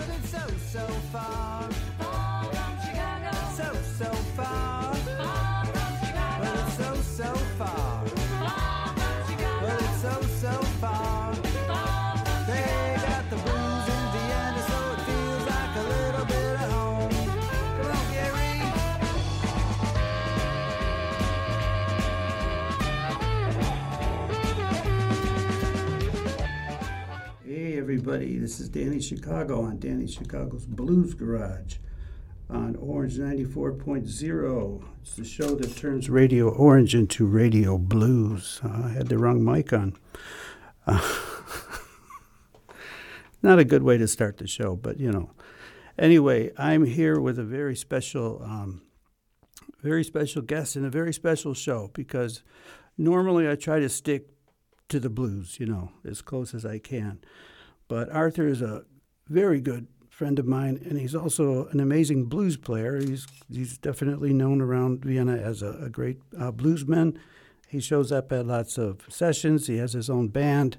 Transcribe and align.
It's 0.00 0.30
so, 0.30 0.38
so 0.70 0.86
far. 1.12 2.07
Everybody, 27.88 28.36
this 28.36 28.60
is 28.60 28.68
Danny 28.68 29.00
Chicago 29.00 29.62
on 29.62 29.78
Danny 29.78 30.06
Chicago's 30.06 30.66
Blues 30.66 31.14
Garage 31.14 31.76
on 32.50 32.76
Orange 32.76 33.16
94.0. 33.16 34.84
It's 35.00 35.14
the 35.14 35.24
show 35.24 35.54
that 35.54 35.74
turns 35.74 36.10
Radio 36.10 36.50
Orange 36.50 36.94
into 36.94 37.24
Radio 37.24 37.78
Blues. 37.78 38.60
Uh, 38.62 38.82
I 38.84 38.88
had 38.90 39.08
the 39.08 39.16
wrong 39.16 39.42
mic 39.42 39.72
on. 39.72 39.96
Uh, 40.86 41.00
not 43.42 43.58
a 43.58 43.64
good 43.64 43.82
way 43.82 43.96
to 43.96 44.06
start 44.06 44.36
the 44.36 44.46
show, 44.46 44.76
but 44.76 45.00
you 45.00 45.10
know. 45.10 45.30
Anyway, 45.98 46.52
I'm 46.58 46.84
here 46.84 47.18
with 47.18 47.38
a 47.38 47.44
very 47.44 47.74
special, 47.74 48.42
um, 48.44 48.82
very 49.80 50.04
special 50.04 50.42
guest 50.42 50.76
and 50.76 50.84
a 50.84 50.90
very 50.90 51.14
special 51.14 51.54
show 51.54 51.90
because 51.94 52.42
normally 52.98 53.48
I 53.48 53.54
try 53.54 53.80
to 53.80 53.88
stick 53.88 54.28
to 54.90 55.00
the 55.00 55.08
blues, 55.08 55.56
you 55.58 55.64
know, 55.64 55.92
as 56.06 56.20
close 56.20 56.52
as 56.52 56.66
I 56.66 56.78
can. 56.78 57.20
But 57.88 58.10
Arthur 58.12 58.46
is 58.46 58.62
a 58.62 58.84
very 59.28 59.60
good 59.60 59.86
friend 60.10 60.38
of 60.38 60.46
mine, 60.46 60.80
and 60.84 60.98
he's 60.98 61.14
also 61.14 61.66
an 61.68 61.80
amazing 61.80 62.24
blues 62.24 62.56
player. 62.56 62.98
He's 63.00 63.26
he's 63.50 63.78
definitely 63.78 64.32
known 64.32 64.60
around 64.60 65.04
Vienna 65.04 65.36
as 65.36 65.62
a, 65.62 65.78
a 65.82 65.88
great 65.88 66.18
uh, 66.38 66.52
bluesman. 66.52 67.16
He 67.68 67.80
shows 67.80 68.10
up 68.10 68.32
at 68.32 68.46
lots 68.46 68.78
of 68.78 69.02
sessions. 69.08 69.66
He 69.66 69.76
has 69.78 69.92
his 69.92 70.08
own 70.08 70.28
band. 70.28 70.76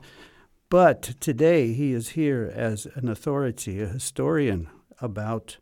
But 0.70 1.02
today 1.20 1.74
he 1.74 1.94
is 1.94 2.10
here 2.10 2.52
as 2.54 2.88
an 2.96 3.10
authority, 3.10 3.82
a 3.82 3.88
historian 3.88 4.70
about 5.02 5.58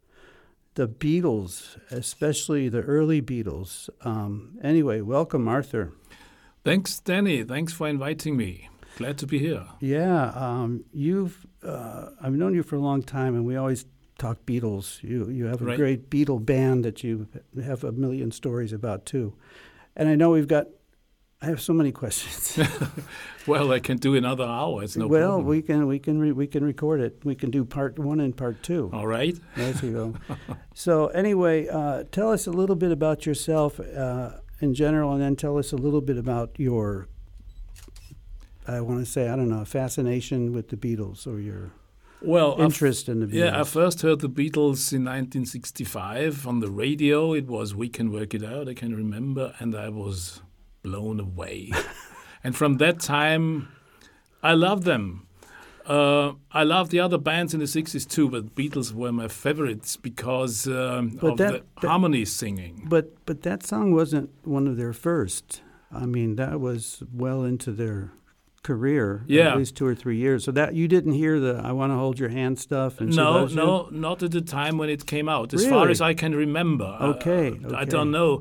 the 0.73 0.87
Beatles, 0.87 1.77
especially 1.91 2.69
the 2.69 2.81
early 2.81 3.21
Beatles. 3.21 3.89
Um, 4.01 4.57
anyway, 4.61 5.01
welcome, 5.01 5.47
Arthur. 5.47 5.93
Thanks, 6.63 6.99
Danny. 6.99 7.43
Thanks 7.43 7.73
for 7.73 7.87
inviting 7.87 8.35
me. 8.35 8.69
Glad 8.97 9.17
to 9.19 9.27
be 9.27 9.37
here. 9.39 9.63
Yeah, 9.79 10.31
um, 10.35 10.83
you've 10.91 11.45
uh, 11.63 12.09
I've 12.21 12.33
known 12.33 12.53
you 12.55 12.63
for 12.63 12.75
a 12.75 12.79
long 12.79 13.03
time, 13.03 13.35
and 13.35 13.45
we 13.45 13.55
always 13.55 13.85
talk 14.17 14.37
Beatles. 14.45 15.03
You 15.03 15.29
you 15.29 15.45
have 15.45 15.61
a 15.61 15.65
Right. 15.65 15.77
great 15.77 16.09
Beatle 16.09 16.43
band 16.43 16.83
that 16.83 17.03
you 17.03 17.27
have 17.63 17.83
a 17.83 17.91
million 17.91 18.31
stories 18.31 18.73
about 18.73 19.05
too, 19.05 19.35
and 19.95 20.09
I 20.09 20.15
know 20.15 20.31
we've 20.31 20.47
got. 20.47 20.65
I 21.39 21.45
have 21.45 21.61
so 21.61 21.73
many 21.73 21.91
questions. 22.01 22.57
Well, 23.47 23.71
I 23.71 23.79
can 23.79 23.95
do 23.97 24.13
another 24.15 24.43
hour. 24.43 24.83
It's 24.83 24.97
no 24.97 25.07
well, 25.07 25.35
problem. 25.37 25.45
we 25.45 25.61
can 25.61 25.87
we 25.87 25.99
can 25.99 26.19
re, 26.19 26.31
we 26.33 26.47
can 26.47 26.65
record 26.65 26.99
it. 26.99 27.23
We 27.23 27.33
can 27.35 27.49
do 27.51 27.63
part 27.63 27.97
one 27.97 28.19
and 28.19 28.35
part 28.35 28.61
two. 28.61 28.89
All 28.91 29.07
right. 29.07 29.37
There 29.55 29.73
you 29.83 29.91
go. 29.93 30.13
so 30.73 31.07
anyway, 31.07 31.67
uh, 31.69 32.03
tell 32.11 32.31
us 32.33 32.47
a 32.47 32.51
little 32.51 32.75
bit 32.75 32.91
about 32.91 33.25
yourself 33.25 33.79
uh, 33.79 34.31
in 34.59 34.73
general, 34.73 35.13
and 35.13 35.21
then 35.21 35.35
tell 35.37 35.57
us 35.57 35.71
a 35.71 35.77
little 35.77 36.01
bit 36.01 36.17
about 36.17 36.49
your. 36.57 37.07
I 38.67 38.81
want 38.81 38.99
to 38.99 39.05
say 39.05 39.29
I 39.29 39.35
don't 39.35 39.49
know 39.49 39.63
fascination 39.65 40.51
with 40.53 40.67
the 40.69 40.77
Beatles 40.77 41.25
or 41.27 41.39
your 41.39 41.71
Well, 42.21 42.55
interest 42.59 43.07
in 43.09 43.19
the 43.21 43.27
Beatles. 43.27 43.33
yeah, 43.33 43.59
I 43.61 43.63
first 43.63 44.01
heard 44.01 44.19
the 44.19 44.29
Beatles 44.29 44.91
in 44.93 45.03
1965 45.05 46.47
on 46.47 46.59
the 46.59 46.69
radio. 46.69 47.33
It 47.33 47.47
was 47.47 47.73
"We 47.75 47.89
Can 47.89 48.11
Work 48.11 48.33
It 48.33 48.43
Out." 48.43 48.67
I 48.67 48.73
can 48.73 48.95
remember, 48.95 49.53
and 49.59 49.75
I 49.75 49.89
was 49.89 50.41
blown 50.83 51.19
away. 51.19 51.71
and 52.43 52.55
from 52.55 52.77
that 52.77 52.99
time, 52.99 53.67
I 54.43 54.53
love 54.53 54.83
them. 54.83 55.27
Uh, 55.85 56.33
I 56.51 56.63
love 56.63 56.89
the 56.89 56.99
other 56.99 57.17
bands 57.17 57.53
in 57.53 57.61
the 57.61 57.65
60s 57.65 58.05
too, 58.09 58.29
but 58.29 58.53
Beatles 58.55 58.91
were 58.91 59.13
my 59.13 59.29
favorites 59.29 59.95
because 59.95 60.67
um, 60.67 61.17
of 61.21 61.37
that- 61.37 61.51
the 61.53 61.63
that- 61.81 61.87
harmony 61.87 62.25
singing. 62.25 62.85
But 62.89 63.05
but 63.25 63.41
that 63.43 63.65
song 63.65 63.93
wasn't 63.93 64.29
one 64.43 64.67
of 64.67 64.75
their 64.75 64.93
first. 64.93 65.61
I 65.91 66.05
mean, 66.05 66.35
that 66.35 66.59
was 66.59 67.01
well 67.13 67.45
into 67.45 67.71
their 67.71 68.11
career. 68.69 69.05
Yeah. 69.27 69.51
At 69.51 69.57
least 69.61 69.75
two 69.79 69.87
or 69.91 69.95
three 70.03 70.17
years. 70.25 70.39
So 70.45 70.51
that 70.59 70.69
you 70.79 70.87
didn't 70.95 71.15
hear 71.23 71.35
the 71.45 71.53
"I 71.69 71.71
Want 71.79 71.89
to 71.93 71.97
Hold 72.03 72.17
Your 72.23 72.31
Hand" 72.39 72.55
stuff. 72.67 72.91
And 73.01 73.09
No, 73.15 73.45
no, 73.61 73.67
not 74.07 74.17
at 74.25 74.31
the 74.37 74.41
time 74.59 74.73
when 74.79 74.89
it 74.95 75.01
came 75.13 75.27
out. 75.35 75.47
As 75.57 75.63
far 75.73 75.85
as 75.95 75.99
I 76.09 76.13
can 76.21 76.31
remember. 76.45 76.89
Uh, 76.99 77.13
Okay, 77.13 77.47
I 77.83 77.85
don't 77.95 78.11
know. 78.17 78.31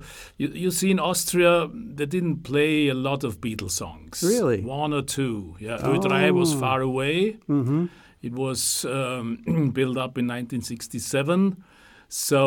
You, 0.41 0.48
you 0.64 0.70
see, 0.78 0.91
in 0.91 1.00
Austria, 1.10 1.53
they 1.98 2.06
didn't 2.16 2.38
play 2.50 2.75
a 2.97 2.98
lot 3.09 3.20
of 3.25 3.32
Beatles 3.44 3.75
songs. 3.82 4.22
Really? 4.34 4.60
One 4.82 4.92
or 4.98 5.03
two. 5.16 5.37
Yeah. 5.66 5.78
Ö3 5.91 6.31
was 6.41 6.50
Oh. 6.54 6.60
far 6.64 6.81
away. 6.91 7.16
Mm-hmm. 7.48 7.82
It 8.28 8.32
was 8.44 8.84
um, 8.98 9.70
built 9.78 9.97
up 10.04 10.14
in 10.20 10.26
1967. 10.26 11.62
So 12.08 12.38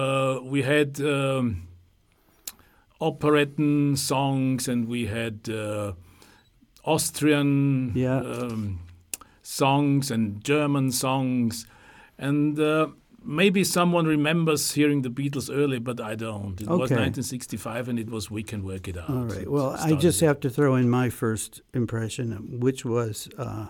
uh, 0.00 0.34
we 0.52 0.60
had 0.72 0.90
um, 1.00 1.44
operetten 3.00 3.96
songs 3.96 4.68
and 4.68 4.88
we 4.88 5.06
had 5.06 5.48
uh, 5.48 5.92
Austrian 6.92 7.92
Yeah. 7.94 8.20
um, 8.20 8.80
songs 9.42 10.10
and 10.10 10.42
German 10.44 10.92
songs. 10.92 11.66
And 12.18 12.58
uh, 12.58 12.88
maybe 13.22 13.62
someone 13.64 14.06
remembers 14.06 14.72
hearing 14.72 15.02
the 15.02 15.10
Beatles 15.10 15.48
early, 15.54 15.78
but 15.78 16.00
I 16.00 16.14
don't. 16.16 16.60
It 16.60 16.66
was 16.68 16.90
1965 16.90 17.88
and 17.88 17.98
it 17.98 18.10
was 18.10 18.30
We 18.30 18.42
Can 18.42 18.64
Work 18.64 18.88
It 18.88 18.96
Out. 18.96 19.10
All 19.10 19.24
right. 19.34 19.48
Well, 19.48 19.70
I 19.78 19.92
just 19.94 20.22
it. 20.22 20.26
have 20.26 20.40
to 20.40 20.50
throw 20.50 20.74
in 20.76 20.88
my 20.90 21.10
first 21.10 21.62
impression, 21.74 22.58
which 22.60 22.84
was 22.84 23.28
uh, 23.38 23.66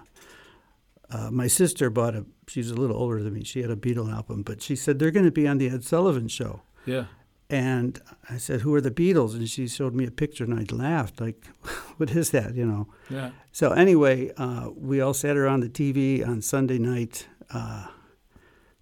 uh, 1.10 1.30
my 1.30 1.46
sister 1.48 1.90
bought 1.90 2.14
a. 2.14 2.24
She's 2.46 2.70
a 2.70 2.74
little 2.74 2.96
older 2.96 3.22
than 3.22 3.34
me. 3.34 3.44
She 3.44 3.60
had 3.62 3.70
a 3.70 3.76
Beatle 3.76 4.10
album, 4.12 4.42
but 4.42 4.62
she 4.62 4.74
said 4.76 4.98
they're 4.98 5.10
going 5.10 5.26
to 5.26 5.30
be 5.42 5.46
on 5.46 5.58
the 5.58 5.68
Ed 5.68 5.84
Sullivan 5.84 6.28
Show. 6.28 6.62
Yeah. 6.86 7.04
And 7.50 7.98
I 8.28 8.36
said, 8.36 8.60
"Who 8.60 8.74
are 8.74 8.80
the 8.80 8.90
Beatles?" 8.90 9.34
And 9.34 9.48
she 9.48 9.68
showed 9.68 9.94
me 9.94 10.06
a 10.06 10.10
picture, 10.10 10.44
and 10.44 10.54
I 10.54 10.66
laughed, 10.70 11.20
like, 11.20 11.46
"What 11.96 12.10
is 12.10 12.30
that?" 12.30 12.54
You 12.54 12.66
know. 12.66 12.88
Yeah. 13.08 13.30
So 13.52 13.70
anyway, 13.70 14.32
uh, 14.36 14.68
we 14.76 15.00
all 15.00 15.14
sat 15.14 15.36
around 15.36 15.60
the 15.60 15.70
TV 15.70 16.26
on 16.26 16.42
Sunday 16.42 16.78
night 16.78 17.26
uh, 17.50 17.86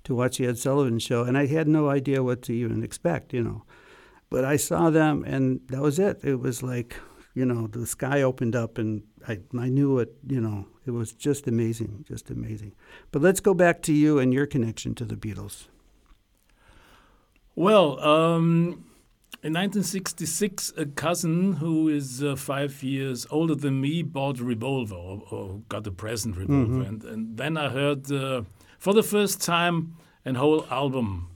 to 0.04 0.14
watch 0.14 0.38
the 0.38 0.46
Ed 0.46 0.58
Sullivan 0.58 0.98
Show, 0.98 1.22
and 1.22 1.38
I 1.38 1.46
had 1.46 1.68
no 1.68 1.88
idea 1.88 2.22
what 2.24 2.42
to 2.42 2.52
even 2.52 2.82
expect, 2.82 3.32
you 3.32 3.42
know. 3.42 3.64
But 4.30 4.44
I 4.44 4.56
saw 4.56 4.90
them, 4.90 5.24
and 5.24 5.60
that 5.68 5.80
was 5.80 5.98
it. 5.98 6.20
It 6.24 6.40
was 6.40 6.62
like, 6.62 6.96
you 7.34 7.44
know, 7.44 7.68
the 7.68 7.86
sky 7.86 8.22
opened 8.22 8.56
up, 8.56 8.78
and 8.78 9.02
I, 9.28 9.38
I 9.56 9.68
knew 9.68 9.98
it. 9.98 10.12
You 10.28 10.40
know, 10.40 10.66
it 10.86 10.90
was 10.90 11.12
just 11.12 11.46
amazing, 11.46 12.04
just 12.08 12.30
amazing. 12.30 12.72
But 13.12 13.22
let's 13.22 13.40
go 13.40 13.54
back 13.54 13.82
to 13.82 13.92
you 13.92 14.18
and 14.18 14.34
your 14.34 14.46
connection 14.46 14.94
to 14.96 15.04
the 15.04 15.16
Beatles. 15.16 15.68
Well, 17.56 17.98
um, 18.00 18.84
in 19.42 19.54
1966, 19.54 20.74
a 20.76 20.84
cousin 20.84 21.54
who 21.54 21.88
is 21.88 22.22
uh, 22.22 22.36
five 22.36 22.82
years 22.82 23.26
older 23.30 23.54
than 23.54 23.80
me 23.80 24.02
bought 24.02 24.38
a 24.40 24.44
revolver 24.44 24.94
or, 24.94 25.22
or 25.30 25.60
got 25.70 25.86
a 25.86 25.90
present 25.90 26.36
revolver. 26.36 26.82
And, 26.82 27.02
and 27.04 27.36
then 27.38 27.56
I 27.56 27.70
heard 27.70 28.12
uh, 28.12 28.42
for 28.78 28.92
the 28.92 29.02
first 29.02 29.40
time 29.40 29.96
an 30.26 30.34
whole 30.34 30.66
album. 30.70 31.30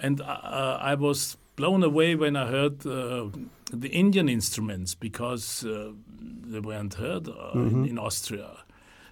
And 0.00 0.20
uh, 0.20 0.78
I 0.80 0.94
was 0.94 1.36
blown 1.54 1.84
away 1.84 2.16
when 2.16 2.34
I 2.34 2.46
heard 2.48 2.84
uh, 2.84 3.28
the 3.72 3.88
Indian 3.88 4.28
instruments 4.28 4.96
because 4.96 5.64
uh, 5.64 5.92
they 6.18 6.58
weren't 6.58 6.94
heard 6.94 7.28
uh, 7.28 7.52
in, 7.54 7.86
in 7.86 7.98
Austria. 7.98 8.50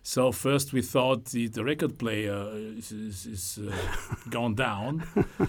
So 0.03 0.33
first 0.33 0.73
we 0.73 0.83
thought 0.83 1.27
the, 1.27 1.47
the 1.47 1.63
record 1.63 1.99
player 1.99 2.49
is, 2.55 2.91
is, 2.91 3.27
is 3.27 3.59
uh, 3.59 3.73
gone 4.31 4.57
down. 4.57 5.05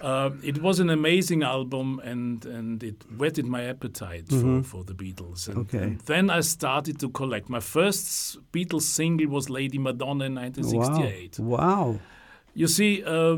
Uh, 0.00 0.30
it 0.42 0.62
was 0.62 0.80
an 0.80 0.90
amazing 0.90 1.42
album, 1.42 2.00
and, 2.04 2.44
and 2.46 2.82
it 2.82 3.04
whetted 3.16 3.46
my 3.46 3.64
appetite 3.64 4.28
for, 4.28 4.62
for 4.62 4.84
the 4.84 4.94
Beatles. 4.94 5.48
And, 5.48 5.58
Okay. 5.58 5.78
and 5.78 6.00
then 6.06 6.30
I 6.30 6.40
started 6.40 6.98
to 7.00 7.08
collect. 7.10 7.48
My 7.50 7.60
first 7.60 8.38
Beatles 8.52 8.82
single 8.82 9.28
was 9.28 9.50
Lady 9.50 9.78
Madonna 9.78 10.24
in 10.24 10.34
1968. 10.34 11.38
Wow! 11.38 11.56
Wow! 11.58 11.98
You 12.52 12.66
see, 12.66 13.04
uh, 13.04 13.36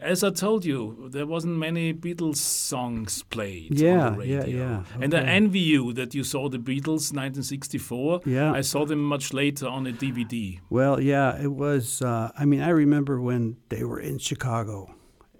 as 0.00 0.24
I 0.24 0.30
told 0.30 0.64
you, 0.64 1.08
there 1.10 1.26
wasn't 1.26 1.58
many 1.58 1.92
Beatles 1.92 2.36
songs 2.36 3.22
played 3.24 3.78
Yeah, 3.78 4.06
on 4.06 4.12
the 4.14 4.18
radio. 4.20 4.46
yeah, 4.46 4.56
yeah, 4.56 4.82
And 5.02 5.12
I 5.14 5.18
okay. 5.20 5.28
envy 5.30 5.58
you 5.60 5.92
that 5.92 6.14
you 6.14 6.24
saw 6.24 6.48
the 6.48 6.56
Beatles 6.58 7.12
1964. 7.12 8.22
Yeah. 8.24 8.52
I 8.52 8.62
saw 8.62 8.86
them 8.86 9.02
much 9.04 9.34
later 9.34 9.66
on 9.68 9.86
a 9.86 9.92
DVD. 9.92 10.60
Well, 10.70 10.98
yeah, 11.00 11.38
it 11.42 11.52
was. 11.52 12.00
Uh, 12.00 12.30
I 12.38 12.46
mean, 12.46 12.62
I 12.62 12.70
remember 12.70 13.20
when 13.20 13.56
they 13.68 13.84
were 13.84 14.00
in 14.00 14.18
Chicago, 14.18 14.94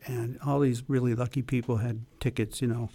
and 0.09 0.39
all 0.45 0.61
these 0.61 0.83
really 0.89 1.15
lucky 1.15 1.43
people 1.43 1.77
had 1.77 2.05
tickets. 2.21 2.61
You 2.63 2.69
know, 2.69 2.89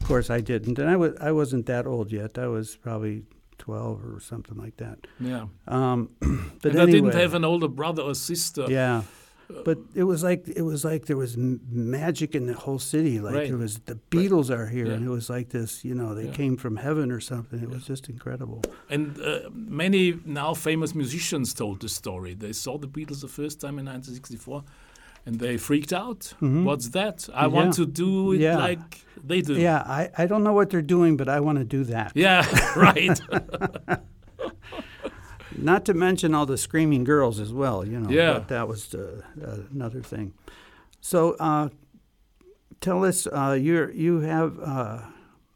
of 0.00 0.06
course 0.06 0.30
I 0.30 0.40
didn't, 0.40 0.78
and 0.78 0.88
I 0.90 0.96
was 0.96 1.14
I 1.20 1.32
wasn't 1.32 1.66
that 1.66 1.86
old 1.86 2.12
yet. 2.12 2.38
I 2.38 2.48
was 2.48 2.76
probably 2.76 3.22
twelve 3.58 4.04
or 4.04 4.20
something 4.20 4.56
like 4.58 4.76
that. 4.78 4.98
Yeah. 5.20 5.46
Um, 5.68 6.10
but 6.62 6.72
and 6.72 6.80
I 6.82 6.86
didn't 6.86 7.14
have 7.14 7.34
an 7.34 7.44
older 7.44 7.68
brother 7.68 8.02
or 8.02 8.14
sister. 8.14 8.66
yeah. 8.68 9.02
But 9.64 9.76
it 9.94 10.04
was 10.04 10.22
like 10.22 10.48
it 10.48 10.62
was 10.62 10.86
like 10.86 11.04
there 11.04 11.18
was 11.18 11.36
m- 11.36 11.60
magic 11.70 12.34
in 12.34 12.46
the 12.46 12.54
whole 12.54 12.78
city. 12.78 13.20
Like 13.20 13.34
Right. 13.34 13.48
there 13.48 13.58
was 13.58 13.78
the 13.80 13.98
Beatles 14.10 14.48
are 14.48 14.66
here, 14.68 14.90
and 14.90 15.04
it 15.04 15.10
was 15.10 15.28
like 15.28 15.50
this. 15.50 15.84
You 15.84 15.94
know, 15.94 16.14
they 16.14 16.24
Yeah. 16.24 16.32
came 16.32 16.56
from 16.56 16.76
heaven 16.76 17.12
or 17.12 17.20
something. 17.20 17.60
It 17.62 17.68
was 17.68 17.84
just 17.86 18.08
incredible. 18.08 18.62
And 18.88 19.20
uh, 19.20 19.50
many 19.52 20.18
now 20.24 20.54
famous 20.54 20.94
musicians 20.94 21.52
told 21.52 21.80
the 21.82 21.90
story. 21.90 22.32
They 22.34 22.52
saw 22.54 22.78
the 22.78 22.88
Beatles 22.88 23.20
the 23.20 23.28
first 23.28 23.60
time 23.60 23.78
in 23.78 23.84
1964 23.84 24.64
and 25.26 25.38
they 25.40 25.56
freaked 25.56 25.92
out. 25.92 26.34
What's 26.40 26.90
that? 26.90 27.28
I 27.34 27.46
want 27.46 27.70
Mm-hmm. 27.70 27.82
To 27.84 27.86
do 27.90 28.32
it 28.32 28.40
Yeah. 28.40 28.58
like 28.58 29.04
they 29.26 29.40
do. 29.42 29.54
Yeah, 29.54 29.78
I, 29.86 30.10
I 30.18 30.26
don't 30.26 30.42
know 30.44 30.52
what 30.52 30.68
they're 30.70 30.82
doing, 30.96 31.16
but 31.16 31.28
I 31.28 31.40
want 31.40 31.58
to 31.58 31.64
do 31.64 31.84
that. 31.84 32.12
Yeah, 32.14 32.44
right. 32.76 33.18
Not 35.56 35.84
to 35.84 35.94
mention 35.94 36.34
all 36.34 36.46
the 36.46 36.58
screaming 36.58 37.04
girls 37.04 37.38
as 37.40 37.52
well. 37.52 37.86
You 37.86 38.00
know, 38.00 38.10
Yeah. 38.10 38.32
but 38.34 38.48
that 38.48 38.66
was 38.68 38.92
uh, 38.94 39.22
uh, 39.42 39.58
another 39.72 40.02
thing. 40.02 40.32
So, 41.00 41.36
uh, 41.38 41.68
tell 42.80 43.04
us, 43.04 43.26
uh, 43.26 43.56
you're 43.60 43.90
you 43.92 44.20
have 44.20 44.58
uh, 44.60 44.98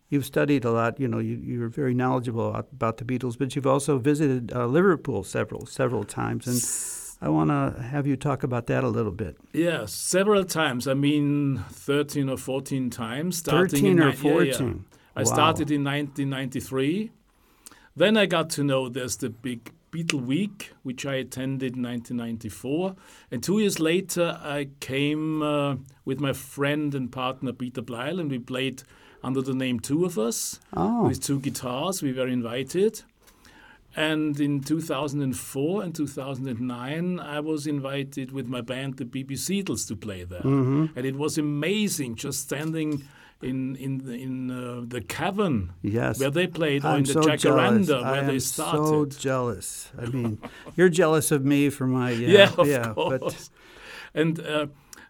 you've 0.08 0.24
studied 0.24 0.64
a 0.64 0.70
lot. 0.70 1.00
You 1.00 1.08
know, 1.08 1.18
you 1.18 1.36
you're 1.36 1.68
very 1.68 1.94
knowledgeable 1.94 2.50
about, 2.50 2.68
about 2.72 2.96
the 2.98 3.04
Beatles, 3.04 3.36
but 3.38 3.56
you've 3.56 3.66
also 3.66 3.98
visited 3.98 4.52
uh, 4.54 4.66
Liverpool 4.66 5.24
several 5.24 5.66
several 5.66 6.04
times, 6.04 6.46
and 6.46 6.56
I 7.20 7.28
want 7.30 7.50
to 7.50 7.82
have 7.82 8.06
you 8.06 8.16
talk 8.16 8.42
about 8.44 8.66
that 8.68 8.84
a 8.84 8.88
little 8.88 9.10
bit. 9.12 9.36
yeah, 9.52 9.86
several 9.86 10.44
times. 10.44 10.86
I 10.86 10.94
mean, 10.94 11.64
13 11.70 12.28
or 12.28 12.36
14 12.36 12.90
times. 12.90 13.38
Starting 13.38 13.68
Thirteen 13.68 14.00
or 14.00 14.12
ni- 14.12 14.46
yeah, 14.46 14.58
yeah. 14.60 14.72
I 15.16 15.20
Wow. 15.22 15.24
started 15.24 15.70
in 15.70 15.82
1993. 15.82 17.10
Then 17.96 18.16
I 18.16 18.26
got 18.26 18.50
to 18.50 18.62
know 18.62 18.88
there's 18.88 19.16
the 19.16 19.30
big 19.30 19.72
Beatle 19.90 20.24
Week, 20.24 20.70
which 20.84 21.04
I 21.06 21.14
attended 21.14 21.74
in 21.76 21.82
1994. 21.82 22.94
And 23.32 23.42
two 23.42 23.58
years 23.58 23.80
later, 23.80 24.38
I 24.42 24.68
came 24.80 25.42
uh, 25.42 25.76
with 26.04 26.20
my 26.20 26.32
friend 26.32 26.94
and 26.94 27.10
partner 27.10 27.52
Peter 27.52 27.80
Blyle, 27.82 28.20
and 28.20 28.30
we 28.30 28.38
played 28.38 28.82
under 29.24 29.42
the 29.42 29.54
name 29.54 29.80
Two 29.80 30.04
of 30.04 30.18
Us 30.18 30.60
Oh, 30.72 31.08
with 31.08 31.20
two 31.20 31.40
guitars. 31.40 32.02
We 32.02 32.12
were 32.12 32.28
invited. 32.28 33.02
And 33.98 34.38
in 34.38 34.60
2004 34.60 35.82
and 35.82 35.92
2009, 35.92 37.18
I 37.18 37.40
was 37.40 37.66
invited 37.66 38.30
with 38.30 38.46
my 38.46 38.60
band, 38.60 38.96
the 38.96 39.04
BB 39.04 39.32
Seedles, 39.32 39.88
to 39.88 39.96
play 39.96 40.22
there. 40.22 40.42
Mm-hmm. 40.42 40.96
And 40.96 41.04
it 41.04 41.16
was 41.16 41.36
amazing 41.36 42.14
just 42.14 42.42
standing 42.42 43.02
in 43.42 43.74
in 43.74 43.98
the, 43.98 44.12
in 44.12 44.50
uh, 44.52 44.82
the 44.86 45.00
cavern 45.00 45.72
yes. 45.82 46.20
where 46.20 46.30
they 46.30 46.46
played, 46.46 46.84
or 46.84 46.90
I'm 46.90 46.98
in 46.98 47.04
the 47.04 47.12
so 47.12 47.22
jealous. 47.22 47.42
Jacaranda 47.42 48.04
I 48.04 48.12
where 48.12 48.24
they 48.24 48.38
so 48.38 48.62
started. 48.70 49.18
jealous. 49.18 49.90
I 50.00 50.04
mean, 50.14 50.38
you're 50.76 50.88
jealous 50.88 51.32
of 51.32 51.44
me 51.44 51.68
for 51.68 51.88
my 51.88 52.10
yeah, 52.12 52.28
yeah, 52.28 52.52
of 52.56 52.68
yeah, 52.68 52.92
course. 52.92 53.20
but 53.20 53.48
and 54.14 54.38
uh, 54.38 54.66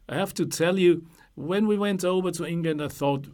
I 0.08 0.14
have 0.14 0.32
to 0.34 0.46
tell 0.46 0.78
you, 0.78 1.04
when 1.34 1.66
we 1.66 1.76
went 1.76 2.06
over 2.06 2.30
to 2.30 2.46
England, 2.46 2.82
I 2.82 2.88
thought, 2.88 3.26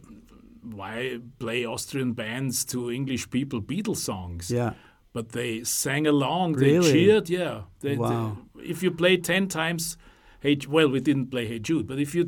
why 0.61 1.19
play 1.39 1.65
Austrian 1.65 2.11
bands 2.11 2.65
to 2.65 2.91
English 2.91 3.29
people 3.29 3.61
Beatles 3.61 3.97
songs? 3.97 4.51
yeah, 4.51 4.73
But 5.15 5.29
they 5.29 5.63
sang 5.63 6.05
along, 6.07 6.47
they 6.57 6.73
Really? 6.73 6.91
cheered, 6.91 7.29
yeah. 7.29 7.61
They, 7.79 7.95
Wow. 7.95 8.37
they- 8.55 8.69
if 8.73 8.83
you 8.83 8.91
play 8.91 9.15
10 9.17 9.47
times, 9.47 9.97
Hey, 10.41 10.57
well, 10.69 10.89
we 10.95 10.99
didn't 10.99 11.27
play 11.31 11.45
Hey 11.47 11.59
Jude, 11.67 11.87
but 11.87 11.97
if 11.99 12.13
you 12.13 12.23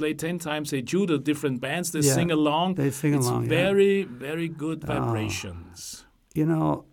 play 0.00 0.12
10 0.14 0.38
times 0.38 0.70
Hey 0.70 0.82
Jude 0.82 1.10
or 1.10 1.18
different 1.18 1.60
bands, 1.60 1.90
they 1.90 2.00
Yeah, 2.00 2.14
sing 2.18 2.30
along. 2.30 2.74
they 2.74 2.90
sing 2.90 3.14
it's 3.14 3.26
along, 3.26 3.42
yeah. 3.44 3.48
very, 3.64 4.04
very 4.04 4.48
good 4.64 4.78
Oh. 4.84 4.86
vibrations. 4.94 6.04
you 6.34 6.44
know, 6.52 6.84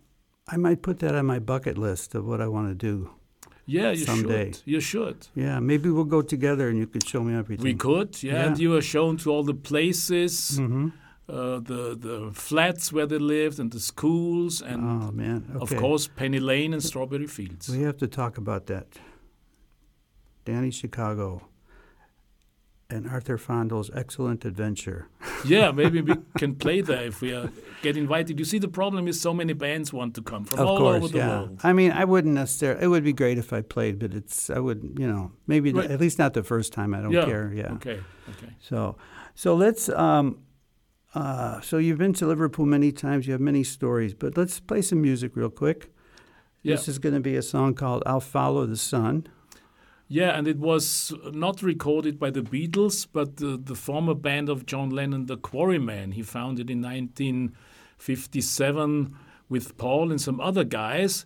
I 0.54 0.56
might 0.56 0.80
put 0.80 0.96
that 1.00 1.14
on 1.14 1.26
my 1.26 1.38
bucket 1.38 1.76
list 1.78 2.14
of 2.14 2.22
what 2.30 2.40
I 2.40 2.48
want 2.48 2.66
to 2.72 2.74
do. 2.90 3.10
Yeah, 3.66 3.90
you 3.92 4.04
Someday. 4.06 4.46
should. 4.52 4.62
You 4.74 4.80
should. 4.80 5.18
Yeah, 5.44 5.60
maybe 5.60 5.86
we'll 5.90 6.12
go 6.18 6.22
together 6.22 6.64
and 6.70 6.78
you 6.78 6.86
could 6.92 7.06
show 7.12 7.22
me 7.28 7.32
everything. 7.42 7.64
We 7.72 7.74
could, 7.74 8.10
yeah, 8.22 8.46
And 8.46 8.58
you 8.58 8.70
were 8.70 8.82
shown 8.94 9.16
to 9.22 9.26
all 9.32 9.44
the 9.52 9.58
places, 9.70 10.56
hmm 10.58 10.88
uh, 11.28 11.58
the 11.60 11.96
the 11.98 12.30
flats 12.34 12.92
where 12.92 13.06
they 13.06 13.18
lived, 13.18 13.58
and 13.58 13.70
the 13.72 13.80
schools, 13.80 14.60
and 14.62 14.82
Oh 14.82 15.10
man, 15.12 15.50
okay. 15.56 15.74
of 15.76 15.80
course 15.80 16.06
Penny 16.08 16.38
Lane 16.40 16.72
and 16.74 16.82
Strawberry 16.82 17.26
Fields. 17.26 17.68
we 17.68 17.82
have 17.82 17.96
to 17.98 18.06
talk 18.06 18.36
about 18.38 18.66
that. 18.66 18.86
Danny 20.44 20.70
Chicago 20.70 21.48
and 22.90 23.08
Arthur 23.08 23.38
Fandl's 23.38 23.90
excellent 23.94 24.44
adventure. 24.44 25.08
yeah, 25.46 25.70
maybe 25.72 26.02
we 26.02 26.14
can 26.36 26.54
play 26.54 26.82
there 26.82 27.04
if 27.06 27.22
we 27.22 27.32
are, 27.32 27.50
get 27.82 27.96
invited. 27.96 28.38
You 28.38 28.44
see, 28.44 28.58
the 28.58 28.68
problem 28.68 29.08
is 29.08 29.18
so 29.18 29.32
many 29.32 29.54
bands 29.54 29.90
want 29.92 30.14
to 30.16 30.22
come 30.22 30.44
from 30.44 30.58
of 30.60 30.66
all 30.68 30.78
course, 30.78 30.96
over 30.96 31.08
the 31.08 31.18
yeah. 31.18 31.28
world. 31.28 31.60
I 31.64 31.72
mean, 31.72 31.92
I 31.92 32.04
wouldn't 32.04 32.34
necessarily. 32.34 32.84
It 32.84 32.88
would 32.88 33.02
be 33.04 33.14
great 33.14 33.38
if 33.38 33.52
I 33.54 33.62
played, 33.62 33.98
but 33.98 34.12
it's 34.12 34.50
I 34.50 34.58
would, 34.58 34.96
you 34.98 35.08
know, 35.08 35.32
maybe 35.46 35.72
Right. 35.72 35.90
at 35.90 35.98
least 36.00 36.18
not 36.18 36.34
the 36.34 36.42
first 36.42 36.74
time. 36.74 36.94
I 36.94 37.00
don't 37.00 37.12
Yeah. 37.12 37.24
care. 37.24 37.50
Yeah. 37.54 37.72
Okay, 37.72 38.00
okay. 38.28 38.52
So, 38.60 38.96
so 39.34 39.54
let's. 39.56 39.88
Um, 39.88 40.40
uh, 41.14 41.60
so 41.60 41.78
you've 41.78 41.98
been 41.98 42.12
to 42.14 42.26
Liverpool 42.26 42.66
many 42.66 42.90
times. 42.92 43.26
You 43.26 43.32
have 43.32 43.40
many 43.40 43.64
stories, 43.64 44.14
but 44.14 44.36
let's 44.36 44.60
play 44.60 44.82
some 44.82 45.00
music 45.00 45.36
real 45.36 45.50
quick. 45.50 45.90
Yeah. 46.62 46.76
This 46.76 46.88
is 46.88 46.98
going 46.98 47.14
to 47.14 47.20
be 47.20 47.36
a 47.36 47.42
song 47.42 47.74
called 47.74 48.02
"I'll 48.06 48.20
Follow 48.20 48.66
the 48.66 48.76
Sun." 48.76 49.26
Yeah, 50.08 50.36
and 50.36 50.46
it 50.46 50.58
was 50.58 51.14
not 51.32 51.62
recorded 51.62 52.18
by 52.18 52.28
the 52.30 52.42
Beatles, 52.42 53.06
but 53.10 53.36
the, 53.36 53.56
the 53.56 53.74
former 53.74 54.14
band 54.14 54.50
of 54.50 54.66
John 54.66 54.90
Lennon, 54.90 55.26
the 55.26 55.38
Quarrymen. 55.38 56.12
He 56.12 56.22
founded 56.22 56.70
in 56.70 56.82
1957 56.82 59.16
with 59.48 59.78
Paul 59.78 60.10
and 60.10 60.20
some 60.20 60.40
other 60.40 60.64
guys. 60.64 61.24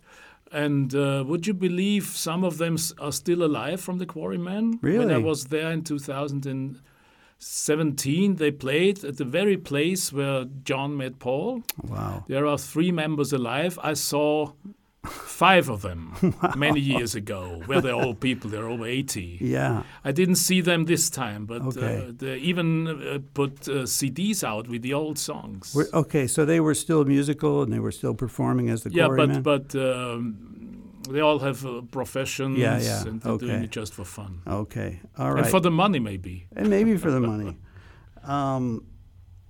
And 0.51 0.95
uh, 0.95 1.23
would 1.27 1.45
you 1.45 1.53
believe 1.53 2.05
some 2.05 2.43
of 2.43 2.57
them 2.57 2.77
are 2.99 3.11
still 3.11 3.43
alive 3.43 3.81
from 3.81 3.97
the 3.97 4.05
Quarrymen? 4.05 4.79
When 4.99 5.11
I 5.11 5.17
was 5.17 5.45
there 5.45 5.71
in 5.71 5.83
2017, 7.39 8.35
they 8.35 8.51
played 8.51 9.03
at 9.03 9.17
the 9.17 9.25
very 9.25 9.57
place 9.57 10.11
where 10.11 10.45
John 10.63 10.97
met 10.97 11.19
Paul. 11.19 11.63
Wow. 11.83 12.25
There 12.27 12.45
are 12.45 12.57
three 12.57 12.91
members 12.91 13.31
alive. 13.33 13.79
I 13.81 13.93
saw 13.93 14.51
five 15.05 15.69
of 15.69 15.81
them 15.81 16.13
many 16.57 16.81
years 16.81 17.15
ago, 17.15 17.61
where 17.65 17.79
they're 17.81 17.93
all 17.95 18.13
people, 18.13 18.49
they're 18.49 18.67
over 18.67 18.85
80. 18.85 19.37
Yeah. 19.39 19.83
I 20.03 20.11
didn't 20.11 20.35
see 20.35 20.59
them 20.61 20.85
this 20.85 21.09
time, 21.09 21.45
but 21.45 21.61
Okay. 21.61 22.07
uh, 22.09 22.11
they 22.17 22.37
even 22.39 22.87
uh, 22.87 23.19
put 23.33 23.67
uh, 23.69 23.85
CDs 23.85 24.43
out 24.43 24.67
with 24.67 24.81
the 24.81 24.93
old 24.93 25.17
songs. 25.17 25.73
We're, 25.73 25.87
okay, 25.93 26.27
so 26.27 26.43
they 26.45 26.59
were 26.59 26.75
still 26.75 27.05
musical 27.05 27.63
and 27.63 27.71
they 27.71 27.79
were 27.79 27.93
still 27.93 28.13
performing 28.13 28.69
as 28.69 28.83
the 28.83 28.91
yeah, 28.91 29.07
but 29.07 29.41
but 29.43 29.73
um, 29.75 30.48
they 31.09 31.19
all 31.21 31.39
have 31.39 31.65
uh, 31.65 31.81
professions, 31.91 32.57
Yeah, 32.57 32.79
yeah, 32.79 33.01
and 33.07 33.21
they're 33.21 33.37
doing 33.37 33.51
okay. 33.51 33.63
it 33.65 33.71
just 33.71 33.93
for 33.93 34.05
fun 34.05 34.41
Okay, 34.47 34.99
All 35.17 35.31
right. 35.33 35.43
and 35.43 35.47
for 35.51 35.59
the 35.59 35.71
money, 35.71 35.99
maybe. 35.99 36.47
and 36.55 36.69
maybe 36.69 36.97
for 36.97 37.11
the 37.11 37.19
money. 37.19 37.57
Um, 38.21 38.83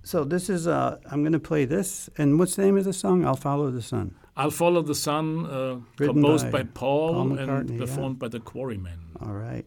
so 0.04 0.22
this 0.24 0.48
is, 0.48 0.66
uh, 0.68 0.98
I'm 1.10 1.22
going 1.22 1.32
to 1.32 1.40
play 1.40 1.64
this. 1.64 2.08
And 2.16 2.38
what's 2.38 2.54
the 2.54 2.62
name 2.62 2.78
of 2.78 2.84
the 2.84 2.92
song? 2.92 3.24
I'll 3.26 3.34
Follow 3.34 3.70
the 3.70 3.82
Sun. 3.82 4.14
I'll 4.36 4.52
Follow 4.52 4.80
the 4.80 4.94
Sun, 4.94 5.46
uh, 5.46 5.80
composed 5.96 6.50
by 6.52 6.62
by, 6.62 6.68
Paul, 6.72 7.14
Paul 7.14 7.38
and 7.38 7.68
yeah. 7.68 7.78
performed 7.78 8.18
by 8.20 8.28
the 8.28 8.40
Quarrymen. 8.40 9.16
All 9.20 9.32
right. 9.34 9.66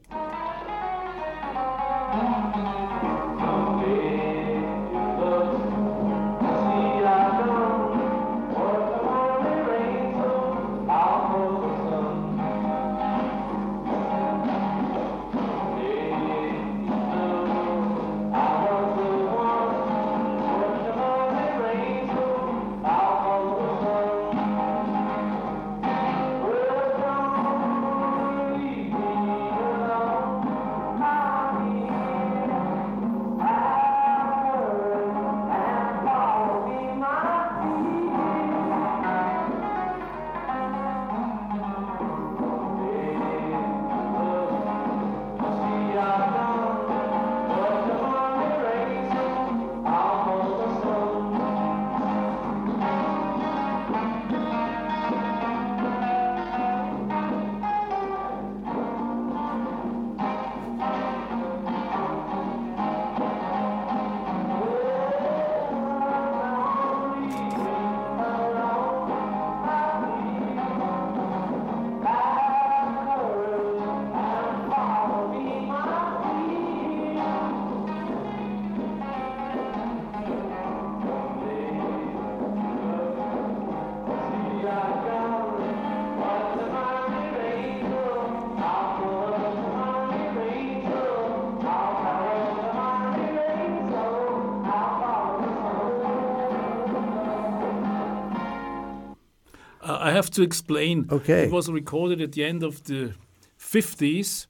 Have 100.14 100.30
to 100.32 100.42
explain. 100.44 101.08
Okay. 101.12 101.44
It 101.46 101.52
was 101.52 101.70
recorded 101.72 102.22
at 102.22 102.32
the 102.32 102.44
end 102.44 102.64
of 102.64 102.84
the 102.84 103.14
50s, 103.60 104.48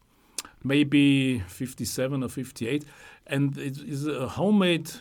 maybe 0.63 1.39
57 1.47 2.23
or 2.23 2.29
58, 2.29 2.85
and 3.27 3.57
it 3.57 3.77
is 3.77 4.05
a 4.07 4.27
homemade 4.27 4.91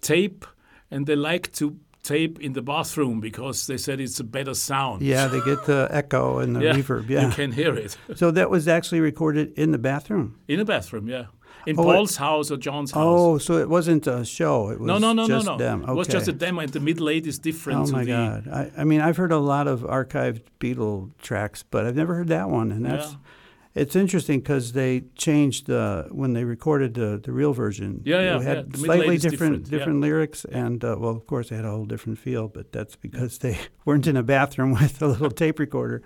tape, 0.00 0.44
and 0.90 1.06
they 1.06 1.16
like 1.16 1.52
to 1.52 1.76
tape 2.02 2.40
in 2.40 2.52
the 2.52 2.62
bathroom 2.62 3.20
because 3.20 3.66
they 3.68 3.76
said 3.78 4.00
it's 4.00 4.18
a 4.20 4.24
better 4.24 4.54
sound. 4.54 5.02
Yeah, 5.02 5.28
they 5.28 5.40
get 5.42 5.64
the 5.66 5.86
echo 5.90 6.38
and 6.38 6.56
the 6.56 6.60
Yeah, 6.64 6.74
reverb. 6.74 7.08
You 7.08 7.16
Yeah. 7.18 7.30
can 7.30 7.52
hear 7.52 7.74
it 7.76 7.96
So 8.16 8.30
that 8.32 8.50
was 8.50 8.66
actually 8.66 9.00
recorded 9.00 9.52
in 9.56 9.70
the 9.70 9.78
bathroom. 9.78 10.34
in 10.48 10.58
the 10.58 10.64
bathroom, 10.64 11.08
yeah. 11.08 11.26
In 11.66 11.78
Oh, 11.78 11.82
it- 11.82 11.94
Paul's 11.94 12.16
house 12.16 12.50
or 12.50 12.56
John's 12.56 12.90
house. 12.90 13.02
Oh, 13.06 13.38
so 13.38 13.56
it 13.58 13.68
wasn't 13.68 14.06
a 14.08 14.24
show. 14.24 14.70
It 14.70 14.80
was 14.80 14.86
no, 14.88 14.98
no, 14.98 15.12
no, 15.12 15.28
just 15.28 15.46
no, 15.46 15.52
no. 15.52 15.58
them. 15.58 15.82
Okay. 15.82 15.92
It 15.92 15.94
was 15.94 16.08
just 16.08 16.26
a 16.28 16.32
demo, 16.32 16.60
and 16.62 16.72
the 16.72 16.80
middle 16.80 17.08
eight 17.08 17.26
is 17.26 17.38
different 17.38 17.88
Oh 17.88 17.92
my. 17.92 18.04
God! 18.04 18.48
I, 18.48 18.70
I 18.78 18.84
mean, 18.84 19.00
I've 19.00 19.16
heard 19.16 19.30
a 19.32 19.38
lot 19.38 19.68
of 19.68 19.80
archived 19.82 20.42
Beatle 20.58 21.10
tracks, 21.22 21.62
but 21.62 21.86
I've 21.86 21.94
never 21.96 22.14
heard 22.14 22.28
that 22.28 22.50
one, 22.50 22.72
and 22.72 22.84
that's 22.84 23.12
Yeah. 23.12 23.82
it's 23.82 23.94
interesting 23.94 24.40
because 24.40 24.72
they 24.72 25.04
changed 25.14 25.66
the 25.68 26.08
when 26.10 26.32
they 26.32 26.42
recorded 26.44 26.94
the 26.94 27.20
the 27.22 27.30
real 27.30 27.52
version. 27.52 28.02
Yeah, 28.04 28.20
yeah, 28.22 28.36
it 28.38 28.42
had 28.42 28.56
yeah. 28.72 28.84
Slightly 28.84 29.14
is 29.14 29.22
different 29.22 29.30
different, 29.30 29.66
yeah. 29.66 29.78
different 29.78 30.00
lyrics, 30.00 30.44
and 30.46 30.84
uh, 30.84 30.96
well, 30.98 31.12
of 31.16 31.26
course, 31.28 31.50
they 31.50 31.56
had 31.56 31.64
a 31.64 31.70
whole 31.70 31.84
different 31.86 32.18
feel, 32.18 32.48
but 32.48 32.72
that's 32.72 32.96
because 32.96 33.38
they 33.38 33.56
weren't 33.84 34.08
in 34.08 34.16
a 34.16 34.24
bathroom 34.24 34.72
with 34.80 35.00
a 35.00 35.06
little 35.06 35.30
tape 35.30 35.60
recorder. 35.60 36.02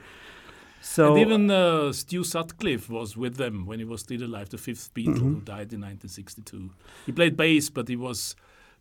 So 0.88 1.08
and 1.16 1.18
even 1.18 1.50
uh, 1.50 1.92
Stu 1.92 2.22
Sutcliffe 2.22 2.88
was 2.88 3.16
with 3.16 3.36
them 3.36 3.66
when 3.66 3.78
he 3.80 3.84
was 3.84 4.00
still 4.02 4.22
alive, 4.22 4.48
the 4.50 4.58
fifth 4.58 4.94
Beatle 4.94 5.14
Mm-hmm. 5.16 5.34
who 5.34 5.40
died 5.40 5.72
in 5.72 5.80
1962. 5.80 6.70
He 7.06 7.12
played 7.12 7.36
bass, 7.36 7.70
but 7.70 7.88
he 7.88 7.96
was 7.96 8.36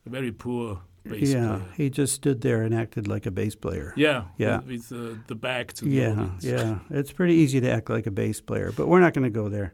a 0.06 0.10
very 0.10 0.32
poor 0.32 0.82
bass 1.04 1.34
yeah, 1.34 1.48
player. 1.58 1.62
he 1.78 1.90
just 1.90 2.14
stood 2.14 2.42
there 2.42 2.62
and 2.62 2.74
acted 2.76 3.08
like 3.08 3.26
a 3.26 3.32
bass 3.32 3.56
player. 3.56 3.92
Yeah, 3.98 4.26
Yeah. 4.38 4.58
with, 4.60 4.92
with 4.92 4.92
uh, 4.92 5.18
the 5.28 5.36
back 5.36 5.74
to 5.74 5.86
the 5.86 5.92
Yeah, 5.92 6.12
audience. 6.12 6.44
yeah. 6.44 6.80
It's 6.92 7.12
pretty 7.12 7.34
easy 7.34 7.60
to 7.62 7.70
act 7.72 7.90
like 7.90 8.06
a 8.08 8.12
bass 8.12 8.40
player, 8.42 8.72
but 8.78 8.88
we're 8.88 9.02
not 9.02 9.14
going 9.14 9.24
to 9.34 9.42
go 9.42 9.50
there. 9.50 9.74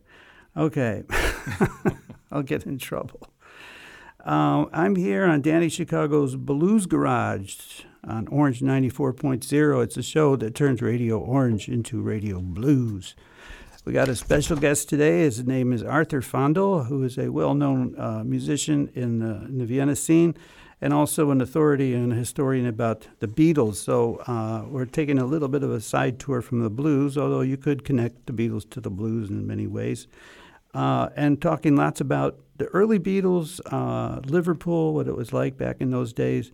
Okay. 0.55 1.03
I'll 2.31 2.43
get 2.43 2.65
in 2.65 2.77
trouble. 2.77 3.27
Uh, 4.25 4.65
I'm 4.71 4.95
here 4.95 5.25
on 5.25 5.41
Danny 5.41 5.67
Chicago's 5.69 6.35
Blues 6.38 6.85
Garage 6.85 7.81
on 8.03 8.27
Orange 8.27 8.62
94.0. 8.62 9.84
It's 9.84 9.98
a 9.98 10.03
show 10.03 10.36
that 10.36 10.55
turns 10.55 10.81
Radio 10.81 11.20
Orange 11.20 11.67
into 11.67 12.01
Radio 12.01 12.39
Blues. 12.39 13.15
We 13.86 13.93
got 13.93 14.10
a 14.10 14.15
special 14.15 14.58
guest 14.58 14.89
today. 14.89 15.22
His 15.22 15.46
name 15.46 15.74
is 15.74 15.84
Arthur 15.84 16.22
Fandl, 16.22 16.88
who 16.88 17.03
is 17.03 17.17
a 17.17 17.29
well 17.29 17.53
known 17.53 17.96
uh, 17.98 18.24
musician 18.24 18.91
in 18.93 19.20
the, 19.20 19.46
in 19.46 19.58
the 19.58 19.65
Vienna 19.65 19.96
scene 19.96 20.36
and 20.81 20.93
also 20.93 21.29
an 21.29 21.41
authority 21.41 21.93
and 21.93 22.12
a 22.12 22.15
historian 22.15 22.65
about 22.65 23.08
the 23.20 23.27
Beatles. 23.27 23.75
So 23.75 24.15
uh, 24.27 24.65
we're 24.67 24.86
taking 24.86 25.20
a 25.20 25.25
little 25.25 25.48
bit 25.48 25.63
of 25.63 25.72
a 25.72 25.79
side 25.79 26.20
tour 26.20 26.41
from 26.41 26.63
the 26.63 26.70
blues, 26.72 27.17
although 27.17 27.41
you 27.41 27.55
could 27.55 27.84
connect 27.84 28.25
the 28.25 28.34
Beatles 28.34 28.67
to 28.72 28.81
the 28.81 28.89
blues 28.89 29.29
in 29.29 29.46
many 29.46 29.67
ways. 29.67 30.08
Uh, 30.74 31.10
and 31.15 31.41
talking 31.41 31.75
lots 31.75 32.01
about 32.01 32.39
the 32.58 32.65
early 32.67 32.98
Beatles, 32.98 33.60
uh, 33.72 34.22
Liverpool, 34.25 34.93
what 34.93 35.08
it 35.08 35.15
was 35.15 35.31
like 35.31 35.58
back 35.58 35.77
in 35.79 35.91
those 35.91 36.13
days. 36.13 36.51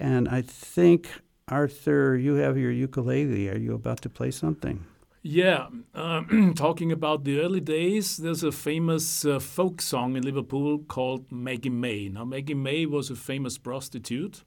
And 0.00 0.28
I 0.28 0.40
think, 0.42 1.08
Arthur, 1.48 2.16
you 2.16 2.34
have 2.36 2.56
your 2.56 2.70
ukulele. 2.70 3.50
Are 3.50 3.58
you 3.58 3.74
about 3.74 4.00
to 4.02 4.08
play 4.08 4.30
something? 4.30 4.86
Yeah, 5.22 5.66
um, 5.94 6.54
talking 6.56 6.90
about 6.90 7.24
the 7.24 7.40
early 7.40 7.60
days, 7.60 8.16
there's 8.16 8.42
a 8.42 8.50
famous 8.50 9.26
uh, 9.26 9.38
folk 9.38 9.82
song 9.82 10.16
in 10.16 10.22
Liverpool 10.22 10.78
called 10.78 11.30
Maggie 11.30 11.68
May. 11.68 12.08
Now, 12.08 12.24
Maggie 12.24 12.54
May 12.54 12.86
was 12.86 13.10
a 13.10 13.14
famous 13.14 13.58
prostitute 13.58 14.44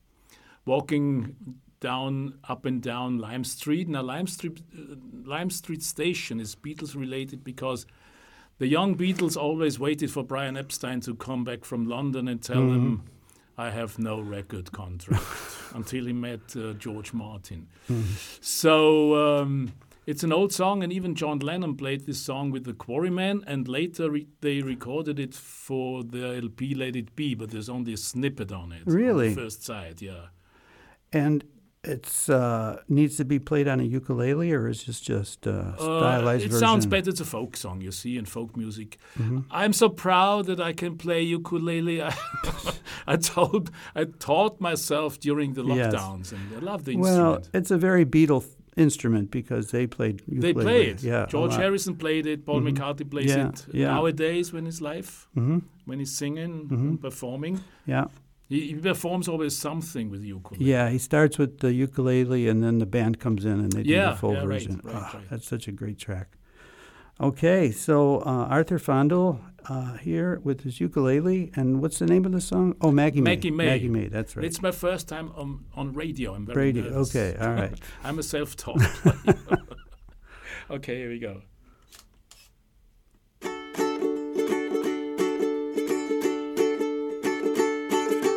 walking 0.65 1.35
down, 1.79 2.39
up 2.49 2.65
and 2.65 2.81
down 2.81 3.19
Lime 3.19 3.43
Street. 3.43 3.87
Now, 3.87 4.01
Lime 4.01 4.25
Street, 4.25 4.61
uh, 4.75 4.95
Lime 5.23 5.51
Street 5.51 5.83
Station 5.83 6.39
is 6.39 6.55
Beatles 6.55 6.95
related 6.95 7.43
because 7.43 7.85
the 8.57 8.67
young 8.67 8.95
Beatles 8.95 9.37
always 9.37 9.77
waited 9.77 10.09
for 10.09 10.23
Brian 10.23 10.57
Epstein 10.57 11.01
to 11.01 11.13
come 11.13 11.43
back 11.43 11.65
from 11.65 11.85
London 11.85 12.27
and 12.27 12.41
tell 12.41 12.61
them, 12.61 13.03
I 13.57 13.69
have 13.69 13.99
no 13.99 14.19
record 14.19 14.71
contract, 14.71 15.23
until 15.73 16.05
he 16.05 16.13
met 16.13 16.55
uh, 16.55 16.73
George 16.73 17.13
Martin. 17.13 17.67
So 18.41 19.39
um, 19.41 19.73
it's 20.05 20.23
an 20.23 20.33
old 20.33 20.51
song, 20.51 20.83
and 20.83 20.91
even 20.91 21.15
John 21.15 21.39
Lennon 21.39 21.75
played 21.75 22.05
this 22.05 22.19
song 22.19 22.51
with 22.51 22.63
the 22.65 22.73
Quarrymen, 22.73 23.43
and 23.47 23.67
later 23.67 24.09
re- 24.09 24.27
they 24.41 24.61
recorded 24.61 25.19
it 25.19 25.33
for 25.35 26.03
the 26.03 26.35
LP 26.43 26.73
Let 26.75 26.95
It 26.95 27.15
Be, 27.15 27.35
but 27.35 27.51
there's 27.51 27.69
only 27.69 27.93
a 27.93 27.97
snippet 27.97 28.51
on 28.51 28.71
it. 28.71 28.87
on 28.87 28.93
Really? 28.93 29.33
first 29.35 29.63
side, 29.63 30.01
yeah. 30.01 30.27
And 31.11 31.43
it's 31.83 32.29
uh, 32.29 32.77
needs 32.87 33.17
to 33.17 33.25
be 33.25 33.39
played 33.39 33.67
on 33.67 33.79
a 33.79 33.83
ukulele, 33.83 34.51
or 34.53 34.67
is 34.69 34.85
this 34.85 35.01
just 35.01 35.45
a 35.47 35.75
Uh, 35.79 36.19
it 36.19 36.23
version? 36.23 36.51
sounds 36.51 36.85
better. 36.85 37.09
It's 37.09 37.19
a 37.19 37.25
folk 37.25 37.57
song, 37.57 37.81
you 37.81 37.91
see, 37.91 38.17
in 38.17 38.25
folk 38.25 38.55
music. 38.55 38.97
Mm-hmm. 39.19 39.39
I'm 39.51 39.73
so 39.73 39.89
proud 39.89 40.45
that 40.45 40.59
I 40.59 40.73
can 40.73 40.97
play 40.97 41.21
ukulele. 41.21 42.01
I, 42.01 42.13
I 43.07 43.17
told, 43.17 43.69
I 43.95 44.05
taught 44.05 44.61
myself 44.61 45.19
during 45.19 45.53
the 45.53 45.63
Yes. 45.63 45.93
lockdowns, 45.93 46.31
and 46.31 46.41
I 46.55 46.59
love 46.59 46.85
the 46.85 46.93
instrument. 46.93 47.41
Well, 47.41 47.41
it's 47.53 47.71
a 47.71 47.77
very 47.77 48.05
Beatle 48.05 48.43
instrument 48.77 49.29
because 49.29 49.71
they 49.71 49.85
played 49.85 50.21
ukulele. 50.25 50.53
They 50.53 50.53
play 50.53 50.85
it. 50.87 51.03
Yeah, 51.03 51.25
George. 51.29 51.53
Harrison 51.55 51.95
played 51.95 52.25
it. 52.25 52.45
Paul 52.45 52.61
McCartney 52.61 53.09
plays 53.09 53.29
Yeah, 53.35 53.49
it 53.49 53.65
yeah. 53.73 53.87
nowadays 53.87 54.51
when 54.53 54.65
he's 54.65 54.81
live, 54.81 55.27
hmm 55.33 55.59
when 55.85 55.99
he's 55.99 56.15
singing, 56.17 56.69
Mhm. 56.69 56.89
and 56.89 57.01
performing. 57.01 57.59
Yeah, 57.85 58.05
He, 58.49 58.67
he 58.67 58.75
performs 58.75 59.27
always 59.27 59.57
something 59.57 60.09
with 60.09 60.21
ukulele. 60.23 60.63
yeah. 60.65 60.89
He 60.89 60.97
starts 60.99 61.37
with 61.37 61.59
the 61.59 61.73
ukulele, 61.73 62.47
and 62.47 62.61
then 62.63 62.79
the 62.79 62.85
band 62.85 63.19
comes 63.19 63.45
in 63.45 63.59
and 63.59 63.71
they 63.71 63.83
do 63.83 63.95
the 63.95 64.15
full 64.15 64.33
yeah, 64.33 64.45
version. 64.45 64.81
right, 64.83 64.95
Ah, 64.95 65.11
right. 65.13 65.29
That's 65.29 65.47
such 65.47 65.67
a 65.67 65.71
great 65.71 65.97
track. 65.97 66.37
Okay, 67.21 67.69
so 67.71 68.19
uh, 68.21 68.47
Arthur 68.49 68.79
Fandl 68.79 69.39
uh, 69.69 69.97
here 69.97 70.39
with 70.43 70.61
his 70.61 70.79
ukulele, 70.81 71.51
and 71.55 71.79
what's 71.81 71.99
the 71.99 72.07
name 72.07 72.25
of 72.25 72.31
the 72.31 72.41
song? 72.41 72.75
Oh, 72.81 72.91
Maggie 72.91 73.21
May. 73.21 73.31
Maggie 73.35 73.51
May. 73.51 73.65
Maggie 73.67 73.87
May. 73.89 74.07
That's 74.07 74.35
right. 74.35 74.43
It's 74.45 74.61
my 74.63 74.71
first 74.71 75.07
time 75.07 75.31
on, 75.35 75.65
on 75.75 75.93
radio. 75.93 76.33
I'm 76.33 76.45
very 76.45 76.57
Radio. 76.73 76.83
nervous. 76.83 77.15
Okay, 77.15 77.37
all 77.39 77.53
right. 77.53 77.73
I'm 78.03 78.17
a 78.17 78.23
self-taught 78.23 78.81
okay, 80.71 80.97
here 80.97 81.09
we 81.09 81.19
go. 81.19 81.41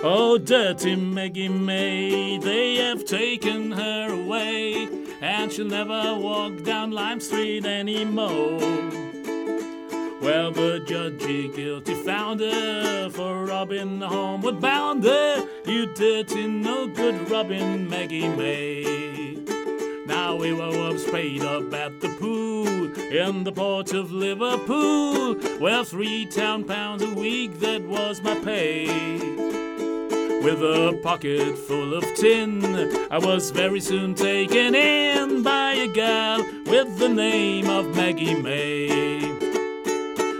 Oh, 0.08 0.38
dirty 0.38 0.94
Maggie 0.94 1.48
May, 1.48 2.38
they 2.38 2.76
have 2.76 3.04
taken 3.04 3.72
her 3.72 4.12
away, 4.12 4.88
and 5.20 5.52
she'll 5.52 5.66
never 5.66 6.14
walk 6.14 6.62
down 6.62 6.92
Lime 6.92 7.18
Street 7.18 7.66
anymore. 7.66 8.60
Well, 10.22 10.52
the 10.52 10.80
judge 10.86 11.18
guilty 11.56 11.94
found 12.04 12.38
her 12.38 13.10
for 13.10 13.46
robbing 13.46 13.98
the 13.98 14.06
homeward 14.06 14.60
bounder. 14.60 15.44
You 15.66 15.92
dirty, 15.94 16.46
no 16.46 16.86
good 16.86 17.28
robbing 17.28 17.90
Maggie 17.90 18.28
May. 18.28 19.38
Now 20.06 20.36
we 20.36 20.52
were 20.52 20.70
up 20.70 21.10
paid 21.10 21.42
up 21.42 21.74
at 21.74 22.00
the 22.00 22.10
pool 22.20 22.68
in 22.96 23.42
the 23.42 23.50
port 23.50 23.92
of 23.92 24.12
Liverpool. 24.12 25.34
Well, 25.60 25.82
three 25.82 26.26
town 26.26 26.62
pounds 26.62 27.02
a 27.02 27.12
week, 27.12 27.58
that 27.58 27.82
was 27.82 28.22
my 28.22 28.38
pay. 28.38 29.26
With 30.46 30.62
a 30.62 30.96
pocket 31.02 31.58
full 31.58 31.92
of 31.92 32.04
tin, 32.14 32.62
I 33.10 33.18
was 33.18 33.50
very 33.50 33.80
soon 33.80 34.14
taken 34.14 34.76
in 34.76 35.42
by 35.42 35.72
a 35.72 35.88
gal 35.88 36.38
with 36.66 36.98
the 36.98 37.08
name 37.08 37.68
of 37.68 37.96
Maggie 37.96 38.40
May. 38.40 39.18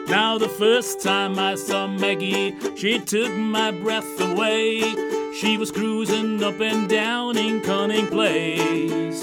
Now, 0.07 0.39
the 0.39 0.49
first 0.49 1.03
time 1.03 1.41
I 1.41 1.57
saw 1.57 1.89
Maggie, 1.89 2.55
she 2.77 3.01
took 3.01 3.33
my 3.33 3.73
breath 3.73 4.21
away. 4.21 4.79
She 5.41 5.57
was 5.57 5.73
cruising 5.73 6.41
up 6.41 6.61
and 6.61 6.89
down 6.89 7.37
in 7.37 7.61
Canning 7.63 8.07
Place. 8.07 9.23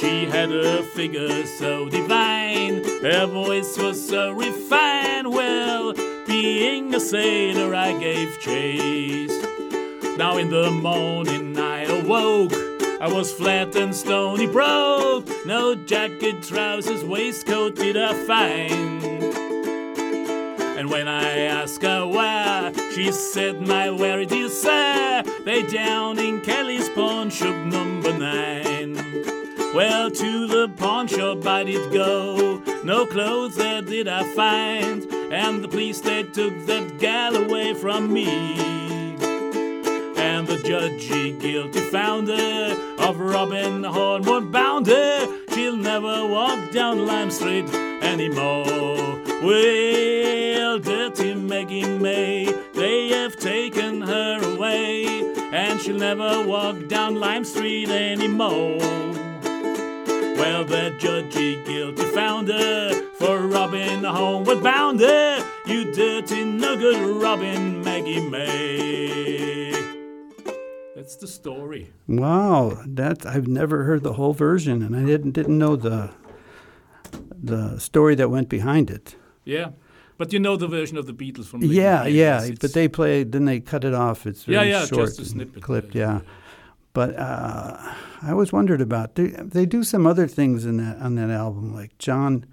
She 0.00 0.26
had 0.26 0.52
a 0.52 0.84
figure 0.84 1.44
so 1.58 1.88
divine, 1.88 2.84
her 3.02 3.26
voice 3.26 3.76
was 3.76 4.08
so 4.08 4.30
refined. 4.30 5.32
Well, 5.32 5.94
being 6.28 6.94
a 6.94 7.00
sailor, 7.00 7.74
I 7.74 7.98
gave 7.98 8.38
chase. 8.38 9.51
Now 10.16 10.36
in 10.36 10.50
the 10.50 10.70
morning 10.70 11.58
I 11.58 11.84
awoke. 11.84 12.52
I 13.00 13.08
was 13.08 13.32
flat 13.32 13.74
and 13.74 13.94
stony 13.94 14.46
broke. 14.46 15.26
No 15.46 15.74
jacket, 15.74 16.42
trousers, 16.42 17.02
waistcoat 17.02 17.76
did 17.76 17.96
I 17.96 18.12
find. 18.26 19.02
And 20.78 20.90
when 20.90 21.08
I 21.08 21.40
asked 21.40 21.82
her 21.82 22.06
where, 22.06 22.72
she 22.92 23.10
said, 23.10 23.60
My 23.62 23.88
where 23.90 24.20
is, 24.20 24.60
sir. 24.60 25.22
They 25.44 25.62
down 25.62 26.18
in 26.18 26.42
Kelly's 26.42 26.88
pawn 26.90 27.30
shop 27.30 27.56
number 27.66 28.16
nine. 28.16 28.94
Well, 29.74 30.10
to 30.10 30.46
the 30.46 30.68
pawn 30.76 31.08
shop 31.08 31.46
I 31.46 31.64
did 31.64 31.90
go. 31.90 32.58
No 32.84 33.06
clothes 33.06 33.56
there 33.56 33.80
did 33.80 34.08
I 34.08 34.24
find. 34.34 35.04
And 35.32 35.64
the 35.64 35.68
police 35.68 36.00
they 36.00 36.24
took 36.24 36.66
that 36.66 36.98
gal 36.98 37.34
away 37.34 37.72
from 37.72 38.12
me. 38.12 38.91
The 40.52 40.68
judge 40.68 41.04
he 41.04 41.32
guilty 41.32 41.80
found 41.80 42.28
her 42.28 42.96
of 42.98 43.18
Robin 43.18 43.84
Hornwood 43.84 44.52
Bounty. 44.52 44.92
She'll 45.54 45.78
never 45.78 46.26
walk 46.26 46.70
down 46.72 47.06
Lime 47.06 47.30
Street 47.30 47.72
anymore. 48.02 48.66
Well, 49.42 50.78
dirty 50.78 51.32
Maggie 51.32 51.86
May, 51.86 52.52
they 52.74 53.08
have 53.08 53.34
taken 53.36 54.02
her 54.02 54.54
away, 54.54 55.06
and 55.54 55.80
she'll 55.80 55.96
never 55.96 56.46
walk 56.46 56.86
down 56.86 57.14
Lime 57.18 57.46
Street 57.46 57.88
anymore. 57.88 58.76
Well, 60.36 60.66
the 60.66 60.94
judgy 60.98 61.64
guilty 61.64 62.04
found 62.12 62.48
her 62.48 62.92
for 63.14 63.38
robbing 63.46 64.04
homeward 64.04 64.62
bounder. 64.62 65.42
You 65.64 65.94
dirty 65.94 66.44
nugget, 66.44 67.22
Robin 67.22 67.82
Maggie 67.82 68.28
May. 68.28 69.61
That's 71.02 71.16
the 71.16 71.26
story. 71.26 71.90
Wow, 72.06 72.80
that 72.86 73.26
I've 73.26 73.48
never 73.48 73.82
heard 73.82 74.04
the 74.04 74.12
whole 74.12 74.32
version, 74.32 74.82
and 74.84 74.94
I 74.94 75.04
didn't 75.04 75.32
didn't 75.32 75.58
know 75.58 75.74
the 75.74 76.10
the 77.42 77.80
story 77.80 78.14
that 78.14 78.30
went 78.30 78.48
behind 78.48 78.88
it. 78.88 79.16
Yeah, 79.44 79.70
but 80.16 80.32
you 80.32 80.38
know 80.38 80.56
the 80.56 80.68
version 80.68 80.96
of 80.96 81.06
the 81.06 81.12
Beatles 81.12 81.46
from. 81.46 81.58
the 81.58 81.66
Yeah, 81.66 82.04
80s, 82.04 82.14
yeah, 82.14 82.36
it's- 82.44 82.58
but 82.60 82.72
they 82.72 82.86
play 82.86 83.24
then 83.24 83.46
they 83.46 83.58
cut 83.58 83.82
it 83.82 83.94
off. 83.94 84.26
It's 84.28 84.46
Yeah, 84.46 84.58
very 84.60 84.70
yeah, 84.70 84.86
short, 84.86 85.08
just 85.08 85.18
a 85.20 85.24
snippet, 85.24 85.60
clipped. 85.64 85.96
uh, 85.96 85.98
Yeah, 85.98 86.20
but 86.92 87.18
uh, 87.18 87.76
I 88.22 88.30
always 88.30 88.52
wondered 88.52 88.80
about 88.80 89.16
they, 89.16 89.30
they 89.56 89.66
do 89.66 89.82
some 89.82 90.06
other 90.06 90.28
things 90.28 90.64
in 90.64 90.76
that 90.76 90.98
on 90.98 91.16
that 91.16 91.30
album, 91.30 91.74
like 91.74 91.98
John 91.98 92.44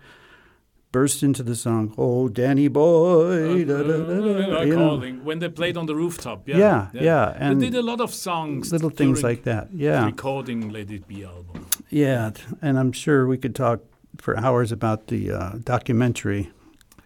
burst 0.92 1.22
into 1.24 1.44
the 1.44 1.56
song 1.56 1.94
"Oh 1.98 2.30
Danny 2.30 2.68
Boy," 2.68 3.64
da, 3.66 3.78
da, 3.84 3.98
da, 3.98 4.20
da, 4.20 4.60
Uh, 4.60 4.64
you 4.64 4.76
know. 4.76 4.88
calling 4.90 5.24
when 5.24 5.40
they 5.40 5.50
played 5.50 5.78
on 5.78 5.86
the 5.86 5.96
rooftop. 5.96 6.48
Yeah, 6.48 6.58
Yeah, 6.58 6.88
yeah, 6.94 7.36
and 7.40 7.62
they 7.62 7.70
did 7.70 7.80
a 7.80 7.82
lot 7.84 8.02
of 8.02 8.14
songs, 8.14 8.72
little 8.72 8.90
things 8.90 9.22
like 9.24 9.44
that. 9.44 9.68
Yeah, 9.74 10.06
recording 10.06 10.70
Let 10.72 10.90
It 10.92 11.08
Be 11.08 11.24
album. 11.24 11.66
yeah, 11.90 12.32
and 12.62 12.78
I'm 12.80 12.92
sure 12.92 13.28
we 13.28 13.38
could 13.38 13.56
talk 13.56 13.80
for 14.18 14.38
hours 14.38 14.72
about 14.72 15.08
the 15.08 15.32
uh, 15.32 15.52
documentary. 15.64 16.52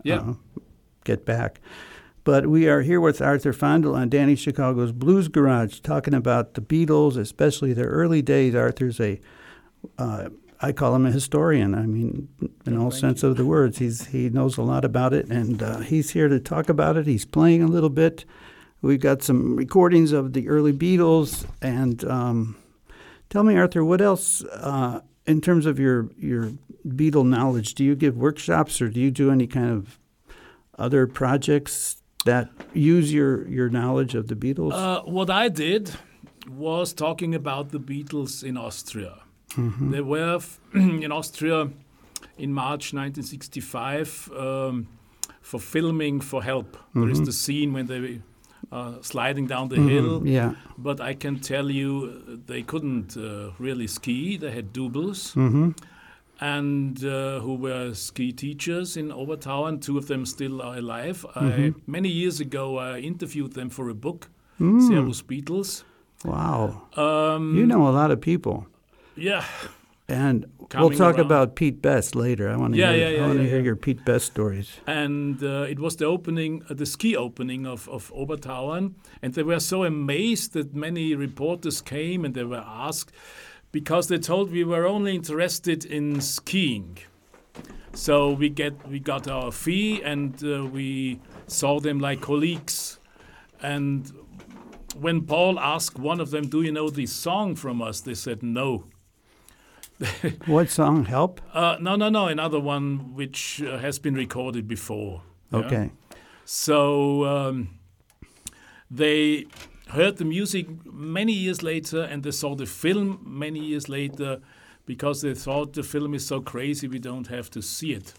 Yeah, 0.03 0.19
uh, 0.19 0.33
get 1.03 1.25
back. 1.25 1.59
But 2.25 2.47
we 2.47 2.69
are 2.69 2.81
here 2.81 3.01
with 3.01 3.21
Arthur 3.21 3.51
Fandl 3.51 3.93
on 3.95 4.07
Danny 4.07 4.35
Chicago's 4.37 4.93
Blues 4.93 5.27
Garage, 5.27 5.81
talking 5.81 6.13
about 6.13 6.53
the 6.53 6.61
Beatles, 6.61 7.17
especially 7.17 7.73
their 7.73 7.89
early 7.89 8.21
days. 8.21 8.55
Arthur's 8.55 8.97
a, 9.01 9.19
uh, 9.97 10.29
I 10.63 10.71
call 10.71 10.95
him 10.95 11.05
a 11.05 11.11
historian. 11.11 11.75
I 11.75 11.85
mean, 11.85 12.29
in 12.65 12.77
all 12.77 12.89
thank 12.89 13.01
sense 13.01 13.23
of 13.23 13.35
the 13.35 13.45
words, 13.45 13.79
he's 13.79 14.07
he 14.07 14.29
knows 14.29 14.57
a 14.57 14.61
lot 14.61 14.85
about 14.85 15.13
it, 15.13 15.27
and 15.27 15.61
uh, 15.61 15.79
he's 15.79 16.11
here 16.11 16.29
to 16.29 16.39
talk 16.39 16.69
about 16.69 16.95
it. 16.95 17.05
He's 17.05 17.25
playing 17.25 17.61
a 17.61 17.67
little 17.67 17.89
bit. 17.89 18.23
We've 18.81 18.99
got 18.99 19.21
some 19.21 19.57
recordings 19.57 20.13
of 20.13 20.31
the 20.31 20.47
early 20.47 20.71
Beatles, 20.71 21.45
and 21.61 22.03
um, 22.05 22.55
tell 23.29 23.43
me, 23.43 23.57
Arthur, 23.57 23.83
what 23.83 24.01
else 24.01 24.43
uh, 24.45 25.01
in 25.25 25.41
terms 25.41 25.65
of 25.65 25.79
your 25.79 26.09
your 26.17 26.53
Beatle 26.87 27.27
knowledge? 27.27 27.75
Do 27.75 27.83
you 27.83 27.95
give 27.95 28.15
workshops, 28.15 28.81
or 28.81 28.87
do 28.87 29.01
you 29.01 29.11
do 29.11 29.31
any 29.31 29.47
kind 29.47 29.69
of 29.69 29.99
other 30.79 31.07
projects 31.07 32.01
that 32.25 32.49
use 32.73 33.11
your, 33.13 33.47
your 33.47 33.69
knowledge 33.69 34.15
of 34.15 34.27
the 34.27 34.35
Beatles? 34.35 34.71
Uh, 34.73 35.01
what 35.01 35.29
I 35.29 35.49
did 35.49 35.91
was 36.49 36.93
talking 36.93 37.35
about 37.35 37.69
the 37.71 37.79
Beatles 37.79 38.43
in 38.43 38.57
Austria. 38.57 39.22
Mm-hmm. 39.55 39.91
They 39.91 40.01
were 40.01 40.35
f- 40.35 40.59
in 41.05 41.11
Austria 41.11 41.69
in 42.37 42.53
March 42.53 42.93
1965 42.93 44.31
um, 44.37 44.87
for 45.41 45.59
filming 45.59 46.21
for 46.21 46.43
help. 46.43 46.77
There 46.95 47.09
is 47.09 47.21
the 47.21 47.31
scene 47.31 47.73
when 47.73 47.85
they 47.87 48.21
uh, 48.71 49.01
sliding 49.01 49.47
down 49.47 49.69
the 49.69 49.75
hill, 49.75 50.19
Mm-hmm. 50.19 50.27
yeah. 50.27 50.53
but 50.77 50.99
I 51.01 51.13
can 51.13 51.39
tell 51.39 51.69
you 51.69 51.89
uh, 52.27 52.37
they 52.47 52.63
couldn't 52.63 53.15
uh, 53.17 53.51
really 53.59 53.87
ski. 53.87 54.37
They 54.37 54.51
had 54.51 54.73
doubles. 54.73 55.33
Mm-hmm. 55.35 55.71
and 56.39 57.03
uh, 57.05 57.39
who 57.41 57.53
were 57.55 57.93
ski 57.93 58.31
teachers 58.31 58.97
in 58.97 59.09
Obertauern. 59.11 59.79
Two 59.81 59.97
of 59.97 60.07
them 60.07 60.25
still 60.25 60.61
are 60.61 60.77
alive. 60.77 61.25
I, 61.35 61.39
Mm-hmm. 61.43 61.79
many 61.91 62.09
years 62.09 62.39
ago, 62.39 62.77
I 62.79 62.99
interviewed 62.99 63.53
them 63.53 63.69
for 63.69 63.89
a 63.89 63.93
book, 63.93 64.29
Mm. 64.59 64.87
Servus 64.87 65.21
Beatles. 65.23 65.83
Wow. 66.25 66.83
Um, 66.95 67.55
You 67.57 67.65
know 67.65 67.87
a 67.87 67.93
lot 68.01 68.11
of 68.11 68.19
people. 68.21 68.65
Yeah, 69.15 69.43
And 70.09 70.45
we'll 70.73 70.89
talk 70.91 71.15
around. 71.17 71.25
about 71.25 71.55
Pete 71.55 71.81
Best 71.81 72.15
later. 72.15 72.49
I 72.49 72.57
want 72.57 72.73
to 72.73 72.79
Yeah, 72.79 72.93
hear, 72.93 73.09
yeah, 73.11 73.23
I 73.23 73.27
want 73.27 73.37
to 73.37 73.43
yeah, 73.43 73.49
hear 73.49 73.59
yeah. 73.59 73.65
your 73.65 73.75
Pete 73.75 74.03
Best 74.05 74.25
stories. 74.25 74.79
and 74.87 75.41
uh, 75.43 75.65
it 75.69 75.79
was 75.79 75.95
the 75.97 76.05
opening, 76.05 76.63
uh, 76.69 76.73
the 76.73 76.85
ski 76.85 77.15
opening 77.15 77.65
of, 77.65 77.87
of 77.89 78.11
Obertauern, 78.13 78.93
and 79.21 79.33
they 79.33 79.43
were 79.43 79.59
so 79.59 79.83
amazed 79.83 80.53
that 80.53 80.73
many 80.75 81.15
reporters 81.15 81.81
came 81.81 82.25
and 82.25 82.33
they 82.33 82.43
were 82.43 82.63
asked 82.65 83.11
because 83.71 84.07
they 84.07 84.17
told 84.19 84.51
we 84.51 84.63
were 84.63 84.85
only 84.85 85.15
interested 85.15 85.85
in 85.85 86.19
skiing. 86.21 86.97
So 87.93 88.31
we 88.31 88.49
get 88.49 88.73
we 88.89 88.99
got 88.99 89.27
our 89.27 89.51
fee 89.51 90.01
and 90.01 90.33
uh, 90.43 90.65
we 90.65 91.19
saw 91.47 91.79
them 91.79 91.99
like 91.99 92.21
colleagues. 92.21 92.99
And 93.61 94.11
when 94.99 95.21
Paul 95.21 95.59
asked 95.59 95.99
one 95.99 96.19
of 96.19 96.29
them, 96.31 96.47
"Do 96.49 96.61
you 96.63 96.71
know 96.71 96.89
this 96.89 97.13
song 97.13 97.55
from 97.55 97.81
us?" 97.81 98.01
they 98.01 98.15
said 98.15 98.41
no. 98.41 98.85
What 100.45 100.69
song? 100.69 101.05
Help? 101.05 101.41
Uh, 101.53 101.77
no, 101.79 101.95
no, 101.95 102.09
no. 102.09 102.27
Another 102.27 102.59
one 102.59 103.13
which 103.15 103.61
uh, 103.61 103.77
has 103.79 103.99
been 103.99 104.15
recorded 104.15 104.67
before. 104.67 105.21
yeah? 105.51 105.59
Okay. 105.59 105.91
So 106.45 107.25
um, 107.25 107.79
they 108.91 109.45
heard 109.89 110.17
the 110.17 110.25
music 110.25 110.67
many 110.85 111.33
years 111.33 111.61
later 111.63 112.01
and 112.01 112.23
they 112.23 112.31
saw 112.31 112.55
the 112.55 112.65
film 112.65 113.19
many 113.25 113.59
years 113.59 113.87
later 113.89 114.41
because 114.85 115.21
they 115.21 115.33
thought 115.33 115.73
the 115.73 115.83
film 115.83 116.13
is 116.13 116.25
so 116.25 116.41
crazy 116.41 116.87
we 116.87 116.99
don't 116.99 117.27
have 117.27 117.49
to 117.51 117.61
see 117.61 117.93
it. 117.93 118.13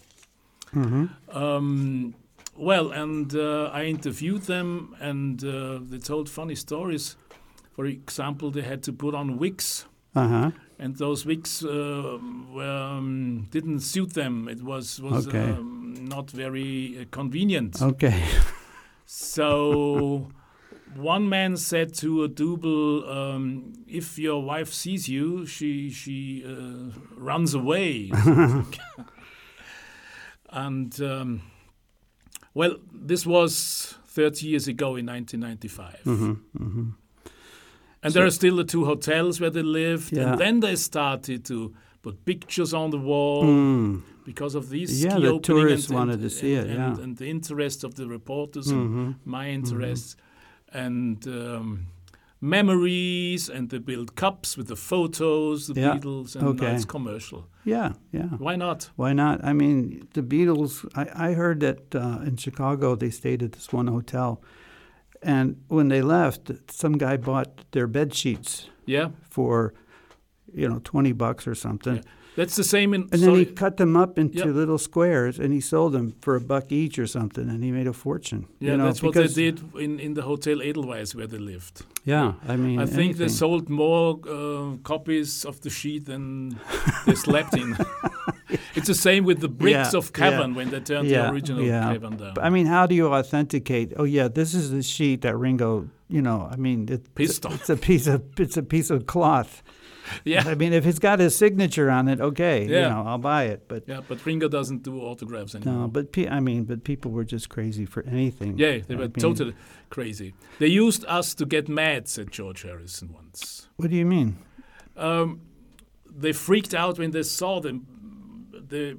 Um, 1.33 2.15
well, 2.57 2.91
and 2.91 3.35
uh, 3.35 3.71
I 3.73 3.85
interviewed 3.85 4.43
them 4.43 4.97
and 5.01 5.43
uh, 5.45 5.79
they 5.83 5.99
told 5.99 6.29
funny 6.29 6.55
stories. 6.55 7.17
For 7.73 7.87
example, 7.87 8.51
they 8.51 8.63
had 8.63 8.83
to 8.85 8.93
put 8.93 9.15
on 9.15 9.39
wigs 9.39 9.87
Uh 10.15 10.29
huh. 10.29 10.51
And 10.79 10.97
those 10.97 11.27
wigs 11.27 11.65
uh, 11.65 12.19
were, 12.53 12.97
um, 12.97 13.47
didn't 13.51 13.81
suit 13.81 14.15
them. 14.15 14.49
It 14.49 14.63
was 14.63 15.01
was 15.01 15.27
Okay. 15.29 15.51
um, 15.51 15.95
not 16.09 16.31
very 16.31 16.99
uh, 17.01 17.05
convenient. 17.11 17.81
Okay. 17.83 18.25
So 19.07 20.29
one 20.97 21.29
man 21.29 21.57
said 21.57 21.95
to 21.95 22.25
a 22.25 22.29
double, 22.29 23.09
um, 23.09 23.73
"If 23.87 24.19
your 24.19 24.43
wife 24.43 24.73
sees 24.73 25.09
you, 25.09 25.47
she 25.47 25.91
she 25.91 26.45
uh, 26.47 26.91
runs 27.17 27.55
away." 27.55 28.11
and 30.51 31.01
um, 31.01 31.43
well, 32.55 32.77
this 32.93 33.27
was 33.27 33.95
30 34.07 34.47
years 34.47 34.69
ago 34.69 34.97
in 34.97 35.07
1995. 35.07 36.01
Mm-hmm. 36.05 36.91
And 38.05 38.13
there 38.15 38.25
are 38.25 38.31
still 38.31 38.57
the 38.57 38.65
two 38.65 38.85
hotels 38.85 39.41
where 39.41 39.51
they 39.51 39.63
lived, 39.63 40.13
Yeah. 40.13 40.31
and 40.33 40.39
then 40.39 40.61
they 40.61 40.77
started 40.77 41.45
to 41.47 41.73
put 42.03 42.25
pictures 42.25 42.73
on 42.75 42.91
the 42.91 42.99
wall 42.99 43.45
Mm. 43.45 44.03
because 44.27 44.55
of 44.55 44.69
these 44.69 45.03
Yeah, 45.03 45.19
the 45.19 45.29
opening 45.29 45.43
tourists 45.43 45.89
and, 45.91 45.99
wanted 45.99 46.21
and, 46.21 46.23
to 46.23 46.31
see 46.31 46.55
and, 46.55 46.71
it, 46.71 46.75
yeah. 46.75 47.03
and 47.03 47.17
the 47.17 47.27
interest 47.27 47.85
of 47.85 47.95
the 47.95 48.07
reporters 48.07 48.67
Mhm. 48.69 48.75
and 48.75 49.15
my 49.25 49.49
interests 49.49 50.17
and 50.73 51.27
um, 51.27 51.87
memories 52.41 53.49
and 53.49 53.71
they 53.71 53.79
build 53.79 54.09
cups 54.17 54.57
with 54.59 54.67
the 54.69 54.77
photos 54.77 55.67
the 55.69 55.75
Yeah, 55.81 55.97
Beatles 55.97 56.37
and 56.37 56.45
okay. 56.49 56.67
now 56.67 56.75
it's 56.77 56.85
commercial 56.97 57.41
Yeah, 57.65 57.93
yeah. 58.13 58.29
why 58.47 58.57
not 58.57 58.91
Why 58.97 59.13
not? 59.15 59.37
I 59.51 59.53
mean, 59.55 59.79
the 60.13 60.23
Beatles. 60.23 60.73
I, 61.03 61.05
I 61.29 61.35
heard 61.35 61.59
that 61.61 61.81
uh, 61.95 62.29
in 62.29 62.37
Chicago 62.37 62.87
they 62.97 63.11
stayed 63.11 63.43
at 63.43 63.53
this 63.53 63.69
one 63.73 63.87
hotel, 63.97 64.29
and 65.25 65.57
when 65.69 65.89
they 65.89 66.03
left, 66.03 66.51
some 66.71 66.99
guy 66.99 67.17
bought 67.17 67.71
their 67.73 67.87
bed 67.87 68.15
sheets 68.15 68.69
yeah 68.87 69.09
for, 69.31 69.73
you 70.53 70.69
know, 70.69 70.81
twenty 70.85 71.13
bucks 71.13 71.47
or 71.47 71.55
something. 71.55 71.97
Yeah. 71.97 72.03
That's 72.37 72.57
the 72.57 72.65
same 72.65 72.95
in 72.95 73.03
And 73.13 73.21
then 73.23 73.35
he 73.37 73.45
cut 73.47 73.77
them 73.77 73.97
up 73.97 74.19
into 74.19 74.39
Yeah. 74.39 74.47
little 74.61 74.79
squares, 74.79 75.39
and 75.39 75.53
he 75.53 75.61
sold 75.61 75.93
them 75.93 76.15
for 76.21 76.35
a 76.37 76.41
buck 76.41 76.67
each 76.73 76.99
or 76.99 77.07
something, 77.07 77.49
and 77.49 77.63
he 77.65 77.71
made 77.73 77.87
a 77.87 77.93
fortune. 77.93 78.43
yeah 78.61 78.71
you 78.73 78.77
know, 78.79 78.85
that's 78.87 79.03
what 79.03 79.15
because- 79.15 79.35
they 79.35 79.51
did 79.51 79.61
in, 79.85 80.01
in 80.01 80.15
the 80.15 80.23
hotel 80.23 80.61
Edelweiss 80.63 81.15
where 81.15 81.27
they 81.33 81.39
lived 81.39 81.77
Yeah, 82.05 82.33
I 82.53 82.57
mean, 82.57 82.79
I 82.85 82.87
think 82.87 83.17
they 83.17 83.29
sold 83.29 83.69
more 83.69 84.07
uh, 84.29 84.77
copies 84.83 85.45
of 85.51 85.61
the 85.65 85.71
sheet 85.71 86.03
than 86.11 86.59
they 87.07 87.15
slept 87.15 87.53
in. 87.63 87.77
it's 88.77 88.89
the 88.95 88.95
same 89.09 89.25
with 89.25 89.39
the 89.41 89.49
bricks 89.49 89.93
Yeah, 89.93 89.99
of 90.01 90.13
cavern 90.13 90.55
when 90.55 90.69
they 90.71 90.81
turned 90.81 91.09
Yeah, 91.09 91.23
the 91.27 91.33
original 91.33 91.63
yeah. 91.63 91.93
cavern 91.93 92.17
down. 92.17 92.35
I 92.47 92.51
mean, 92.51 92.67
how 92.67 92.87
do 92.87 92.95
you 92.95 93.07
authenticate? 93.15 93.89
Oh 93.97 94.05
yeah, 94.05 94.29
this 94.29 94.55
is 94.55 94.71
the 94.71 94.83
sheet 94.83 95.23
that 95.23 95.37
Ringo. 95.37 95.89
You 96.09 96.23
know, 96.23 96.49
I 96.55 96.57
mean, 96.57 96.81
it, 96.95 97.03
it's 97.17 97.71
a 97.71 97.77
piece 97.77 98.07
of 98.07 98.23
it's 98.39 98.57
a 98.57 98.63
piece 98.63 98.91
of 98.91 99.07
cloth. 99.07 99.63
yeah, 100.25 100.43
I 100.47 100.55
mean, 100.55 100.73
if 100.73 100.87
it's 100.87 100.99
got 100.99 101.19
his 101.19 101.37
signature 101.37 101.91
on 101.91 102.09
it, 102.09 102.21
okay, 102.21 102.65
you 102.67 102.75
Yeah. 102.75 102.89
know, 102.89 103.05
I'll 103.07 103.19
buy 103.19 103.45
it. 103.45 103.69
But 103.69 103.85
yeah, 103.87 104.01
but 104.07 104.25
Ringo 104.27 104.49
doesn't 104.49 104.83
do 104.83 105.01
autographs 105.01 105.55
anymore. 105.55 105.83
no, 105.83 105.89
but 105.89 106.13
pe- 106.13 106.29
I 106.29 106.41
mean, 106.41 106.65
but 106.65 106.85
people 106.85 107.11
were 107.11 107.25
just 107.25 107.49
crazy 107.49 107.87
for 107.87 108.03
anything. 108.05 108.59
Yeah, 108.59 108.79
they 108.87 108.95
I 108.95 108.99
were 108.99 109.03
mean, 109.05 109.13
totally 109.13 109.55
crazy. 109.91 110.35
They 110.59 110.67
used 110.69 111.05
us 111.07 111.35
to 111.35 111.47
get 111.47 111.69
mad, 111.69 112.09
said 112.09 112.31
George 112.31 112.63
Harrison 112.63 113.13
once. 113.13 113.69
What 113.77 113.91
do 113.91 113.97
you 113.97 114.07
mean? 114.07 114.37
um, 114.97 115.41
they 116.17 116.33
freaked 116.33 116.75
out 116.75 116.99
when 116.99 117.11
they 117.11 117.23
saw 117.25 117.61
them. 117.61 117.87
The, 118.69 118.97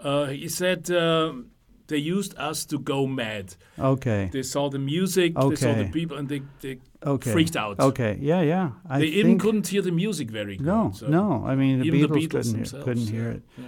uh, 0.00 0.26
he 0.26 0.48
said 0.48 0.90
uh, 0.90 1.32
they 1.88 1.96
used 1.96 2.36
us 2.38 2.64
to 2.66 2.78
go 2.78 3.06
mad. 3.06 3.54
Okay. 3.78 4.28
They 4.32 4.42
saw 4.42 4.70
the 4.70 4.78
music, 4.78 5.36
okay. 5.36 5.48
they 5.48 5.56
saw 5.56 5.74
the 5.74 5.88
people, 5.90 6.16
and 6.16 6.28
they, 6.28 6.42
they 6.60 6.78
Okay. 7.04 7.32
freaked 7.32 7.56
out. 7.56 7.78
Okay. 7.78 8.18
Yeah. 8.20 8.42
Yeah. 8.42 8.70
I 8.88 8.98
they 9.00 9.06
even 9.06 9.38
couldn't 9.38 9.68
hear 9.68 9.82
the 9.82 9.92
music 9.92 10.30
very 10.30 10.56
good. 10.56 10.66
No. 10.66 10.92
so 10.94 11.06
no. 11.06 11.44
I 11.46 11.54
mean, 11.54 11.80
the 11.80 11.90
Beatles, 11.90 12.08
the 12.08 12.38
Beatles 12.38 12.50
couldn't, 12.50 12.72
hear, 12.72 12.82
couldn't 12.82 13.02
yeah, 13.04 13.10
hear 13.12 13.30
it. 13.30 13.42
yeah. 13.56 13.64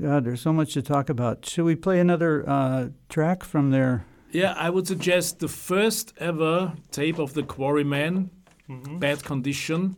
God, 0.00 0.24
there's 0.24 0.40
so 0.40 0.52
much 0.52 0.72
to 0.74 0.82
talk 0.82 1.08
about. 1.08 1.44
Should 1.46 1.64
we 1.64 1.76
play 1.76 2.00
another 2.00 2.48
uh, 2.48 2.88
track 3.08 3.44
from 3.44 3.70
their? 3.70 4.04
Yeah, 4.30 4.54
I 4.56 4.70
would 4.70 4.86
suggest 4.86 5.38
the 5.40 5.48
first 5.48 6.12
ever 6.18 6.72
tape 6.90 7.18
of 7.18 7.34
the 7.34 7.42
Quarrymen, 7.42 8.30
Mm-hmm. 8.68 8.98
Bad 9.00 9.22
Condition, 9.24 9.96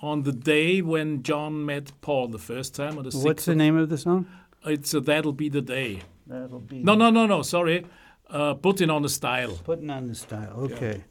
on 0.00 0.22
the 0.22 0.32
day 0.32 0.80
when 0.82 1.22
John 1.22 1.64
met 1.66 1.92
Paul 2.02 2.28
the 2.28 2.38
first 2.38 2.74
time. 2.74 2.98
On 2.98 3.04
the 3.04 3.10
What's 3.18 3.42
6th 3.42 3.46
the 3.46 3.54
name 3.56 3.76
of 3.76 3.88
the 3.88 3.98
song? 3.98 4.26
It's 4.64 4.94
uh, 4.94 5.00
That'll 5.00 5.32
Be 5.32 5.48
the 5.48 5.62
Day. 5.62 6.02
That'll 6.26 6.60
be. 6.60 6.82
No, 6.82 6.94
no, 6.94 7.10
no, 7.10 7.26
no, 7.26 7.42
sorry. 7.42 7.84
Uh, 8.30 8.54
Putting 8.54 8.90
on 8.90 9.02
the 9.02 9.08
Style. 9.08 9.58
Putting 9.64 9.90
on 9.90 10.06
the 10.08 10.14
style. 10.14 10.52
Okay. 10.58 11.02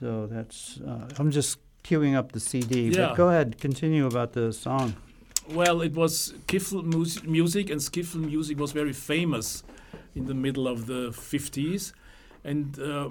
So 0.00 0.26
that's. 0.26 0.80
Uh, 0.80 1.08
I'm 1.18 1.30
just 1.30 1.58
queuing 1.84 2.14
up 2.16 2.32
the 2.32 2.40
CD. 2.40 2.88
Yeah. 2.88 3.08
But 3.08 3.16
go 3.16 3.28
ahead. 3.28 3.58
Continue 3.60 4.06
about 4.06 4.32
the 4.32 4.52
song. 4.52 4.94
Well, 5.50 5.80
it 5.80 5.94
was 5.94 6.34
skiffle 6.46 6.82
mus- 6.84 7.22
music, 7.24 7.70
and 7.70 7.80
skiffle 7.80 8.20
music 8.20 8.58
was 8.58 8.72
very 8.72 8.92
famous 8.92 9.62
in 10.14 10.26
the 10.26 10.34
middle 10.34 10.66
of 10.66 10.86
the 10.86 11.10
50s. 11.12 11.92
And 12.44 12.78
uh, 12.80 13.10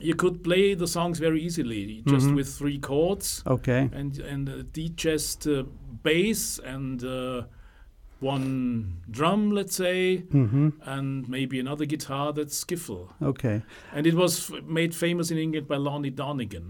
you 0.00 0.14
could 0.14 0.42
play 0.42 0.74
the 0.74 0.86
songs 0.86 1.18
very 1.18 1.40
easily, 1.42 2.02
just 2.06 2.26
Mhm. 2.26 2.36
with 2.36 2.48
three 2.58 2.78
chords. 2.78 3.42
Okay. 3.46 3.88
and 3.92 4.18
and 4.18 4.48
uh, 4.48 4.52
the 4.72 4.88
just 4.96 5.46
uh, 5.46 5.64
bass 6.02 6.58
and 6.64 7.04
uh, 7.04 7.42
one 8.24 9.02
drum, 9.10 9.50
let's 9.58 9.76
say, 9.76 10.24
Mm-hmm. 10.32 10.68
and 10.94 11.28
maybe 11.28 11.56
another 11.60 11.86
guitar 11.86 12.32
that's 12.32 12.64
skiffle. 12.64 13.04
Okay. 13.22 13.62
And 13.92 14.06
it 14.06 14.14
was 14.14 14.50
f- 14.50 14.62
made 14.64 14.92
famous 14.94 15.30
in 15.30 15.38
England 15.38 15.66
by 15.68 15.76
Lonnie 15.76 16.10
Donegan. 16.10 16.66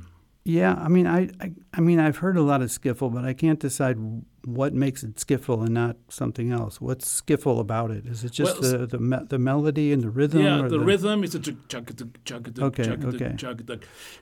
Yeah, 0.46 0.74
I 0.86 0.88
mean, 0.88 1.06
I, 1.06 1.20
I, 1.44 1.52
I 1.78 1.80
mean, 1.80 1.98
I've 2.06 2.18
heard 2.18 2.36
a 2.36 2.42
lot 2.42 2.60
of 2.60 2.68
skiffle, 2.68 3.10
but 3.16 3.24
I 3.24 3.32
can't 3.32 3.58
decide 3.68 3.96
what 4.44 4.74
makes 4.74 5.02
it 5.02 5.14
skiffle 5.16 5.58
and 5.64 5.72
not 5.72 5.96
something 6.10 6.52
else. 6.52 6.74
What's 6.82 7.06
skiffle 7.22 7.58
about 7.60 7.90
it? 7.96 8.04
Is 8.06 8.24
it 8.24 8.32
just 8.32 8.60
Well, 8.60 8.70
the 8.72 8.86
the, 8.94 8.98
me- 9.10 9.24
the 9.34 9.38
melody 9.38 9.88
and 9.94 10.02
the 10.02 10.10
rhythm? 10.10 10.42
yeah, 10.42 10.60
or 10.64 10.68
the, 10.68 10.78
rhythm 10.92 11.24
is 11.24 11.34
a 11.34 11.40
chug 11.40 11.56
chug 11.72 11.86
chug 12.28 12.58
Okay, 12.68 12.90
okay. 13.10 13.32
chug 13.38 13.58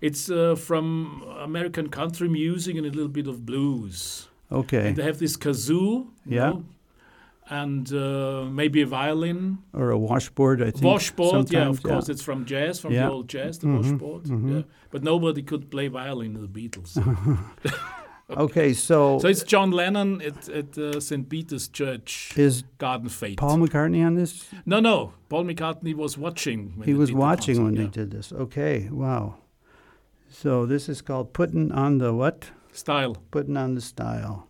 It's 0.01 0.31
uh, 0.31 0.55
from 0.69 0.87
American 1.51 1.89
country 1.89 2.29
music 2.29 2.77
and 2.79 2.87
a 2.87 2.91
little 2.99 3.15
bit 3.21 3.27
of 3.27 3.37
blues. 3.45 4.29
Okay, 4.51 4.89
And 4.89 4.97
they 4.97 5.03
have 5.11 5.19
this 5.19 5.37
kazoo, 5.37 6.07
Yeah. 6.27 6.51
know, 6.51 6.65
and 7.51 7.93
uh, 7.93 8.45
maybe 8.51 8.83
a 8.83 8.87
violin. 8.87 9.59
or 9.73 9.91
a 9.91 9.99
washboard. 9.99 10.63
I 10.63 10.71
think 10.71 10.85
Washboard, 10.85 11.51
yeah, 11.53 11.69
of 11.69 11.83
course, 11.83 12.09
it's 12.09 12.23
from 12.23 12.45
jazz, 12.45 12.79
from 12.81 12.93
Yeah. 12.93 13.07
the 13.07 13.13
old 13.13 13.29
jazz, 13.29 13.59
the 13.59 13.67
Mhm, 13.67 13.77
washboard. 13.77 14.25
mhm. 14.25 14.55
Yeah. 14.57 14.63
But 14.91 15.03
nobody 15.03 15.43
could 15.43 15.71
play 15.71 15.89
violin 15.89 16.37
in 16.37 16.43
the 16.43 16.49
Beatles. 16.49 16.97
Okay, 18.31 18.73
so, 18.73 19.19
so 19.19 19.29
it's 19.29 19.43
John 19.43 19.73
Lennon 19.73 20.23
at, 20.23 20.49
at 20.49 20.79
uh, 20.79 21.01
St. 21.01 21.29
Peter's 21.29 21.69
Church, 21.69 22.33
is 22.39 22.63
Garden 22.79 23.11
Fete. 23.11 23.37
Paul 23.37 23.59
McCartney 23.59 24.07
on 24.07 24.15
this? 24.15 24.49
no, 24.65 24.81
no, 24.81 25.13
Paul 25.29 25.45
McCartney 25.45 25.95
was 25.95 26.17
watching. 26.17 26.73
When 26.77 26.89
he 26.89 26.95
was 26.95 27.13
watching 27.13 27.57
concert, 27.57 27.65
when 27.65 27.75
they 27.75 27.89
did 27.91 28.11
this. 28.11 28.33
Okay, 28.33 28.89
wow. 28.91 29.35
So 30.31 30.65
this 30.65 30.89
is 30.89 31.03
called 31.03 31.35
putting 31.35 31.73
on 31.73 31.99
the 31.99 32.15
what? 32.15 32.51
Style. 32.73 33.17
Putting 33.31 33.59
on 33.59 33.75
the 33.75 33.83
style. 33.83 34.49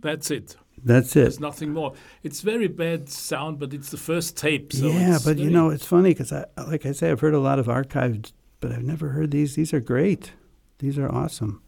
That's 0.00 0.30
it. 0.30 0.56
That's 0.84 1.14
it. 1.16 1.20
There's 1.22 1.40
nothing 1.40 1.72
more. 1.72 1.94
It's 2.22 2.40
very 2.40 2.68
bad 2.68 3.08
sound, 3.08 3.58
but 3.58 3.72
it's 3.74 3.90
the 3.90 3.96
first 3.96 4.36
tape. 4.36 4.72
So 4.72 4.88
yeah, 4.88 5.18
but 5.24 5.38
you 5.38 5.50
know, 5.50 5.70
it's 5.70 5.84
funny 5.86 6.10
because 6.10 6.32
I, 6.32 6.44
like 6.66 6.86
I 6.86 6.92
say, 6.92 7.10
I've 7.10 7.20
heard 7.20 7.34
a 7.34 7.40
lot 7.40 7.58
of 7.58 7.66
archived, 7.66 8.32
but 8.60 8.72
I've 8.72 8.82
never 8.84 9.10
heard 9.10 9.30
these. 9.30 9.54
These 9.54 9.72
are 9.72 9.80
great. 9.80 10.32
These 10.78 10.98
are 10.98 11.10
awesome. 11.12 11.62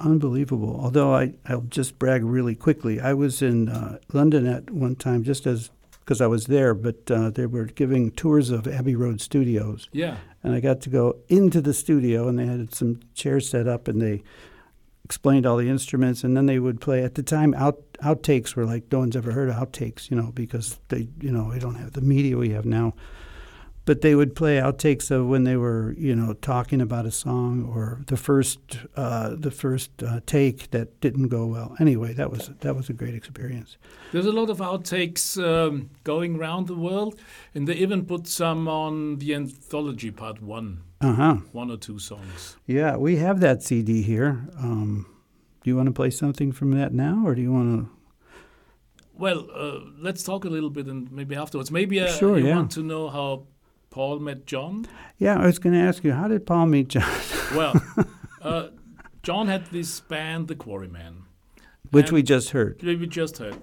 Unbelievable. 0.00 0.78
Although 0.80 1.14
I, 1.14 1.34
I'll 1.46 1.62
just 1.62 1.98
brag 1.98 2.22
really 2.24 2.54
quickly. 2.54 3.00
I 3.00 3.14
was 3.14 3.42
in 3.42 3.68
uh, 3.68 3.98
London 4.12 4.46
at 4.46 4.70
one 4.70 4.94
time, 4.94 5.24
just 5.24 5.46
as 5.46 5.70
because 6.00 6.20
I 6.22 6.26
was 6.26 6.46
there, 6.46 6.72
but 6.72 7.10
uh, 7.10 7.28
they 7.28 7.44
were 7.44 7.66
giving 7.66 8.10
tours 8.12 8.48
of 8.48 8.66
Abbey 8.66 8.94
Road 8.96 9.20
Studios, 9.20 9.90
Yeah. 9.92 10.16
and 10.42 10.54
I 10.54 10.60
got 10.60 10.80
to 10.82 10.88
go 10.88 11.16
into 11.28 11.60
the 11.60 11.74
studio, 11.74 12.28
and 12.28 12.38
they 12.38 12.46
had 12.46 12.74
some 12.74 13.00
chairs 13.12 13.46
set 13.46 13.68
up, 13.68 13.88
and 13.88 14.00
they 14.00 14.22
explained 15.08 15.46
all 15.46 15.56
the 15.56 15.70
instruments, 15.70 16.22
and 16.22 16.36
then 16.36 16.44
they 16.44 16.58
would 16.58 16.82
play. 16.82 17.02
At 17.02 17.14
the 17.14 17.22
time, 17.22 17.54
out 17.54 17.78
outtakes 18.04 18.54
were 18.54 18.66
like 18.66 18.92
no 18.92 18.98
one's 18.98 19.16
ever 19.16 19.32
heard 19.32 19.48
of 19.48 19.56
outtakes, 19.56 20.10
you 20.10 20.16
know, 20.18 20.32
because 20.34 20.78
they, 20.88 21.08
you 21.22 21.32
know, 21.32 21.44
we 21.44 21.58
don't 21.58 21.76
have 21.76 21.94
the 21.94 22.02
media 22.02 22.36
we 22.36 22.50
have 22.50 22.66
now. 22.66 22.92
But 23.88 24.02
they 24.02 24.14
would 24.14 24.34
play 24.34 24.58
outtakes 24.60 25.10
of 25.10 25.28
when 25.28 25.44
they 25.44 25.56
were, 25.56 25.94
you 25.96 26.14
know, 26.14 26.34
talking 26.34 26.82
about 26.82 27.06
a 27.06 27.10
song 27.10 27.64
or 27.74 28.02
the 28.06 28.18
first, 28.18 28.60
uh, 28.96 29.34
the 29.46 29.50
first 29.50 29.90
uh, 30.02 30.20
take 30.26 30.70
that 30.72 31.00
didn't 31.00 31.28
go 31.28 31.46
well. 31.46 31.74
Anyway, 31.80 32.12
that 32.12 32.30
was 32.30 32.50
that 32.60 32.76
was 32.76 32.90
a 32.90 32.92
great 32.92 33.14
experience. 33.14 33.78
There's 34.12 34.26
a 34.26 34.32
lot 34.40 34.50
of 34.50 34.58
outtakes 34.58 35.38
um, 35.42 35.88
going 36.04 36.36
around 36.36 36.66
the 36.66 36.74
world, 36.76 37.18
and 37.54 37.66
they 37.66 37.76
even 37.76 38.04
put 38.04 38.26
some 38.26 38.68
on 38.68 39.16
the 39.20 39.34
anthology 39.34 40.10
part 40.10 40.42
one, 40.42 40.82
Uh 41.00 41.14
huh. 41.14 41.36
one 41.52 41.70
or 41.70 41.78
two 41.78 41.98
songs. 41.98 42.56
Yeah, 42.66 42.96
we 42.98 43.16
have 43.16 43.40
that 43.40 43.62
CD 43.62 44.02
here. 44.02 44.32
Um, 44.62 45.06
do 45.64 45.70
you 45.70 45.76
want 45.76 45.86
to 45.86 45.92
play 46.02 46.10
something 46.10 46.52
from 46.52 46.72
that 46.78 46.92
now, 46.92 47.22
or 47.26 47.34
do 47.34 47.40
you 47.40 47.52
want 47.54 47.68
to? 47.78 47.90
Well, 49.14 49.48
uh, 49.54 49.80
let's 49.98 50.22
talk 50.22 50.44
a 50.44 50.50
little 50.50 50.70
bit 50.70 50.86
and 50.86 51.10
maybe 51.10 51.34
afterwards. 51.36 51.70
Maybe 51.70 52.00
uh, 52.00 52.08
Sure, 52.18 52.38
you 52.38 52.48
yeah. 52.48 52.56
want 52.56 52.70
to 52.72 52.82
know 52.82 53.08
how 53.08 53.46
Paul 53.98 54.20
met 54.20 54.46
John? 54.46 54.86
Yeah, 55.16 55.40
I 55.40 55.46
was 55.46 55.58
going 55.58 55.72
to 55.72 55.80
ask 55.80 56.04
you, 56.04 56.12
how 56.12 56.28
did 56.28 56.46
Paul 56.46 56.66
meet 56.66 56.86
John? 56.86 57.20
Well, 57.52 57.82
uh, 58.42 58.68
John 59.24 59.48
had 59.48 59.66
this 59.72 59.98
band, 59.98 60.46
The 60.46 60.54
Quarrymen, 60.54 61.24
Which 61.90 62.12
we 62.12 62.22
just 62.22 62.50
heard. 62.50 62.80
we 62.80 63.08
just 63.08 63.38
heard. 63.38 63.60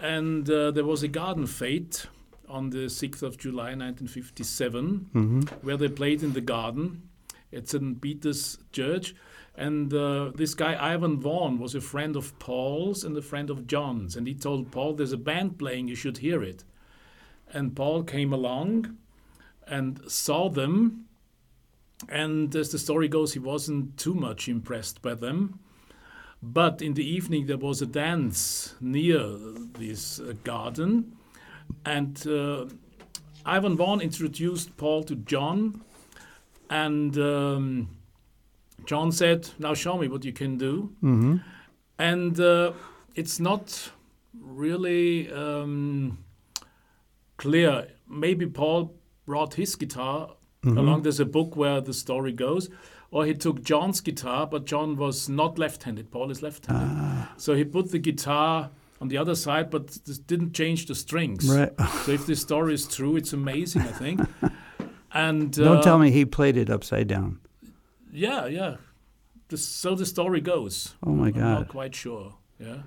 And 0.00 0.50
uh, 0.50 0.72
there 0.72 0.84
was 0.84 1.04
a 1.04 1.08
garden 1.08 1.46
fete 1.46 2.06
on 2.48 2.70
the 2.70 2.86
6th 2.88 3.22
of 3.22 3.38
July 3.38 3.76
1957 3.76 5.10
hmm 5.12 5.40
where 5.62 5.76
they 5.76 5.88
played 5.88 6.24
in 6.24 6.32
the 6.32 6.40
garden 6.40 7.08
at 7.52 7.68
St. 7.68 8.00
Peter's 8.00 8.58
Church. 8.72 9.14
And 9.56 9.94
uh, 9.94 10.32
this 10.34 10.54
guy, 10.54 10.76
Ivan 10.94 11.20
Vaughan, 11.20 11.60
was 11.60 11.76
a 11.76 11.80
friend 11.80 12.16
of 12.16 12.36
Paul's 12.40 13.04
and 13.04 13.16
a 13.16 13.22
friend 13.22 13.50
of 13.50 13.68
John's. 13.68 14.16
And 14.16 14.26
he 14.26 14.34
told 14.34 14.72
Paul, 14.72 14.94
There's 14.94 15.12
a 15.12 15.16
band 15.16 15.60
playing, 15.60 15.86
you 15.86 15.94
should 15.94 16.18
hear 16.18 16.42
it. 16.42 16.64
And 17.52 17.76
Paul 17.76 18.02
came 18.02 18.32
along 18.32 18.96
and 19.66 20.00
saw 20.10 20.48
them. 20.48 21.06
And 22.08 22.54
as 22.54 22.70
the 22.70 22.78
story 22.78 23.08
goes, 23.08 23.32
he 23.32 23.38
wasn't 23.38 23.96
too 23.96 24.14
much 24.14 24.48
impressed 24.48 25.02
by 25.02 25.14
them. 25.14 25.60
But 26.42 26.82
in 26.82 26.94
the 26.94 27.04
evening, 27.04 27.46
there 27.46 27.56
was 27.56 27.82
a 27.82 27.86
dance 27.86 28.74
near 28.80 29.22
this 29.78 30.20
uh, 30.20 30.34
garden. 30.44 31.16
And 31.84 32.24
uh, 32.26 32.66
Ivan 33.44 33.76
Vaughan 33.76 34.00
introduced 34.00 34.76
Paul 34.76 35.02
to 35.04 35.16
John. 35.16 35.82
And 36.68 37.16
um, 37.18 37.88
John 38.84 39.10
said, 39.12 39.48
Now 39.58 39.74
show 39.74 39.96
me 39.96 40.08
what 40.08 40.24
you 40.24 40.32
can 40.32 40.58
do. 40.58 40.92
hmm 41.00 41.36
And 41.98 42.38
uh, 42.38 42.72
it's 43.14 43.40
not 43.40 43.90
really 44.38 45.32
um, 45.32 46.18
clear. 47.38 47.88
Maybe 48.08 48.46
Paul 48.46 48.94
brought 49.26 49.54
his 49.54 49.74
guitar 49.76 50.30
Mm-hmm. 50.64 50.78
along. 50.78 51.02
There's 51.02 51.20
a 51.20 51.24
book 51.26 51.54
where 51.54 51.80
the 51.80 51.92
story 51.94 52.32
goes. 52.32 52.68
Or 53.12 53.24
he 53.24 53.34
took 53.34 53.62
John's 53.62 54.00
guitar, 54.00 54.48
but 54.48 54.64
John 54.64 54.96
was 54.96 55.28
not 55.28 55.58
left 55.58 55.84
handed. 55.84 56.10
Paul 56.10 56.30
is 56.32 56.42
left 56.42 56.66
handed. 56.66 56.88
Ah, 56.90 57.32
So 57.36 57.54
he 57.54 57.62
put 57.64 57.92
the 57.92 58.00
guitar 58.00 58.70
on 59.00 59.06
the 59.08 59.16
other 59.18 59.36
side, 59.36 59.70
but 59.70 59.88
this 60.06 60.18
didn't 60.18 60.54
change 60.54 60.86
the 60.86 60.94
strings. 60.96 61.48
right. 61.48 61.70
So 62.04 62.10
if 62.12 62.26
this 62.26 62.40
story 62.40 62.74
is 62.74 62.86
true, 62.88 63.14
it's 63.16 63.32
amazing, 63.32 63.82
I 63.82 63.92
think. 63.92 64.20
And 65.12 65.52
Don't 65.52 65.78
uh, 65.78 65.82
tell 65.82 65.98
me 65.98 66.10
he 66.10 66.24
played 66.24 66.56
it 66.56 66.68
upside 66.68 67.06
down. 67.06 67.38
Yeah, 68.12 68.46
yeah. 68.46 68.76
the, 69.48 69.56
so 69.58 69.94
the 69.94 70.06
story 70.06 70.40
goes. 70.40 70.94
Oh 71.06 71.10
my 71.12 71.26
I'm 71.28 71.32
God. 71.32 71.58
not 71.60 71.68
quite 71.68 71.94
sure. 71.94 72.34
Yeah. 72.58 72.82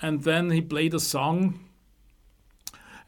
And 0.00 0.22
then 0.22 0.50
he 0.50 0.62
played 0.62 0.94
a 0.94 1.00
song, 1.00 1.60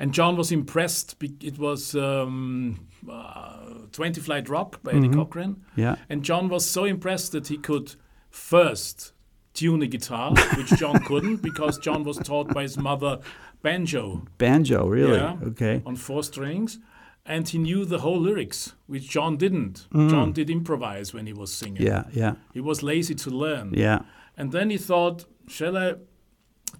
and 0.00 0.12
John 0.12 0.36
was 0.36 0.50
impressed. 0.50 1.14
It 1.22 1.58
was 1.58 1.94
um, 1.94 2.88
uh, 3.08 3.86
20 3.92 4.20
Flight 4.20 4.48
Rock 4.48 4.82
by 4.82 4.92
Eddie 4.92 5.08
Mhm. 5.08 5.14
Cochran. 5.14 5.62
Yeah. 5.76 5.94
And 6.08 6.24
John 6.24 6.48
was 6.48 6.68
so 6.68 6.84
impressed 6.84 7.30
that 7.32 7.46
he 7.48 7.56
could 7.58 7.94
first 8.30 9.12
tune 9.54 9.82
a 9.82 9.86
guitar, 9.86 10.32
which 10.56 10.70
John 10.78 10.98
couldn't 11.08 11.42
because 11.42 11.78
John 11.78 12.04
was 12.04 12.16
taught 12.18 12.52
by 12.54 12.62
his 12.62 12.76
mother 12.78 13.18
banjo 13.62 14.24
Banjo, 14.38 14.86
really? 14.88 15.18
Yeah. 15.18 15.36
Okay. 15.42 15.82
on 15.86 15.96
four 15.96 16.22
strings. 16.22 16.78
And 17.26 17.46
he 17.48 17.58
knew 17.58 17.84
the 17.84 17.98
whole 17.98 18.18
lyrics, 18.18 18.74
which 18.86 19.08
John 19.10 19.36
didn't. 19.36 19.86
Mm. 19.92 20.10
John 20.10 20.32
did 20.32 20.48
improvise 20.50 21.12
when 21.14 21.26
he 21.26 21.32
was 21.34 21.52
singing. 21.52 21.82
Yeah, 21.82 22.04
yeah, 22.12 22.34
He 22.54 22.60
was 22.60 22.82
lazy 22.82 23.14
to 23.14 23.30
learn. 23.30 23.74
yeah. 23.76 24.00
And 24.36 24.52
then 24.52 24.70
he 24.70 24.78
thought, 24.78 25.26
shall 25.46 25.76
I 25.76 25.94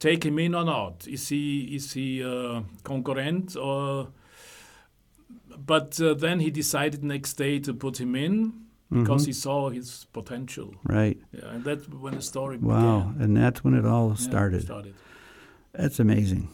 take 0.01 0.25
him 0.25 0.39
in 0.39 0.55
or 0.55 0.65
not? 0.65 1.07
Is 1.07 1.29
he 1.29 1.75
is 1.77 1.93
he 1.93 2.25
uh, 2.25 2.63
concurrent 2.83 3.55
or? 3.57 4.09
But 5.67 6.01
uh, 6.01 6.15
then 6.15 6.41
he 6.41 6.51
decided 6.51 7.05
next 7.05 7.35
day 7.35 7.59
to 7.61 7.73
put 7.75 8.01
him 8.01 8.15
in 8.15 8.53
because 8.91 9.23
Mhm. 9.23 9.27
he 9.27 9.33
saw 9.33 9.69
his 9.71 10.07
potential. 10.13 10.75
Right. 10.85 11.19
Yeah, 11.33 11.51
and 11.55 11.65
that's 11.65 11.87
when 11.89 12.15
the 12.17 12.23
story 12.23 12.59
Wow. 12.59 13.01
began. 13.11 13.23
And 13.23 13.37
that's 13.37 13.63
when 13.63 13.75
it 13.75 13.85
all 13.87 14.09
Yeah, 14.11 14.15
started. 14.17 14.63
started. 14.63 14.95
That's 15.73 16.01
amazing. 16.01 16.49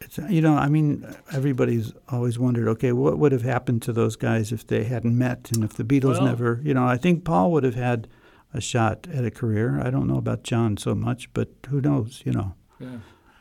It's 0.00 0.18
you 0.30 0.40
know, 0.40 0.54
I 0.54 0.68
mean, 0.68 1.04
everybody's 1.32 1.92
always 2.08 2.38
wondered, 2.38 2.68
okay, 2.68 2.92
what 2.92 3.18
would 3.18 3.32
have 3.32 3.42
happened 3.42 3.82
to 3.82 3.92
those 3.92 4.16
guys 4.16 4.52
if 4.52 4.66
they 4.66 4.84
hadn't 4.84 5.16
met, 5.18 5.50
and 5.52 5.62
if 5.64 5.74
the 5.74 5.84
Beatles 5.84 6.14
Well- 6.18 6.24
never, 6.26 6.60
you 6.64 6.72
know, 6.72 6.84
I 6.84 6.96
think 6.96 7.24
Paul 7.24 7.52
would 7.52 7.64
have 7.64 7.74
had 7.74 8.08
a 8.54 8.60
shot 8.60 9.06
at 9.12 9.24
a 9.24 9.30
career. 9.30 9.78
I 9.86 9.90
don't 9.90 10.06
know 10.06 10.16
about 10.18 10.42
John 10.42 10.76
so 10.78 10.94
much, 10.94 11.32
but 11.34 11.48
who 11.68 11.80
knows, 11.80 12.22
you 12.24 12.32
know? 12.32 12.54
Yeah. 12.80 12.98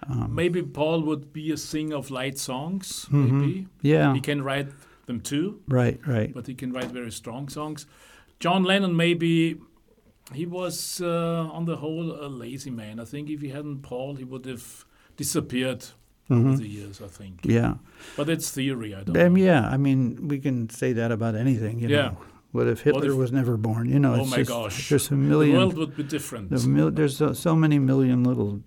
Um, 0.09 0.33
Maybe 0.33 0.61
Paul 0.63 1.01
would 1.03 1.33
be 1.33 1.51
a 1.51 1.57
singer 1.57 1.95
of 1.97 2.09
light 2.09 2.37
songs. 2.37 3.07
Mhm. 3.11 3.31
Maybe 3.31 3.67
yeah. 3.81 4.13
he 4.13 4.21
can 4.21 4.41
write 4.43 4.69
them 5.07 5.19
too, 5.21 5.59
Right. 5.67 5.99
Right. 6.07 6.33
but 6.33 6.47
he 6.47 6.53
can 6.55 6.71
write 6.71 6.91
very 6.91 7.11
strong 7.11 7.49
songs. 7.49 7.85
John 8.39 8.63
Lennon 8.63 8.95
maybe 8.95 9.57
he 10.33 10.45
was 10.45 11.01
uh, 11.01 11.49
on 11.51 11.65
the 11.65 11.75
whole 11.77 12.11
a 12.25 12.27
lazy 12.29 12.69
man. 12.71 12.99
I 12.99 13.05
think 13.05 13.29
if 13.29 13.41
he 13.41 13.49
hadn't 13.49 13.81
Paul, 13.81 14.15
he 14.15 14.23
would 14.23 14.45
have 14.45 14.85
disappeared 15.17 15.83
over 16.29 16.49
Mhm. 16.51 16.57
the 16.57 16.67
years. 16.67 17.01
I 17.01 17.07
think, 17.07 17.39
Yeah. 17.43 17.73
but 18.15 18.29
it's 18.29 18.49
theory. 18.51 18.93
I 18.95 19.03
don't 19.03 19.17
Um, 19.17 19.37
yeah. 19.37 19.67
I 19.67 19.77
mean, 19.77 20.27
we 20.27 20.39
can 20.39 20.69
say 20.69 20.93
that 20.93 21.11
about 21.11 21.35
anything. 21.35 21.79
You 21.79 21.89
Yeah. 21.89 22.01
know. 22.09 22.17
What 22.51 22.67
if 22.67 22.81
Hitler 22.81 23.11
if- 23.11 23.17
was 23.17 23.31
never 23.31 23.57
born? 23.57 23.89
You 23.89 23.99
know. 23.99 24.13
Oh 24.15 24.21
it's 24.21 24.31
my 24.31 24.37
just, 24.37 24.49
gosh. 24.49 24.89
There's 24.89 25.11
a 25.11 25.15
million. 25.15 25.53
The 25.53 25.59
world 25.59 25.77
would 25.77 25.95
be 25.95 26.03
different. 26.03 26.49
the 26.49 26.67
mil- 26.67 26.91
there's 26.91 27.17
so, 27.17 27.33
so 27.33 27.55
many 27.55 27.77
million 27.79 28.23
little 28.23 28.61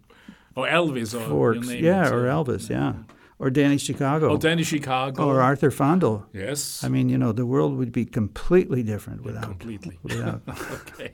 or 0.54 0.66
Elvis, 0.66 1.14
or 1.18 1.28
forks. 1.28 1.70
Yeah, 1.70 2.06
it. 2.06 2.12
or 2.12 2.24
Elvis. 2.24 2.68
Yeah. 2.68 2.94
Or 3.38 3.50
Danny 3.50 3.76
Chicago. 3.76 4.30
Or 4.30 4.38
Danny 4.38 4.62
Chicago. 4.62 5.26
or 5.26 5.40
Arthur 5.40 5.70
Fandl. 5.70 6.26
yes, 6.32 6.84
I 6.84 6.88
mean, 6.88 7.08
you 7.08 7.18
know, 7.18 7.32
the 7.32 7.44
world 7.44 7.76
would 7.76 7.90
be 7.90 8.04
completely 8.04 8.84
different 8.84 9.22
without. 9.24 9.42
completely. 9.42 9.98
without. 10.04 10.42
okay. 10.48 11.12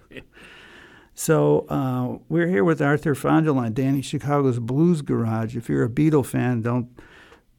so 1.14 1.66
uh, 1.70 2.18
we're 2.28 2.48
here 2.48 2.64
with 2.64 2.82
Arthur 2.82 3.14
Fandl 3.14 3.56
on 3.56 3.72
Danny 3.72 4.02
Chicago's 4.02 4.58
Blues 4.58 5.00
Garage. 5.00 5.56
If 5.56 5.70
you're 5.70 5.84
a 5.84 5.88
Beatle 5.88 6.26
fan, 6.26 6.60
don't 6.60 6.90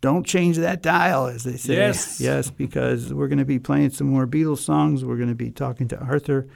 don't 0.01 0.25
change 0.25 0.57
that 0.57 0.81
dial, 0.81 1.25
as 1.27 1.43
they 1.43 1.57
say. 1.57 1.75
Yes. 1.75 2.21
yes, 2.21 2.49
because 2.49 3.13
we're 3.13 3.27
going 3.27 3.39
to 3.39 3.45
be 3.45 3.59
playing 3.59 3.89
some 3.89 4.07
more 4.07 4.25
Beatles 4.25 4.59
songs. 4.59 5.03
We're 5.03 5.17
going 5.17 5.29
to 5.29 5.35
be 5.35 5.51
talking 5.51 5.87
to 5.89 5.99
Arthur, 5.99 6.47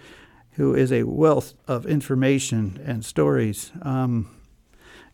who 0.52 0.76
is 0.76 0.92
a 0.92 1.04
wealth 1.04 1.54
of 1.68 1.86
information 1.86 2.80
and 2.86 3.04
stories. 3.04 3.72
Um, 3.82 4.30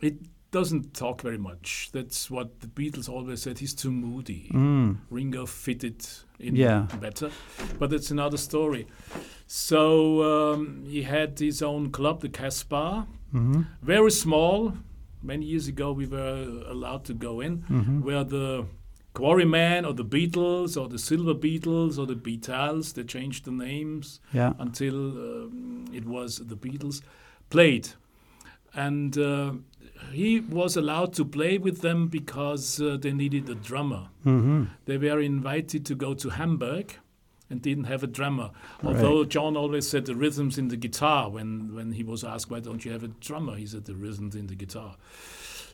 it 0.00 0.16
doesn't 0.50 0.94
talk 0.94 1.22
very 1.22 1.38
much. 1.38 1.90
That's 1.92 2.30
what 2.30 2.60
the 2.60 2.66
Beatles 2.66 3.08
always 3.08 3.42
said. 3.42 3.58
He's 3.58 3.74
too 3.74 3.90
moody. 3.90 4.50
Mm. 4.52 4.98
Ringo 5.10 5.46
fitted 5.46 6.06
in 6.38 6.56
Yeah. 6.56 6.86
better, 7.00 7.30
but 7.78 7.92
it's 7.92 8.10
another 8.10 8.36
story. 8.36 8.86
So 9.46 10.52
um, 10.52 10.84
he 10.86 11.02
had 11.02 11.38
his 11.38 11.62
own 11.62 11.90
club, 11.90 12.20
the 12.20 12.28
Casbah, 12.28 13.06
hmm 13.32 13.62
very 13.82 14.10
small. 14.10 14.74
Many 15.22 15.44
years 15.46 15.68
ago, 15.68 15.92
we 15.92 16.06
were 16.06 16.64
allowed 16.66 17.04
to 17.04 17.14
go 17.14 17.40
in, 17.40 17.58
hmm 17.68 18.00
where 18.02 18.24
the 18.24 18.66
Quarrymen 19.12 19.84
or 19.84 19.92
the 19.92 20.04
Beatles 20.04 20.80
or 20.80 20.88
the 20.88 20.98
Silver 20.98 21.34
Beatles 21.34 21.98
or 21.98 22.06
the 22.06 22.14
Beatles, 22.14 22.94
they 22.94 23.02
changed 23.04 23.44
the 23.44 23.50
names 23.50 24.20
Yeah. 24.32 24.52
until 24.58 24.94
um, 24.96 25.84
it 25.92 26.04
was 26.06 26.38
the 26.38 26.56
Beatles, 26.56 27.02
played. 27.50 27.88
And 28.74 29.16
uh, 29.18 29.52
he 30.12 30.40
was 30.40 30.76
allowed 30.76 31.12
to 31.14 31.24
play 31.24 31.58
with 31.58 31.80
them 31.80 32.08
because 32.08 32.80
uh, 32.80 32.96
they 33.00 33.12
needed 33.12 33.48
a 33.48 33.54
drummer. 33.54 34.08
hmm 34.22 34.64
They 34.84 34.98
were 34.98 35.20
invited 35.20 35.84
to 35.86 35.94
go 35.94 36.14
to 36.14 36.30
Hamburg 36.30 36.94
and 37.48 37.60
didn't 37.60 37.84
have 37.84 38.02
a 38.04 38.06
drummer. 38.06 38.50
Right. 38.82 38.94
Although 38.96 39.24
John 39.24 39.56
always 39.56 39.88
said 39.88 40.06
the 40.06 40.14
rhythms 40.14 40.56
in 40.56 40.68
the 40.68 40.76
guitar 40.76 41.28
when, 41.28 41.74
when 41.74 41.92
he 41.92 42.04
was 42.04 42.22
asked, 42.22 42.50
why 42.50 42.60
don't 42.60 42.84
you 42.84 42.92
have 42.92 43.02
a 43.02 43.08
drummer? 43.08 43.56
He 43.56 43.66
said 43.66 43.84
the 43.86 43.96
rhythms 43.96 44.36
in 44.36 44.46
the 44.46 44.54
guitar. 44.54 44.96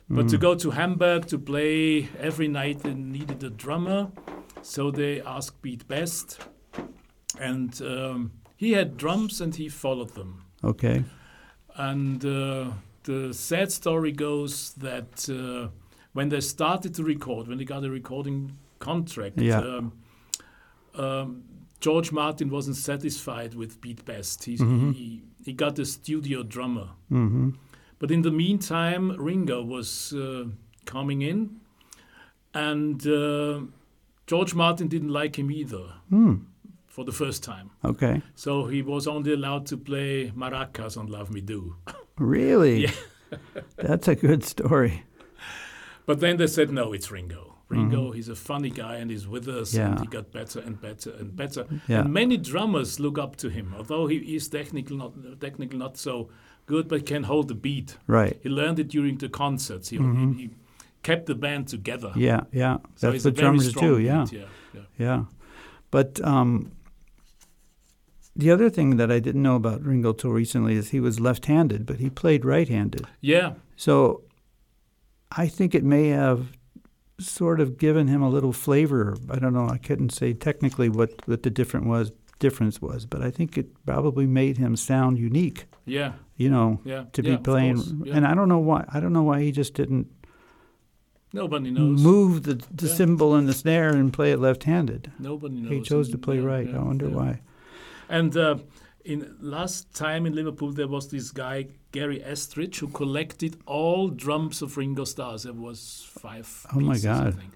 But 0.09 0.29
to 0.29 0.37
go 0.37 0.55
to 0.55 0.71
Hamburg 0.71 1.27
to 1.27 1.37
play 1.37 2.07
every 2.17 2.47
night, 2.47 2.81
they 2.83 2.93
needed 2.93 3.43
a 3.43 3.49
drummer. 3.49 4.09
So 4.61 4.89
they 4.89 5.21
asked 5.21 5.61
Pete 5.61 5.85
Best. 5.87 6.39
And 7.39 7.79
um, 7.81 8.31
he 8.55 8.71
had 8.71 8.95
drums 8.97 9.41
and 9.41 9.53
he 9.53 9.67
followed 9.67 10.15
them. 10.15 10.45
Okay. 10.63 11.03
And 11.75 12.25
uh, 12.25 12.71
the 13.07 13.33
sad 13.33 13.71
story 13.71 14.11
goes 14.11 14.73
that 14.73 15.29
uh, 15.29 15.69
when 16.13 16.29
they 16.29 16.41
started 16.41 16.93
to 16.95 17.03
record, 17.03 17.47
when 17.47 17.57
they 17.57 17.65
got 17.65 17.83
a 17.83 17.89
recording 17.89 18.51
contract, 18.79 19.39
Yeah. 19.41 19.59
um, 19.61 19.91
um, 20.95 21.43
George 21.79 22.11
Martin 22.11 22.49
wasn't 22.49 22.75
satisfied 22.75 23.53
with 23.55 23.79
Pete 23.81 24.03
Best. 24.05 24.45
He, 24.45 24.55
Mm-hmm. 24.57 24.91
he, 24.91 25.21
he 25.45 25.53
got 25.53 25.79
a 25.79 25.85
studio 25.85 26.43
drummer. 26.43 26.89
hmm 27.09 27.49
But 27.99 28.11
in 28.11 28.21
the 28.21 28.31
meantime, 28.31 29.15
Ringo 29.27 29.63
was 29.63 30.13
uh, 30.13 30.45
coming 30.85 31.21
in, 31.21 31.59
and 32.53 33.05
uh, 33.07 33.61
George 34.27 34.53
Martin 34.55 34.87
didn't 34.87 35.13
like 35.21 35.35
him 35.39 35.49
either 35.51 35.85
Hmm. 36.09 36.35
For 36.97 37.05
the 37.05 37.11
first 37.11 37.43
time. 37.43 37.69
Okay. 37.85 38.23
So 38.33 38.65
he 38.65 38.81
was 38.81 39.07
only 39.07 39.31
allowed 39.33 39.67
to 39.67 39.77
play 39.77 40.31
maracas 40.35 40.97
on 40.97 41.05
Love 41.05 41.29
Me 41.31 41.41
Do. 41.41 41.75
Really? 42.17 42.87
Yeah. 43.29 43.39
That's 43.75 44.07
a 44.07 44.15
good 44.15 44.43
story. 44.45 45.03
But 46.05 46.21
then 46.21 46.37
they 46.37 46.47
said, 46.47 46.71
no, 46.71 46.93
it's 46.93 47.11
Ringo. 47.11 47.55
Ringo, 47.69 48.11
he's 48.11 48.29
a 48.29 48.35
funny 48.35 48.69
guy 48.69 48.95
and 48.95 49.11
he's 49.11 49.27
with 49.27 49.47
us, 49.49 49.75
and 49.75 49.95
Mm-hmm. 49.95 50.03
He 50.03 50.07
got 50.07 50.31
better 50.31 50.59
and 50.61 50.79
better 50.81 51.11
and 51.19 51.35
better. 51.35 51.67
Yeah. 51.89 51.99
And 52.01 52.13
many 52.13 52.37
drummers 52.37 52.99
look 52.99 53.17
up 53.19 53.35
to 53.43 53.49
him, 53.49 53.75
although 53.77 54.07
he 54.07 54.17
is 54.35 54.47
technically 54.47 54.95
not 54.95 55.11
technically 55.41 55.77
not 55.77 55.97
so 55.97 56.29
good, 56.65 56.87
but 56.87 57.05
can 57.05 57.23
hold 57.23 57.49
the 57.49 57.55
beat. 57.55 57.97
Right. 58.07 58.39
He 58.41 58.49
learned 58.49 58.79
it 58.79 58.87
during 58.87 59.17
the 59.17 59.29
concerts. 59.29 59.89
He, 59.89 59.97
he, 59.97 60.33
he 60.41 60.49
kept 61.03 61.25
the 61.25 61.35
band 61.35 61.67
together. 61.67 62.09
Mm-hmm. 62.09 62.21
Yeah. 62.21 62.41
Yeah. 62.53 62.77
So 62.95 63.11
That's 63.11 63.23
the 63.23 63.31
drummers 63.31 63.73
do. 63.73 63.97
Yeah. 63.99 64.25
beat, 64.31 64.39
yeah, 64.39 64.47
yeah. 64.73 64.81
Yeah. 64.97 65.23
But 65.91 66.21
um, 66.23 66.71
the 68.37 68.51
other 68.51 68.69
thing 68.69 68.97
that 68.97 69.11
I 69.11 69.19
didn't 69.19 69.41
know 69.43 69.55
about 69.55 69.81
Ringo 69.83 70.13
till 70.13 70.31
recently 70.31 70.75
is 70.75 70.89
he 70.91 70.99
was 70.99 71.19
left-handed, 71.19 71.85
but 71.85 71.97
he 71.99 72.09
played 72.09 72.45
right-handed. 72.45 73.05
Yeah, 73.21 73.53
So 73.75 74.21
I 75.31 75.47
think 75.47 75.73
it 75.75 75.83
may 75.83 76.09
have 76.09 76.51
sort 77.19 77.59
of 77.59 77.77
given 77.77 78.07
him 78.07 78.21
a 78.21 78.29
little 78.29 78.53
flavor. 78.53 79.17
I 79.29 79.39
don't 79.39 79.53
know. 79.53 79.67
I 79.67 79.77
couldn't 79.79 80.11
say 80.11 80.33
technically 80.33 80.87
what, 80.87 81.09
what 81.27 81.41
the 81.43 81.49
different 81.49 81.87
was 81.87 82.11
difference 82.39 82.79
was, 82.81 83.05
but 83.07 83.23
I 83.23 83.31
think 83.31 83.57
it 83.57 83.67
probably 83.85 84.27
made 84.27 84.57
him 84.57 84.75
sound 84.75 85.17
unique. 85.17 85.65
yeah, 85.85 86.13
You 86.35 86.49
know, 86.51 86.79
yeah. 86.85 87.05
to 87.13 87.23
yeah, 87.23 87.31
be 87.31 87.37
playing. 87.41 88.03
yeah. 88.05 88.15
And 88.15 88.27
I 88.27 88.35
don't 88.35 88.47
know 88.47 88.59
why. 88.59 88.85
I 88.93 88.99
don't 88.99 89.13
know 89.13 89.23
why 89.23 89.41
he 89.41 89.51
just 89.51 89.73
didn't 89.73 90.07
Nobody 91.33 91.71
knows. 91.71 91.99
move 92.01 92.43
the, 92.43 92.63
the 92.73 92.87
cymbal 92.87 93.33
and 93.35 93.47
the 93.49 93.53
snare 93.53 93.89
and 93.89 94.13
play 94.13 94.31
it 94.31 94.39
left-handed. 94.39 95.11
Nobody 95.19 95.55
knows. 95.55 95.71
He 95.71 95.81
chose 95.81 96.09
to 96.11 96.17
play 96.19 96.39
right. 96.39 96.67
I 96.73 96.77
wonder 96.79 97.09
why. 97.09 97.41
And 98.09 98.35
uh, 98.37 98.57
in 99.05 99.35
last 99.41 99.93
time 99.93 100.25
in 100.25 100.33
Liverpool, 100.35 100.71
there 100.71 100.87
was 100.87 101.09
this 101.09 101.31
guy 101.31 101.67
Gary 101.91 102.21
Estridge 102.23 102.79
who 102.79 102.87
collected 102.87 103.57
all 103.65 104.09
drums 104.09 104.61
of 104.61 104.77
Ringo 104.77 105.03
Starrs. 105.05 105.43
There 105.43 105.53
was 105.53 106.05
five. 106.19 106.65
Oh 106.73 106.79
my 106.79 106.97
God. 106.99 107.35
think, 107.35 107.51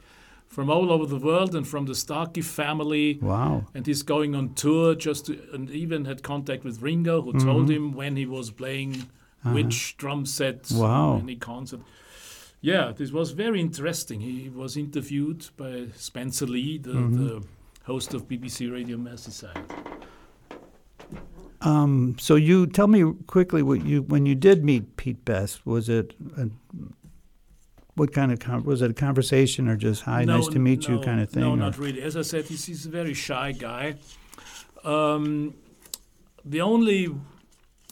from 0.48 0.70
all 0.70 0.92
over 0.92 1.06
the 1.06 1.18
world 1.18 1.56
and 1.56 1.66
from 1.68 1.86
the 1.86 1.96
Starkey 1.96 2.42
family. 2.42 3.20
Wow. 3.22 3.66
And 3.74 3.86
he's 3.88 4.04
going 4.04 4.36
on 4.36 4.54
tour 4.54 4.96
just 4.96 5.28
to, 5.28 5.40
and 5.54 5.70
even 5.70 6.06
had 6.06 6.24
contact 6.24 6.64
with 6.66 6.82
Ringo, 6.82 7.22
who 7.22 7.34
told 7.40 7.70
him 7.70 7.94
when 7.94 8.16
he 8.18 8.26
was 8.26 8.52
playing 8.52 8.94
Mm-hmm. 8.94 9.48
Uh-huh. 9.50 9.56
which 9.56 9.98
drum 9.98 10.24
set 10.28 10.70
Wow. 10.72 11.18
any 11.18 11.36
concert. 11.36 11.80
Yeah, 12.62 12.92
this 12.96 13.12
was 13.12 13.32
very 13.32 13.60
interesting. 13.60 14.20
He 14.22 14.50
was 14.50 14.78
interviewed 14.78 15.48
by 15.58 15.88
Spencer 15.96 16.46
Leigh, 16.46 16.78
the, 16.78 16.92
Mm-hmm. 16.92 17.28
the 17.28 17.44
host 17.86 18.14
of 18.14 18.28
BBC 18.28 18.72
Radio 18.72 18.98
Merseyside. 18.98 19.66
Um, 21.62 22.16
so 22.20 22.36
you 22.36 22.66
tell 22.68 22.88
me 22.88 23.14
quickly 23.28 23.62
what 23.62 23.86
you 23.86 24.02
when 24.04 24.26
you 24.26 24.34
did 24.36 24.64
meet 24.64 24.96
Pete 24.98 25.24
Best 25.26 25.64
was 25.66 25.90
it 25.90 26.14
a, 26.38 26.50
what 27.96 28.14
kind 28.14 28.32
of 28.32 28.40
con- 28.40 28.64
was 28.64 28.82
it 28.82 28.90
a 28.90 28.94
conversation 28.96 29.68
or 29.68 29.76
just 29.76 30.02
hi 30.04 30.24
No, 30.24 30.38
nice 30.38 30.48
to 30.48 30.60
meet 30.60 30.88
you 30.88 31.00
kind 31.02 31.22
of 31.22 31.30
thing? 31.30 31.44
No, 31.44 31.52
or- 31.52 31.58
not 31.58 31.78
really. 31.78 32.02
As 32.02 32.18
I 32.18 32.24
said, 32.24 32.46
he's, 32.46 32.66
he's 32.66 32.86
a 32.88 32.90
very 32.90 33.14
shy 33.14 33.52
guy. 33.52 33.96
Um, 34.84 35.54
the 36.44 36.62
only 36.62 37.14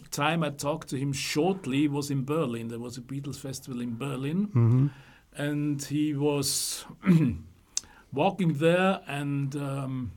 time 0.10 0.44
I 0.44 0.50
talked 0.50 0.88
to 0.90 0.98
him 0.98 1.14
shortly 1.14 1.88
was 1.88 2.10
in 2.10 2.26
Berlin. 2.26 2.70
There 2.70 2.80
was 2.80 2.98
a 2.98 3.02
Beatles 3.02 3.38
festival 3.40 3.82
in 3.82 3.96
Berlin, 3.98 4.48
Mhm. 4.48 4.90
and 5.38 5.84
he 5.84 6.16
was 6.16 6.86
walking 8.12 8.54
there, 8.54 9.02
and 9.06 9.56
um, 9.56 10.12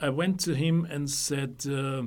I 0.00 0.08
went 0.08 0.40
to 0.40 0.54
him 0.54 0.86
and 0.90 1.10
said. 1.10 1.66
Uh, 1.68 2.04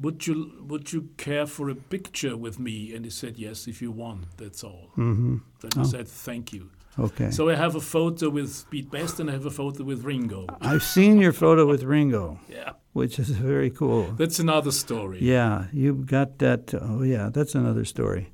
would 0.00 0.26
you 0.26 0.36
would 0.68 0.92
you 0.92 1.08
care 1.16 1.46
for 1.46 1.68
a 1.70 1.74
picture 1.74 2.36
with 2.36 2.58
me? 2.58 2.94
And 2.94 3.04
he 3.04 3.10
said 3.10 3.38
yes, 3.38 3.66
if 3.68 3.80
you 3.82 3.90
want. 3.92 4.36
That's 4.36 4.64
all. 4.64 4.90
Mhm. 4.96 5.40
Then 5.60 5.70
I 5.76 5.80
Oh. 5.80 5.84
said 5.84 6.08
thank 6.08 6.52
you. 6.52 6.70
Okay. 6.98 7.30
So 7.32 7.48
I 7.48 7.56
have 7.56 7.74
a 7.74 7.80
photo 7.80 8.28
with 8.30 8.64
Pete 8.70 8.90
Best 8.90 9.18
and 9.20 9.28
I 9.28 9.32
have 9.32 9.46
a 9.46 9.50
photo 9.50 9.82
with 9.84 10.04
Ringo. 10.04 10.46
I've 10.60 10.82
seen 10.84 11.18
your 11.18 11.32
photo 11.32 11.66
with 11.66 11.82
Ringo, 11.82 12.38
Yeah, 12.48 12.72
which 12.92 13.18
is 13.18 13.30
very 13.30 13.70
cool. 13.70 14.12
that's 14.16 14.38
another 14.38 14.70
story. 14.72 15.18
Yeah, 15.20 15.66
you 15.72 15.94
got 15.94 16.38
that. 16.38 16.72
Oh, 16.80 17.02
yeah, 17.02 17.30
that's 17.32 17.54
another 17.56 17.84
story. 17.84 18.32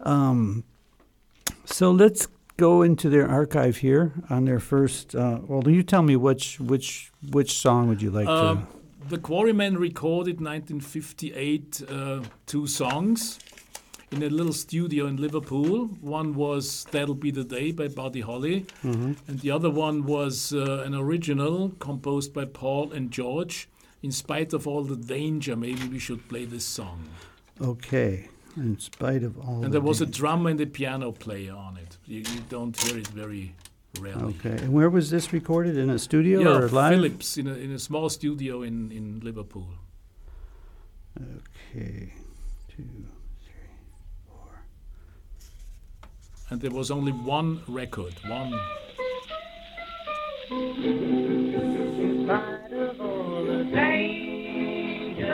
Um, 0.00 0.64
so 1.64 1.90
let's 1.90 2.28
go 2.56 2.82
into 2.82 3.08
their 3.08 3.26
archive 3.28 3.78
here 3.78 4.12
on 4.28 4.44
their 4.44 4.60
first. 4.60 5.14
Uh, 5.14 5.38
well, 5.46 5.62
do 5.62 5.70
you 5.70 5.82
tell 5.82 6.02
me 6.02 6.16
which 6.16 6.60
which 6.60 7.10
which 7.32 7.52
song 7.58 7.88
would 7.88 8.02
you 8.02 8.10
like 8.10 8.28
Um, 8.28 8.66
the 9.08 9.18
Quarrymen 9.18 9.78
recorded 9.78 10.40
1958 10.40 11.82
uh, 11.88 12.20
two 12.46 12.66
songs 12.66 13.38
in 14.10 14.22
a 14.22 14.28
little 14.28 14.52
studio 14.52 15.06
in 15.06 15.16
Liverpool. 15.16 15.86
One 16.00 16.34
was 16.34 16.84
"That'll 16.90 17.14
Be 17.14 17.30
the 17.30 17.44
Day" 17.44 17.72
by 17.72 17.88
Buddy 17.88 18.20
Holly, 18.20 18.60
to? 18.82 18.88
hmm 18.88 19.12
and 19.26 19.40
the 19.40 19.50
other 19.50 19.70
one 19.70 20.04
was 20.04 20.52
uh, 20.52 20.82
an 20.86 20.94
original 20.94 21.70
composed 21.78 22.32
by 22.32 22.44
Paul 22.44 22.92
and 22.92 23.10
George. 23.10 23.68
In 24.02 24.12
spite 24.12 24.52
of 24.52 24.66
all 24.66 24.84
the 24.84 24.96
danger, 24.96 25.56
maybe 25.56 25.88
we 25.88 25.98
should 25.98 26.28
play 26.28 26.44
this 26.44 26.64
song. 26.64 27.04
Okay. 27.60 28.28
In 28.56 28.78
spite 28.78 29.22
of 29.24 29.38
all. 29.38 29.56
And 29.56 29.64
the 29.64 29.68
there 29.70 29.80
was 29.80 30.00
a 30.00 30.04
damage. 30.06 30.16
drum 30.18 30.46
and 30.46 30.60
a 30.60 30.66
piano 30.66 31.12
player 31.12 31.54
on 31.54 31.76
it. 31.76 31.96
You, 32.06 32.18
you 32.18 32.40
don't 32.48 32.76
hear 32.80 32.96
it 32.98 33.08
very 33.08 33.54
rarely. 34.00 34.34
Okay. 34.38 34.56
And 34.62 34.72
where 34.72 34.90
was 34.90 35.10
this 35.10 35.32
recorded? 35.32 35.76
In 35.76 35.90
a 35.90 35.98
studio 35.98 36.40
Yeah, 36.40 36.58
or 36.58 36.68
live? 36.68 36.94
Phillips 36.94 37.36
in 37.36 37.46
a, 37.46 37.54
in 37.54 37.72
a 37.72 37.78
small 37.78 38.08
studio 38.08 38.62
in, 38.62 38.90
in 38.92 39.20
Liverpool. 39.20 39.68
Okay. 41.20 42.12
Two, 42.68 42.84
three, 43.42 43.70
four. 44.28 44.62
And 46.50 46.60
there 46.60 46.70
was 46.70 46.90
only 46.90 47.12
one 47.12 47.62
record, 47.66 48.14
one. 48.26 48.52
spite 52.24 52.72
of 52.72 53.00
all 53.00 53.44
the 53.44 53.64
danger, 53.64 55.24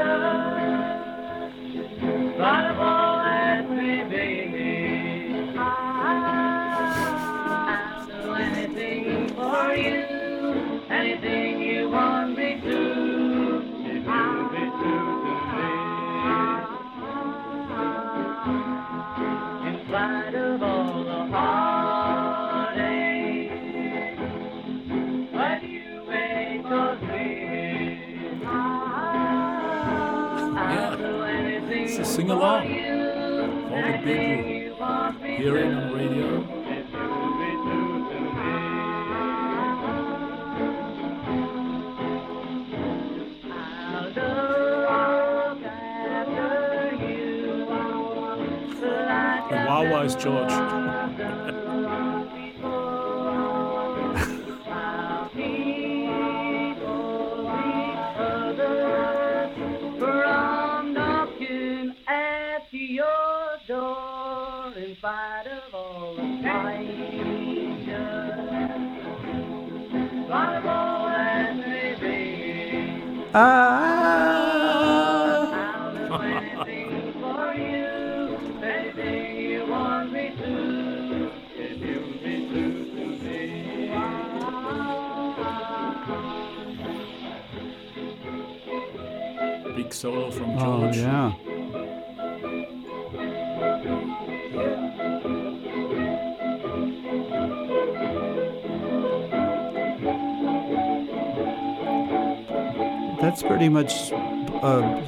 anything 32.19 32.31
It's 32.31 32.39
a 32.39 32.47
sing-along. 32.47 32.69
for 33.69 33.83
the 33.83 33.99
people 33.99 35.13
hearing 35.37 35.75
on 35.75 35.93
radio. 35.93 36.65
If 36.71 36.93
you'll 50.25 50.84
Ah. 73.37 73.91
Big 89.75 89.93
solo 89.93 90.31
from 90.31 90.57
oh, 90.57 90.93
George. 90.93 90.97
Oh, 90.99 91.01
yeah. 91.01 91.44
That's 103.35 103.43
pretty 103.43 103.69
much 103.69 104.13
uh, 104.13 105.03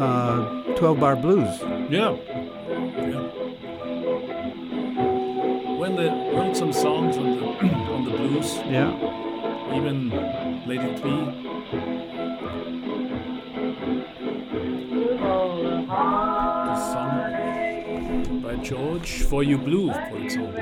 uh, 0.00 0.76
12 0.76 0.98
bar 0.98 1.14
blues. 1.14 1.60
Yeah. 1.90 2.16
yeah. 2.96 3.20
When 5.76 5.94
they 5.94 6.08
wrote 6.34 6.56
some 6.56 6.72
songs 6.72 7.18
on 7.18 7.36
the 7.36 7.44
on 7.92 8.04
the 8.06 8.12
blues, 8.12 8.56
Yeah. 8.64 8.96
even 9.76 10.08
Lady 10.66 10.88
Be. 11.02 11.44
The 16.64 16.76
song 16.94 18.40
by 18.40 18.56
George 18.56 19.22
For 19.24 19.42
You 19.42 19.58
Blue, 19.58 19.92
for 19.92 20.16
example, 20.16 20.52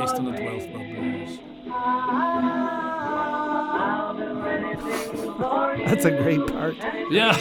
based 0.00 0.16
on 0.16 0.24
the 0.24 0.32
12 0.32 0.72
That's 5.88 6.04
a 6.04 6.10
great 6.10 6.46
part. 6.46 6.76
Yeah. 7.10 7.36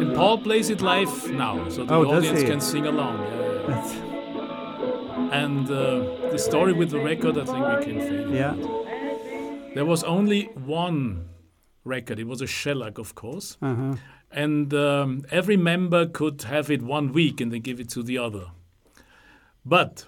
And 0.00 0.14
Paul 0.16 0.38
plays 0.38 0.70
it 0.70 0.80
live 0.80 1.30
now, 1.30 1.68
so 1.68 1.84
the 1.84 1.94
Oh, 1.94 2.06
audience 2.16 2.42
can 2.42 2.60
sing 2.60 2.86
along. 2.86 3.18
Yeah, 3.18 3.94
yeah. 3.94 5.42
And 5.42 5.70
uh, 5.70 6.30
the 6.32 6.38
story 6.38 6.72
with 6.72 6.90
the 6.90 6.98
record, 7.00 7.38
I 7.38 7.44
think 7.44 7.58
we 7.58 7.84
can 7.84 7.98
fade 8.00 8.20
it. 8.20 8.30
yeah. 8.30 8.54
There 9.74 9.84
was 9.84 10.02
only 10.04 10.46
one 10.54 11.28
record. 11.84 12.18
It 12.18 12.26
was 12.26 12.40
a 12.40 12.46
shellac, 12.46 12.98
of 12.98 13.14
course. 13.14 13.56
Uh-huh. 13.62 13.94
And 14.32 14.72
um, 14.74 15.24
every 15.30 15.56
member 15.56 16.06
could 16.06 16.42
have 16.42 16.70
it 16.70 16.82
one 16.82 17.12
week 17.12 17.40
and 17.40 17.52
then 17.52 17.60
give 17.60 17.78
it 17.80 17.88
to 17.90 18.02
the 18.02 18.18
other. 18.18 18.46
But 19.64 20.06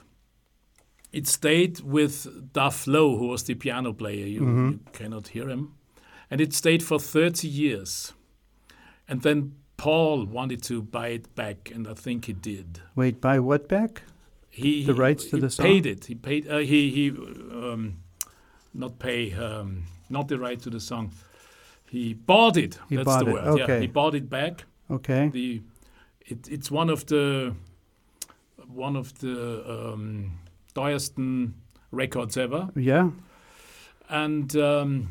it 1.13 1.27
stayed 1.29 1.81
with 1.81 2.53
Duff 2.53 2.87
Lowe, 2.87 3.17
who 3.19 3.29
was 3.29 3.45
the 3.45 3.55
piano 3.55 3.93
player. 3.93 4.27
You, 4.27 4.41
you 4.47 4.81
cannot 4.93 5.29
hear 5.29 5.49
him. 5.49 5.75
And 6.33 6.41
it 6.41 6.55
stayed 6.55 6.83
for 6.83 6.99
30 6.99 7.47
years. 7.47 8.13
And 9.07 9.21
then 9.23 9.53
Paul 9.77 10.25
wanted 10.25 10.63
to 10.65 10.81
buy 10.83 11.09
it 11.09 11.35
back, 11.35 11.71
and 11.75 11.87
I 11.87 11.95
think 11.95 12.25
he 12.25 12.33
did. 12.33 12.81
Wait, 12.97 13.21
buy 13.21 13.39
what 13.39 13.69
back? 13.69 14.03
He 14.49 14.85
The 14.85 14.93
he- 14.95 14.99
rights 15.01 15.25
to 15.27 15.37
he 15.37 15.41
the 15.41 15.51
song? 15.51 15.67
paid 15.67 15.87
it. 15.87 16.05
He 16.07 16.15
paid. 16.15 16.49
Uh, 16.49 16.59
he 16.59 16.91
he 16.91 17.11
um, 17.11 17.99
not 18.73 18.99
pay. 18.99 19.33
Um, 19.35 19.85
not 20.09 20.29
the 20.29 20.39
right 20.39 20.61
to 20.63 20.71
the 20.71 20.81
song. 20.81 21.13
He 21.91 22.15
bought 22.15 22.57
it. 22.57 22.79
He 22.89 22.97
That's 22.97 23.05
bought 23.07 23.25
the 23.25 23.31
it, 23.31 23.35
word. 23.35 23.59
Yeah, 23.59 23.65
okay. 23.65 23.81
he 23.81 23.87
bought 23.87 24.15
it 24.15 24.29
back. 24.31 24.65
Okay. 24.91 25.29
The 25.29 25.63
it, 26.27 26.49
it's 26.49 26.71
one 26.71 26.89
of 26.91 27.05
the 27.07 27.55
one 28.69 28.97
of 28.97 29.19
the 29.21 29.93
um, 29.93 30.35
records 31.91 32.37
ever. 32.37 32.69
Yeah. 32.77 33.11
And 34.09 34.55
um, 34.57 35.11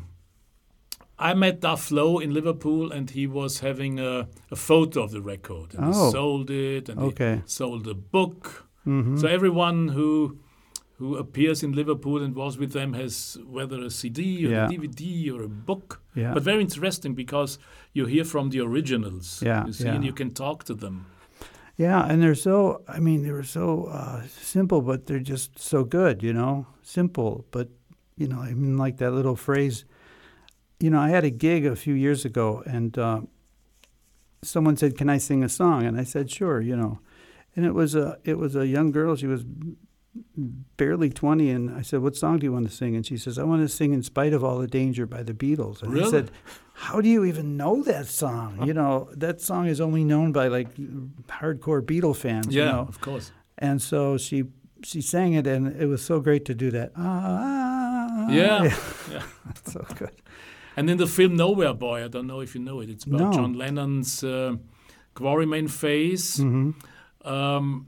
I 1.30 1.34
met 1.34 1.60
Duff 1.60 1.90
Lowe 1.90 2.18
in 2.18 2.32
Liverpool, 2.34 2.92
and 2.92 3.10
he 3.10 3.26
was 3.26 3.60
having 3.60 3.98
a, 4.00 4.26
a 4.50 4.56
photo 4.56 5.02
of 5.02 5.10
the 5.10 5.20
record. 5.22 5.74
And 5.74 5.84
Oh. 5.94 6.06
he 6.06 6.12
sold 6.12 6.50
it, 6.50 6.88
and 6.88 6.98
Okay. 7.00 7.34
he 7.36 7.42
sold 7.46 7.86
a 7.88 7.94
book. 7.94 8.66
Mm-hmm. 8.86 9.16
So 9.18 9.26
everyone 9.28 9.88
who 9.96 10.38
who 10.98 11.16
appears 11.16 11.62
in 11.64 11.72
Liverpool 11.72 12.22
and 12.22 12.34
was 12.36 12.56
with 12.58 12.72
them 12.72 12.92
has 12.92 13.36
whether 13.56 13.78
a 13.82 13.90
CD 13.90 14.46
or 14.46 14.50
Yeah. 14.50 14.66
a 14.66 14.68
DVD 14.68 15.30
or 15.32 15.42
a 15.42 15.48
book. 15.48 16.00
Yeah. 16.14 16.32
But 16.34 16.44
very 16.44 16.60
interesting 16.60 17.14
because 17.14 17.58
you 17.92 18.06
hear 18.06 18.24
from 18.24 18.50
the 18.50 18.60
originals. 18.60 19.42
Yeah, 19.42 19.66
You 19.66 19.72
see, 19.72 19.84
yeah. 19.84 19.94
and 19.96 20.04
you 20.04 20.12
can 20.12 20.30
talk 20.30 20.62
to 20.64 20.74
them. 20.74 21.06
Yeah, 21.76 22.06
and 22.08 22.22
they're 22.22 22.36
so, 22.36 22.82
I 22.96 23.00
mean, 23.00 23.22
they 23.24 23.32
were 23.32 23.42
so 23.60 23.86
uh, 23.86 24.22
simple, 24.28 24.80
but 24.80 25.06
they're 25.06 25.28
just 25.34 25.58
so 25.58 25.82
good, 25.84 26.22
you 26.22 26.32
know? 26.32 26.66
Simple, 26.82 27.44
but, 27.50 27.68
you 28.16 28.28
know, 28.28 28.38
I 28.50 28.54
mean, 28.54 28.76
like 28.84 28.98
that 28.98 29.12
little 29.12 29.36
phrase. 29.36 29.84
You 30.82 30.90
know, 30.90 31.00
I 31.00 31.10
had 31.10 31.24
a 31.24 31.30
gig 31.30 31.64
a 31.64 31.76
few 31.76 31.94
years 31.94 32.24
ago, 32.24 32.62
and 32.66 32.98
uh, 32.98 33.20
someone 34.42 34.76
said, 34.76 34.96
Can 34.98 35.08
I 35.08 35.18
sing 35.18 35.44
a 35.44 35.48
song? 35.48 35.84
And 35.86 35.98
I 35.98 36.04
said, 36.04 36.30
Sure, 36.30 36.60
you 36.60 36.76
know. 36.76 36.98
And 37.54 37.64
it 37.64 37.72
was 37.74 37.94
a, 37.94 38.18
it 38.24 38.36
was 38.38 38.56
a 38.56 38.66
young 38.66 38.90
girl. 38.90 39.14
She 39.14 39.26
was 39.28 39.44
barely 40.76 41.10
20. 41.10 41.50
And 41.50 41.70
I 41.78 41.82
said, 41.82 42.00
What 42.00 42.16
song 42.16 42.38
do 42.38 42.44
you 42.46 42.52
want 42.52 42.68
to 42.68 42.74
sing? 42.74 42.96
And 42.96 43.06
she 43.06 43.16
says, 43.16 43.38
I 43.38 43.44
want 43.44 43.62
to 43.62 43.68
sing 43.68 43.92
In 43.92 44.02
Spite 44.02 44.32
of 44.32 44.42
All 44.42 44.58
the 44.58 44.66
Danger 44.66 45.06
by 45.06 45.22
the 45.22 45.34
Beatles. 45.34 45.82
And 45.82 45.92
I 45.92 45.94
Really? 45.94 46.10
said, 46.10 46.30
How 46.74 47.00
do 47.00 47.08
you 47.08 47.24
even 47.24 47.56
know 47.56 47.82
that 47.84 48.06
song? 48.06 48.66
You 48.66 48.74
know, 48.74 49.08
that 49.16 49.40
song 49.40 49.66
is 49.66 49.80
only 49.80 50.02
known 50.04 50.32
by 50.32 50.48
like 50.48 50.74
hardcore 51.28 51.80
Beatle 51.82 52.16
fans. 52.16 52.48
Yeah, 52.48 52.64
You 52.64 52.72
know? 52.72 52.80
of 52.88 53.00
course. 53.00 53.30
And 53.58 53.80
so 53.80 54.16
she 54.18 54.44
she 54.84 55.00
sang 55.00 55.34
it, 55.34 55.46
and 55.46 55.80
it 55.80 55.86
was 55.86 56.02
so 56.04 56.18
great 56.18 56.44
to 56.46 56.54
do 56.56 56.70
that. 56.72 56.90
Ah, 56.96 58.28
Yeah. 58.30 58.64
yeah. 59.12 59.22
so 59.64 59.86
good. 59.94 60.10
And 60.76 60.88
in 60.90 60.96
the 60.98 61.06
film 61.06 61.36
Nowhere 61.36 61.74
Boy, 61.74 62.04
I 62.04 62.08
don't 62.08 62.26
know 62.26 62.40
if 62.40 62.54
you 62.54 62.60
know 62.60 62.80
it. 62.80 62.88
It's 62.90 63.04
about 63.04 63.20
No. 63.20 63.32
John 63.32 63.52
Lennon's 63.54 64.24
uh, 64.24 64.56
Quarrymen 65.14 65.68
phase. 65.68 66.38
hmm 66.38 66.70
Um, 67.24 67.86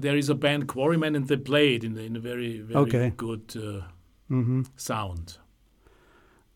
there 0.00 0.16
is 0.18 0.28
a 0.28 0.34
band 0.34 0.66
Quarrymen, 0.68 1.16
and 1.16 1.26
they 1.28 1.36
play 1.38 1.74
it 1.74 1.82
in, 1.84 1.94
the, 1.94 2.02
in 2.02 2.16
a 2.16 2.20
very, 2.20 2.60
very 2.60 2.80
Okay. 2.80 3.12
good 3.16 3.54
uh, 3.56 3.82
hmm 4.28 4.62
sound. 4.76 5.38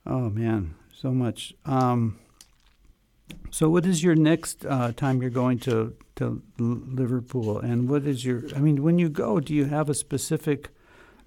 Oh 0.07 0.31
man, 0.31 0.75
so 0.93 1.11
much. 1.13 1.55
Um, 1.65 2.19
so, 3.51 3.69
what 3.71 3.87
is 3.87 4.03
your 4.03 4.15
next 4.17 4.65
uh, 4.67 4.93
time 4.93 5.21
you're 5.23 5.31
going 5.45 5.59
to 5.61 5.95
to 6.17 6.43
Liverpool? 6.59 7.59
And 7.59 7.89
what 7.89 8.07
is 8.07 8.25
your? 8.25 8.43
I 8.57 8.61
mean, 8.61 8.83
when 8.83 8.99
you 8.99 9.09
go, 9.09 9.41
do 9.41 9.55
you 9.55 9.67
have 9.67 9.89
a 9.91 9.95
specific? 9.95 10.69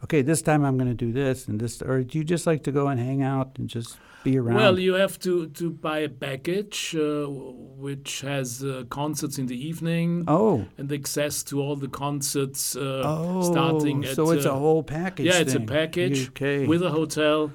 Okay, 0.04 0.22
this 0.22 0.42
time 0.42 0.66
I'm 0.66 0.78
going 0.78 0.90
to 0.98 1.06
do 1.06 1.12
this 1.14 1.48
and 1.48 1.60
this, 1.60 1.82
or 1.82 2.04
do 2.04 2.18
you 2.18 2.24
just 2.24 2.46
like 2.46 2.64
to 2.64 2.72
go 2.72 2.88
and 2.88 3.00
hang 3.00 3.22
out 3.24 3.58
and 3.60 3.70
just 3.70 3.98
be 4.24 4.38
around? 4.38 4.56
Well, 4.56 4.80
you 4.80 4.94
have 4.94 5.20
to, 5.20 5.48
to 5.50 5.70
buy 5.70 6.00
a 6.00 6.10
package 6.10 6.96
uh, 6.96 7.26
which 7.30 8.22
has 8.22 8.64
uh, 8.64 8.84
concerts 8.90 9.38
in 9.38 9.48
the 9.48 9.68
evening 9.68 10.24
oh, 10.28 10.66
and 10.78 10.92
access 10.92 11.44
to 11.44 11.62
all 11.62 11.76
the 11.76 11.88
concerts 11.88 12.76
uh, 12.76 13.02
oh, 13.06 13.42
starting 13.52 14.06
at. 14.06 14.16
so 14.16 14.32
it's 14.32 14.46
a 14.46 14.54
uh, 14.54 14.58
whole 14.58 14.84
package. 14.84 15.26
Yeah, 15.28 15.40
it's 15.40 15.56
a 15.56 15.60
package 15.60 16.30
Okay. 16.30 16.66
with 16.66 16.82
a 16.82 16.90
hotel, 16.90 17.52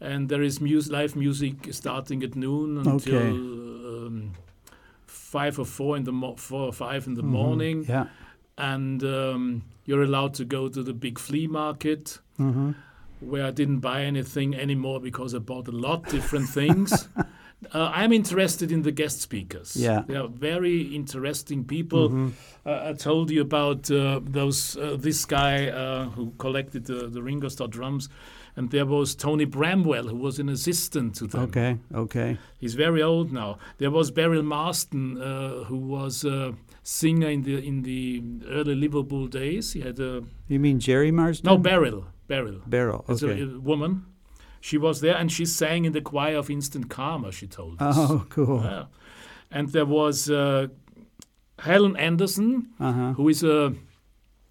and 0.00 0.28
there 0.28 0.42
is 0.42 0.60
mus- 0.60 0.88
live 0.90 1.16
music 1.16 1.54
starting 1.72 2.22
at 2.22 2.34
noon 2.36 2.78
until 2.78 3.16
Okay. 3.16 3.28
um, 3.28 4.32
five 5.06 5.58
or 5.58 5.64
four 5.66 5.96
in 5.96 6.04
the 6.04 6.12
mo- 6.12 6.36
four 6.36 6.66
or 6.68 6.72
five 6.72 7.06
in 7.06 7.14
the 7.14 7.22
Mhm. 7.22 7.26
morning, 7.40 7.84
Yeah. 7.88 8.06
and 8.56 9.02
um, 9.02 9.62
you're 9.84 10.02
allowed 10.02 10.34
to 10.34 10.44
go 10.44 10.68
to 10.68 10.82
the 10.82 10.94
big 10.94 11.18
flea 11.18 11.46
market. 11.48 12.18
hmm 12.36 12.72
Where 13.20 13.46
I 13.46 13.50
didn't 13.52 13.78
buy 13.80 14.02
anything 14.04 14.54
anymore 14.54 15.00
because 15.00 15.34
I 15.34 15.38
bought 15.38 15.68
a 15.68 15.72
lot 15.72 16.08
different 16.10 16.48
things. 16.48 17.08
Uh, 17.72 17.90
I'm 17.94 18.12
interested 18.12 18.70
in 18.70 18.82
the 18.82 18.92
guest 18.92 19.22
speakers. 19.22 19.74
Yeah. 19.74 20.02
they 20.06 20.16
are 20.16 20.28
very 20.28 20.82
interesting 20.94 21.64
people. 21.64 22.10
Mhm. 22.10 22.32
Uh, 22.66 22.90
I 22.90 22.92
told 22.92 23.30
you 23.30 23.40
about 23.40 23.90
uh, 23.90 24.20
those 24.22 24.76
uh, 24.76 24.96
this 25.00 25.24
guy 25.24 25.68
uh, 25.68 26.10
who 26.10 26.32
collected 26.36 26.84
the, 26.84 27.08
the 27.08 27.22
Ringo 27.22 27.48
Starr 27.48 27.68
drums, 27.68 28.10
and 28.56 28.70
there 28.70 28.84
was 28.84 29.14
Tony 29.14 29.46
Bramwell 29.46 30.08
who 30.08 30.16
was 30.16 30.38
an 30.38 30.50
assistant 30.50 31.14
to 31.14 31.26
them. 31.26 31.42
Okay. 31.44 31.78
Okay. 31.94 32.36
He's 32.58 32.74
very 32.74 33.02
old 33.02 33.32
now. 33.32 33.56
There 33.78 33.90
was 33.90 34.10
Beryl 34.10 34.42
Marsden 34.42 35.16
uh, 35.22 35.64
who 35.64 35.78
was 35.78 36.22
a 36.24 36.54
singer 36.82 37.28
in 37.30 37.44
the 37.44 37.66
in 37.66 37.82
the 37.82 38.22
early 38.50 38.74
Liverpool 38.74 39.26
days. 39.26 39.72
He 39.72 39.80
had 39.80 39.98
a 40.00 40.22
You 40.48 40.60
mean 40.60 40.80
Gerry 40.80 41.10
Marsden? 41.12 41.46
no 41.48 41.56
Beryl 41.56 42.04
Beryl. 42.26 42.60
Beryl. 42.66 43.04
It's 43.08 43.22
Okay. 43.22 43.42
a, 43.42 43.46
a 43.56 43.60
woman. 43.60 44.06
She 44.60 44.78
was 44.78 45.00
there 45.00 45.16
and 45.16 45.30
she 45.30 45.44
sang 45.44 45.84
in 45.84 45.92
the 45.92 46.00
choir 46.00 46.36
of 46.38 46.48
Instant 46.50 46.88
Karma. 46.88 47.32
She 47.32 47.46
told 47.46 47.82
us. 47.82 47.96
Oh, 47.98 48.26
cool. 48.30 48.62
Yeah. 48.64 48.84
And 49.50 49.68
there 49.70 49.84
was 49.86 50.30
uh, 50.30 50.68
Helen 51.58 51.96
Anderson, 51.96 52.68
Uh 52.80 52.92
huh. 52.92 53.12
who 53.12 53.28
is 53.28 53.42
a 53.44 53.74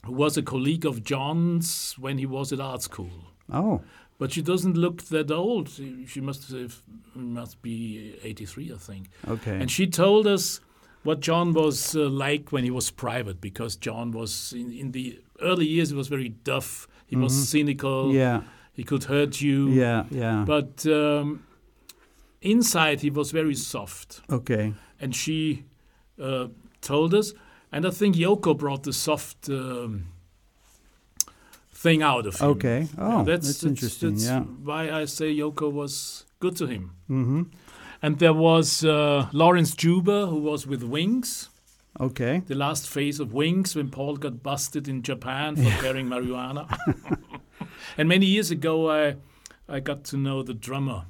who 0.05 0.11
was 0.11 0.37
a 0.37 0.41
colleague 0.43 0.85
of 0.85 1.03
John's 1.03 1.95
when 1.97 2.17
he 2.17 2.25
was 2.25 2.51
at 2.53 2.59
art 2.59 2.81
school. 2.81 3.09
Oh. 3.51 3.81
But 4.19 4.31
she 4.33 4.41
doesn't 4.41 4.75
look 4.77 5.03
that 5.03 5.31
old. 5.31 5.69
She, 5.69 6.21
must 6.21 6.51
have, 6.51 6.81
must 7.15 7.61
be 7.61 8.15
83, 8.21 8.73
I 8.73 8.77
think. 8.77 9.09
Okay. 9.27 9.57
And 9.59 9.71
she 9.71 9.87
told 9.87 10.27
us 10.27 10.59
what 11.03 11.19
John 11.21 11.53
was 11.53 11.95
uh, 11.95 12.07
like 12.09 12.51
when 12.51 12.63
he 12.65 12.69
was 12.71 12.91
private, 12.91 13.39
because 13.41 13.75
John 13.77 14.11
was 14.11 14.53
in, 14.53 14.71
in 14.73 14.91
the 14.91 15.19
early 15.41 15.65
years. 15.65 15.89
He 15.89 15.95
was 15.95 16.09
very 16.09 16.35
tough. 16.43 16.87
He 17.07 17.15
was 17.15 17.33
Mhm. 17.33 17.45
cynical. 17.45 18.13
yeah. 18.13 18.41
He 18.75 18.83
could 18.83 19.03
hurt 19.03 19.39
you. 19.41 19.69
Yeah. 19.69 20.05
Yeah. 20.09 20.43
But 20.47 20.85
um, 20.87 21.43
inside, 22.41 23.01
he 23.01 23.09
was 23.11 23.31
very 23.31 23.55
soft. 23.55 24.21
okay. 24.29 24.73
and 24.99 25.13
she 25.15 25.63
uh, 26.21 26.47
told 26.81 27.13
us. 27.13 27.33
And 27.71 27.85
I 27.85 27.89
think 27.91 28.15
Yoko 28.15 28.53
brought 28.57 28.83
the 28.83 28.93
soft 28.93 29.49
um, 29.49 30.05
thing 31.71 32.01
out 32.03 32.25
of 32.25 32.39
him. 32.39 32.49
Okay. 32.49 32.87
Yeah, 32.97 33.17
Oh, 33.19 33.23
that's, 33.23 33.63
interesting. 33.63 34.11
that's 34.11 34.25
yeah. 34.25 34.41
why 34.63 34.89
I 35.01 35.05
say 35.05 35.35
Yoko 35.35 35.71
was 35.71 36.25
good 36.39 36.55
to 36.57 36.67
him. 36.67 36.91
Mm-hmm. 37.09 37.41
And 38.01 38.19
there 38.19 38.33
was 38.33 38.83
uh, 38.85 39.27
Laurence 39.33 39.75
Juber, 39.75 40.25
who 40.27 40.37
was 40.37 40.65
with 40.67 40.83
Wings, 40.83 41.49
Okay. 41.99 42.41
the 42.47 42.55
last 42.55 42.89
phase 42.89 43.19
of 43.19 43.33
Wings 43.33 43.75
when 43.75 43.89
Paul 43.89 44.17
got 44.17 44.41
busted 44.41 44.87
in 44.87 45.03
Japan 45.03 45.55
for 45.55 45.69
carrying 45.81 46.07
marijuana. 46.07 46.67
and 47.97 48.09
many 48.09 48.25
years 48.25 48.49
ago, 48.51 48.89
I, 48.89 49.15
I 49.67 49.79
got 49.79 50.03
to 50.05 50.17
know 50.17 50.41
the 50.43 50.53
drummer 50.55 51.05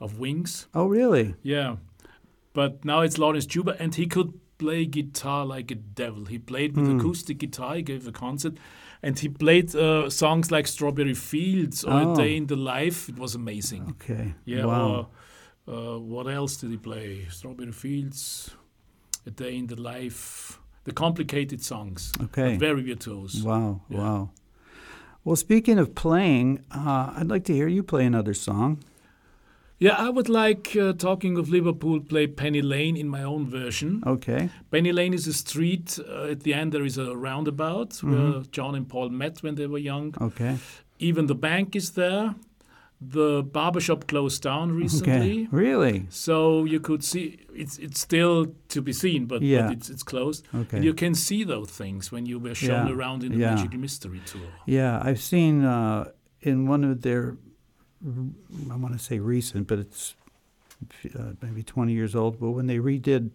of 0.00 0.18
Wings. 0.18 0.66
Oh, 0.74 0.86
really? 0.86 1.34
Yeah. 1.42 1.76
But 2.54 2.84
now 2.84 3.00
it's 3.02 3.18
Laurence 3.18 3.46
Juber, 3.46 3.76
and 3.78 3.94
he 3.94 4.06
could 4.06 4.32
play 4.58 4.86
guitar 4.86 5.44
like 5.44 5.70
a 5.70 5.74
devil. 5.76 6.24
He 6.24 6.38
played 6.38 6.76
with 6.76 6.86
Hmm. 6.86 6.98
acoustic 6.98 7.38
guitar, 7.38 7.76
he 7.76 7.82
gave 7.82 8.08
a 8.08 8.12
concert, 8.12 8.54
and 9.02 9.16
he 9.18 9.28
played 9.28 9.74
uh, 9.76 10.10
songs 10.10 10.50
like 10.50 10.66
Strawberry 10.66 11.14
Fields 11.14 11.84
or 11.84 11.92
Oh. 11.92 12.12
A 12.12 12.16
Day 12.16 12.36
in 12.36 12.46
the 12.46 12.56
Life. 12.56 13.08
It 13.08 13.18
was 13.18 13.34
amazing. 13.34 13.90
Okay. 14.00 14.34
Yeah. 14.44 14.64
Wow. 14.64 15.08
Or, 15.66 15.74
uh, 15.74 15.98
what 15.98 16.26
else 16.26 16.56
did 16.56 16.70
he 16.70 16.76
play? 16.78 17.26
Strawberry 17.30 17.72
Fields, 17.72 18.50
Day 19.30 19.56
in 19.56 19.66
the 19.66 19.76
Life, 19.80 20.58
the 20.84 20.92
complicated 20.92 21.62
songs. 21.62 22.12
Okay. 22.24 22.56
Very 22.56 22.82
virtuose. 22.82 23.42
Wow. 23.42 23.80
Yeah. 23.88 23.98
Wow. 23.98 24.30
Well, 25.24 25.36
speaking 25.36 25.78
of 25.78 25.94
playing, 25.94 26.64
uh, 26.70 27.12
I'd 27.16 27.28
like 27.28 27.44
to 27.44 27.52
hear 27.54 27.68
you 27.68 27.82
play 27.82 28.06
another 28.06 28.34
song. 28.34 28.82
Yeah, 29.80 29.94
I 29.96 30.08
would 30.10 30.28
like, 30.28 30.74
uh, 30.74 30.92
talking 30.94 31.38
of 31.38 31.48
Liverpool, 31.50 32.00
play 32.00 32.26
Penny 32.26 32.62
Lane 32.62 32.96
in 32.96 33.08
my 33.08 33.22
own 33.22 33.46
version. 33.46 34.02
Okay. 34.04 34.50
Penny 34.72 34.90
Lane 34.90 35.14
is 35.14 35.26
a 35.28 35.32
street. 35.32 35.98
Uh, 36.00 36.24
at 36.32 36.40
the 36.40 36.52
end, 36.54 36.72
there 36.72 36.84
is 36.84 36.98
a 36.98 37.16
roundabout 37.16 37.90
Mm-hmm. 37.90 38.32
where 38.32 38.42
John 38.50 38.74
and 38.74 38.88
Paul 38.88 39.10
met 39.10 39.42
when 39.42 39.54
they 39.54 39.66
were 39.68 39.78
young. 39.78 40.14
Okay. 40.20 40.56
Even 40.98 41.26
the 41.26 41.34
bank 41.36 41.76
is 41.76 41.92
there. 41.92 42.34
The 43.00 43.42
barbershop 43.44 44.08
closed 44.08 44.42
down 44.42 44.72
recently. 44.72 45.12
Okay. 45.42 45.48
Really? 45.52 46.06
So 46.10 46.64
you 46.64 46.80
could 46.80 47.04
see 47.04 47.38
it's 47.54 47.78
it's 47.78 48.00
still 48.00 48.46
to 48.68 48.82
be 48.82 48.92
seen, 48.92 49.26
but, 49.26 49.40
Yeah. 49.40 49.62
but 49.68 49.72
it's 49.76 49.88
it's 49.90 50.02
closed. 50.02 50.44
Okay. 50.52 50.76
And 50.78 50.84
you 50.84 50.94
can 50.94 51.14
see 51.14 51.44
those 51.44 51.70
things 51.70 52.10
when 52.10 52.26
you 52.26 52.40
were 52.40 52.54
shown 52.56 52.88
Yeah. 52.88 52.94
around 52.94 53.22
in 53.22 53.32
the 53.32 53.38
Yeah. 53.38 53.54
Magical 53.54 53.78
Mystery 53.80 54.20
Tour. 54.26 54.48
Yeah, 54.66 55.00
I've 55.00 55.20
seen 55.20 55.64
uh, 55.64 56.10
in 56.40 56.66
one 56.68 56.82
of 56.84 57.02
their, 57.02 57.36
I 58.04 58.76
want 58.76 58.92
to 58.94 58.98
say 58.98 59.20
recent, 59.20 59.68
but 59.68 59.78
it's 59.78 60.14
uh, 61.16 61.32
maybe 61.40 61.62
20 61.62 61.92
years 61.92 62.14
old. 62.16 62.40
But 62.40 62.50
when 62.50 62.66
they 62.66 62.78
redid 62.78 63.30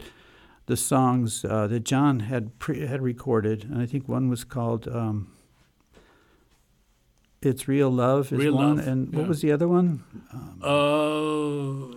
the 0.66 0.76
songs 0.78 1.46
uh, 1.46 1.68
that 1.68 1.86
John 1.86 2.20
had 2.22 2.58
pre- 2.60 2.86
had 2.86 3.02
recorded, 3.02 3.64
and 3.64 3.82
I 3.82 3.86
think 3.86 4.10
one 4.10 4.30
was 4.30 4.44
called 4.44 4.88
um, 4.88 5.28
"It's 7.46 7.68
Real 7.68 7.90
Love" 7.92 8.32
is 8.32 8.40
Real 8.40 8.56
one, 8.56 8.78
Love, 8.78 8.88
and 8.88 9.14
what 9.14 9.28
was 9.28 9.42
the 9.42 9.52
other 9.52 9.68
one? 9.68 10.04
Uh, 10.62 11.94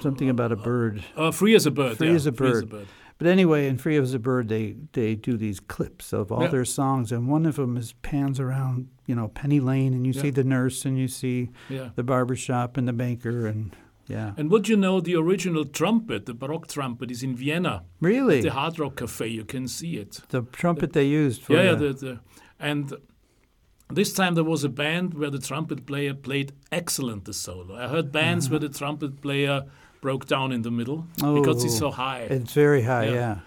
Something 0.00 0.28
about 0.28 0.50
a 0.52 0.56
bird. 0.56 1.02
uh, 1.16 1.30
free 1.30 1.54
as 1.54 1.64
a 1.66 1.70
bird. 1.70 1.96
Free 1.96 2.08
yeah, 2.08 2.14
as 2.14 2.26
a 2.26 2.32
bird. 2.32 2.72
But 3.18 3.28
anyway, 3.28 3.68
in 3.68 3.78
Free 3.78 3.96
as 3.98 4.14
a 4.14 4.18
Bird, 4.18 4.48
they, 4.48 4.74
they 4.94 5.14
do 5.14 5.36
these 5.36 5.60
clips 5.60 6.12
of 6.12 6.32
all 6.32 6.42
Yeah. 6.42 6.48
their 6.48 6.64
songs, 6.64 7.12
and 7.12 7.28
one 7.28 7.46
of 7.46 7.54
them 7.54 7.76
is 7.76 7.92
pans 8.02 8.40
around, 8.40 8.88
you 9.06 9.14
know, 9.14 9.28
Penny 9.28 9.60
Lane, 9.60 9.94
and 9.94 10.04
you 10.04 10.12
see 10.12 10.30
the 10.30 10.42
nurse, 10.42 10.84
and 10.84 10.98
you 10.98 11.06
see 11.06 11.50
Yeah. 11.70 11.90
the 11.94 12.02
barber 12.02 12.34
shop 12.34 12.76
and 12.76 12.88
the 12.88 12.92
banker, 12.92 13.46
and 13.46 13.76
yeah. 14.08 14.32
And 14.36 14.50
would 14.50 14.68
you 14.68 14.76
know 14.76 15.00
the 15.00 15.14
original 15.14 15.64
trumpet, 15.64 16.26
the 16.26 16.34
Baroque 16.34 16.66
trumpet, 16.66 17.12
is 17.12 17.22
in 17.22 17.36
Vienna, 17.36 17.84
Really, 18.00 18.40
the 18.40 18.50
Hard 18.50 18.80
Rock 18.80 18.96
Cafe. 18.96 19.28
You 19.28 19.44
can 19.44 19.68
see 19.68 19.98
it. 19.98 20.20
the 20.30 20.42
trumpet 20.50 20.92
they 20.92 21.04
used 21.06 21.42
for 21.42 21.52
yeah, 21.52 21.62
yeah. 21.62 21.74
the- 21.76 21.92
The, 21.92 22.06
the, 22.06 22.20
and 22.58 22.92
this 23.94 24.12
time 24.12 24.34
there 24.34 24.44
was 24.44 24.64
a 24.64 24.68
band 24.68 25.14
where 25.14 25.30
the 25.30 25.38
trumpet 25.38 25.86
player 25.86 26.14
played 26.14 26.52
excellent 26.70 27.24
the 27.24 27.32
solo. 27.32 27.76
I 27.76 27.88
heard 27.88 28.12
bands 28.12 28.50
where 28.50 28.58
mm-hmm. 28.58 28.72
the 28.72 28.78
trumpet 28.78 29.20
player 29.20 29.64
broke 30.00 30.26
down 30.26 30.52
in 30.52 30.62
the 30.62 30.70
middle 30.70 31.06
because 31.16 31.64
it's 31.64 31.76
Oh, 31.76 31.78
so 31.78 31.90
high. 31.90 32.26
it's 32.30 32.52
very 32.52 32.82
high. 32.82 33.06
Yeah. 33.06 33.12
Yeah. 33.14 33.38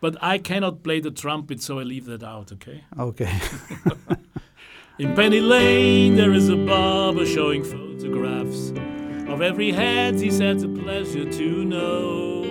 But 0.00 0.16
I 0.22 0.38
cannot 0.38 0.82
play 0.82 1.00
the 1.00 1.10
trumpet, 1.10 1.62
so 1.62 1.78
I 1.78 1.82
leave 1.82 2.04
that 2.06 2.22
out. 2.22 2.52
Okay. 2.52 2.84
Okay. 2.98 3.32
In 4.98 5.14
Penny 5.14 5.40
Lane, 5.40 6.14
there 6.14 6.32
is 6.32 6.48
a 6.48 6.56
barber 6.56 7.26
showing 7.26 7.64
photographs 7.64 8.70
of 9.28 9.42
every 9.42 9.72
head 9.72 10.14
he's 10.20 10.38
had 10.38 10.60
the 10.60 10.68
pleasure 10.68 11.28
to 11.30 11.64
know. 11.64 12.44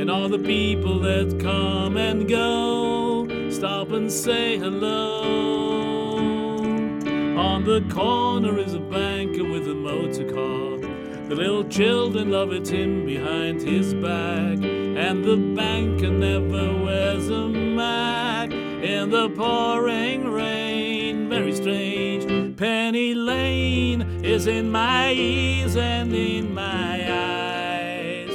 And 0.00 0.10
all 0.10 0.28
the 0.28 0.40
people 0.40 0.98
that 1.00 1.38
come 1.40 1.96
and 1.96 2.28
go 2.28 3.28
stop 3.50 3.92
and 3.92 4.10
say 4.10 4.58
hello. 4.58 5.81
On 7.36 7.64
the 7.64 7.80
corner 7.92 8.58
is 8.58 8.74
a 8.74 8.80
banker 8.80 9.44
with 9.44 9.66
a 9.66 9.74
motor 9.74 10.24
car. 10.24 10.78
The 11.28 11.34
little 11.34 11.64
children 11.64 12.30
love 12.30 12.52
it 12.52 12.68
him 12.68 13.06
behind 13.06 13.62
his 13.62 13.94
back. 13.94 14.58
And 14.62 15.24
the 15.24 15.36
banker 15.56 16.10
never 16.10 16.84
wears 16.84 17.30
a 17.30 17.48
mac 17.48 18.52
in 18.52 19.08
the 19.10 19.30
pouring 19.30 20.30
rain. 20.30 21.30
Very 21.30 21.54
strange. 21.54 22.56
Penny 22.58 23.14
Lane 23.14 24.02
is 24.22 24.46
in 24.46 24.70
my 24.70 25.12
ears 25.12 25.74
and 25.76 26.12
in 26.12 26.52
my 26.52 27.00
eyes. 27.10 28.28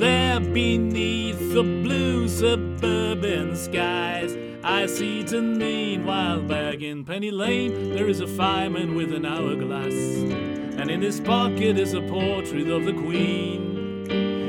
There 0.00 0.40
beneath 0.40 1.38
the 1.52 1.62
blue 1.62 2.28
suburban 2.28 3.54
skies, 3.54 4.36
I 4.64 4.86
see 4.86 5.22
Janine 5.22 6.04
while 6.04 6.42
back 6.42 6.80
in 6.80 7.04
Penny 7.04 7.30
Lane. 7.30 7.94
There 7.94 8.08
is 8.08 8.20
a 8.20 8.26
fireman 8.26 8.96
with 8.96 9.14
an 9.14 9.24
hourglass, 9.24 9.94
and 9.94 10.90
in 10.90 11.00
his 11.00 11.20
pocket 11.20 11.78
is 11.78 11.94
a 11.94 12.02
portrait 12.02 12.68
of 12.68 12.84
the 12.84 12.92
Queen. 12.92 14.06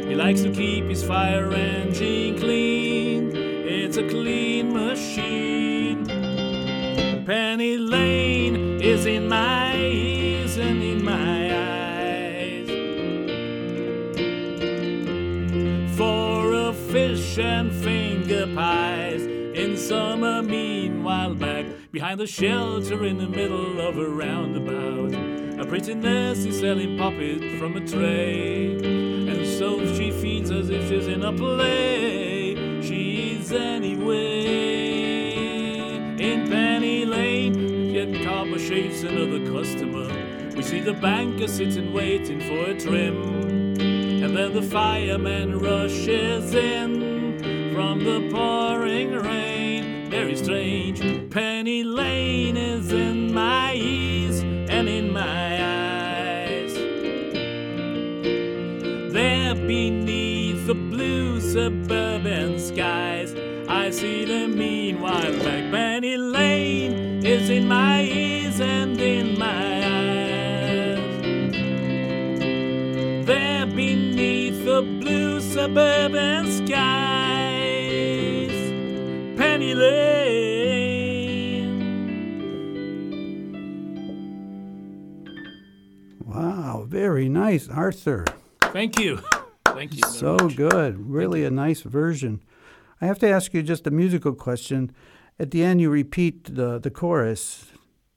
He 0.07 0.15
likes 0.15 0.41
to 0.41 0.51
keep 0.51 0.85
his 0.85 1.03
fire 1.03 1.53
engine 1.53 2.39
clean. 2.39 3.35
It's 3.35 3.97
a 3.97 4.07
clean 4.07 4.73
machine. 4.73 6.05
Penny 7.25 7.77
Lane 7.77 8.81
is 8.81 9.05
in 9.05 9.27
my 9.27 9.75
ears 9.77 10.57
and 10.57 10.81
in 10.81 11.03
my 11.05 11.53
eyes. 11.55 12.67
For 15.95 16.53
a 16.53 16.73
fish 16.73 17.37
and 17.37 17.71
finger 17.71 18.47
pies 18.55 18.97
in 18.97 18.98
summer, 19.89 20.43
meanwhile, 20.43 21.33
back 21.33 21.65
behind 21.91 22.19
the 22.19 22.27
shelter 22.27 23.03
in 23.05 23.17
the 23.17 23.27
middle 23.27 23.81
of 23.81 23.97
a 23.97 24.07
roundabout. 24.07 25.15
A 25.59 25.65
pretty 25.65 25.95
nurse 25.95 26.45
is 26.45 26.59
selling 26.59 26.95
puppet 26.95 27.57
from 27.57 27.75
a 27.75 27.79
tray, 27.87 28.75
and 28.75 29.47
so 29.47 29.79
she 29.95 30.11
feels 30.11 30.51
as 30.51 30.69
if 30.69 30.87
she's 30.87 31.07
in 31.07 31.23
a 31.23 31.33
play. 31.33 32.53
She's 32.83 33.51
anyway 33.51 34.45
in 36.19 36.47
Penny 36.47 37.03
Lane. 37.05 37.91
Yet 37.91 38.23
Carver 38.23 38.59
shaves 38.59 39.01
another 39.01 39.43
customer. 39.51 40.07
We 40.55 40.61
see 40.61 40.81
the 40.81 40.93
banker 40.93 41.47
sitting 41.47 41.93
waiting 41.93 42.41
for 42.41 42.69
a 42.69 42.79
trim. 42.79 43.23
And 44.23 44.37
then 44.37 44.53
the 44.53 44.61
fireman 44.61 45.57
rushes 45.57 46.53
in 46.53 47.73
from 47.73 48.03
the 48.03 48.29
pouring 48.31 49.13
rain. 49.13 49.58
Very 50.09 50.35
strange. 50.35 50.99
Penny 51.29 51.83
Lane 51.83 52.57
is 52.57 52.91
in 52.91 53.31
my 53.31 53.73
ears 53.75 54.41
and 54.41 54.89
in 54.89 55.13
my 55.13 55.63
eyes. 55.63 56.73
There 59.13 59.53
beneath 59.53 60.65
the 60.65 60.73
blue 60.73 61.39
suburban 61.39 62.59
skies, 62.59 63.35
I 63.67 63.91
see 63.91 64.25
the 64.25 64.47
meanwhile 64.47 65.31
back. 65.43 65.71
Penny 65.71 66.17
Lane 66.17 67.23
is 67.23 67.49
in 67.51 67.67
my 67.67 68.01
ears 68.01 68.59
and 68.59 68.99
in 68.99 69.37
my 69.37 69.85
eyes. 69.85 71.15
There 73.27 73.65
beneath 73.67 74.65
the 74.65 74.81
blue 74.81 75.39
suburban 75.39 76.51
skies, 76.51 77.28
Wow, 86.25 86.85
very 86.87 87.27
nice, 87.29 87.67
Arthur. 87.69 88.25
Thank 88.61 88.99
you. 88.99 89.19
Thank 89.65 89.95
you. 89.95 90.01
So 90.07 90.37
much. 90.37 90.55
good. 90.55 91.09
Really 91.09 91.43
a 91.45 91.51
nice 91.51 91.81
version. 91.81 92.41
I 93.01 93.05
have 93.05 93.19
to 93.19 93.29
ask 93.29 93.53
you 93.53 93.63
just 93.63 93.87
a 93.87 93.91
musical 93.91 94.33
question. 94.33 94.91
At 95.39 95.51
the 95.51 95.63
end, 95.63 95.79
you 95.81 95.89
repeat 95.89 96.55
the, 96.55 96.79
the 96.79 96.91
chorus. 96.91 97.65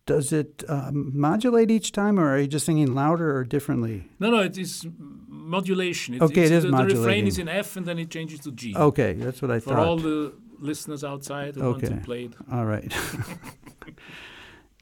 Does 0.07 0.33
it 0.33 0.65
um, 0.69 1.13
modulate 1.17 1.71
each 1.71 1.93
time, 1.93 2.19
or 2.19 2.29
are 2.35 2.39
you 2.39 2.49
just 2.49 2.67
singing 2.67 2.93
louder 2.93 3.37
or 3.37 3.45
differently? 3.45 4.09
No, 4.19 4.31
no, 4.31 4.41
it 4.41 4.59
is 4.59 4.85
modulation. 5.29 6.15
It, 6.15 6.23
Okay, 6.23 6.43
it's, 6.43 6.51
it 6.51 6.55
is 6.55 6.65
the, 6.65 6.71
the 6.71 6.85
refrain 6.85 7.29
is 7.29 7.39
in 7.39 7.49
F 7.49 7.77
and 7.77 7.87
then 7.87 8.01
it 8.01 8.11
changes 8.11 8.41
to 8.41 8.51
G. 8.51 8.75
Okay, 8.77 9.13
that's 9.13 9.41
what 9.41 9.53
I 9.53 9.61
For 9.61 9.79
all 9.79 9.97
thought. 9.97 10.03
the 10.03 10.33
listeners 10.63 11.03
outside 11.05 11.57
who 11.57 11.63
want 11.63 11.81
to 11.81 11.87
Okay. 11.87 12.01
play 12.05 12.25
it. 12.25 12.33
All 12.51 12.65
right. 12.67 12.93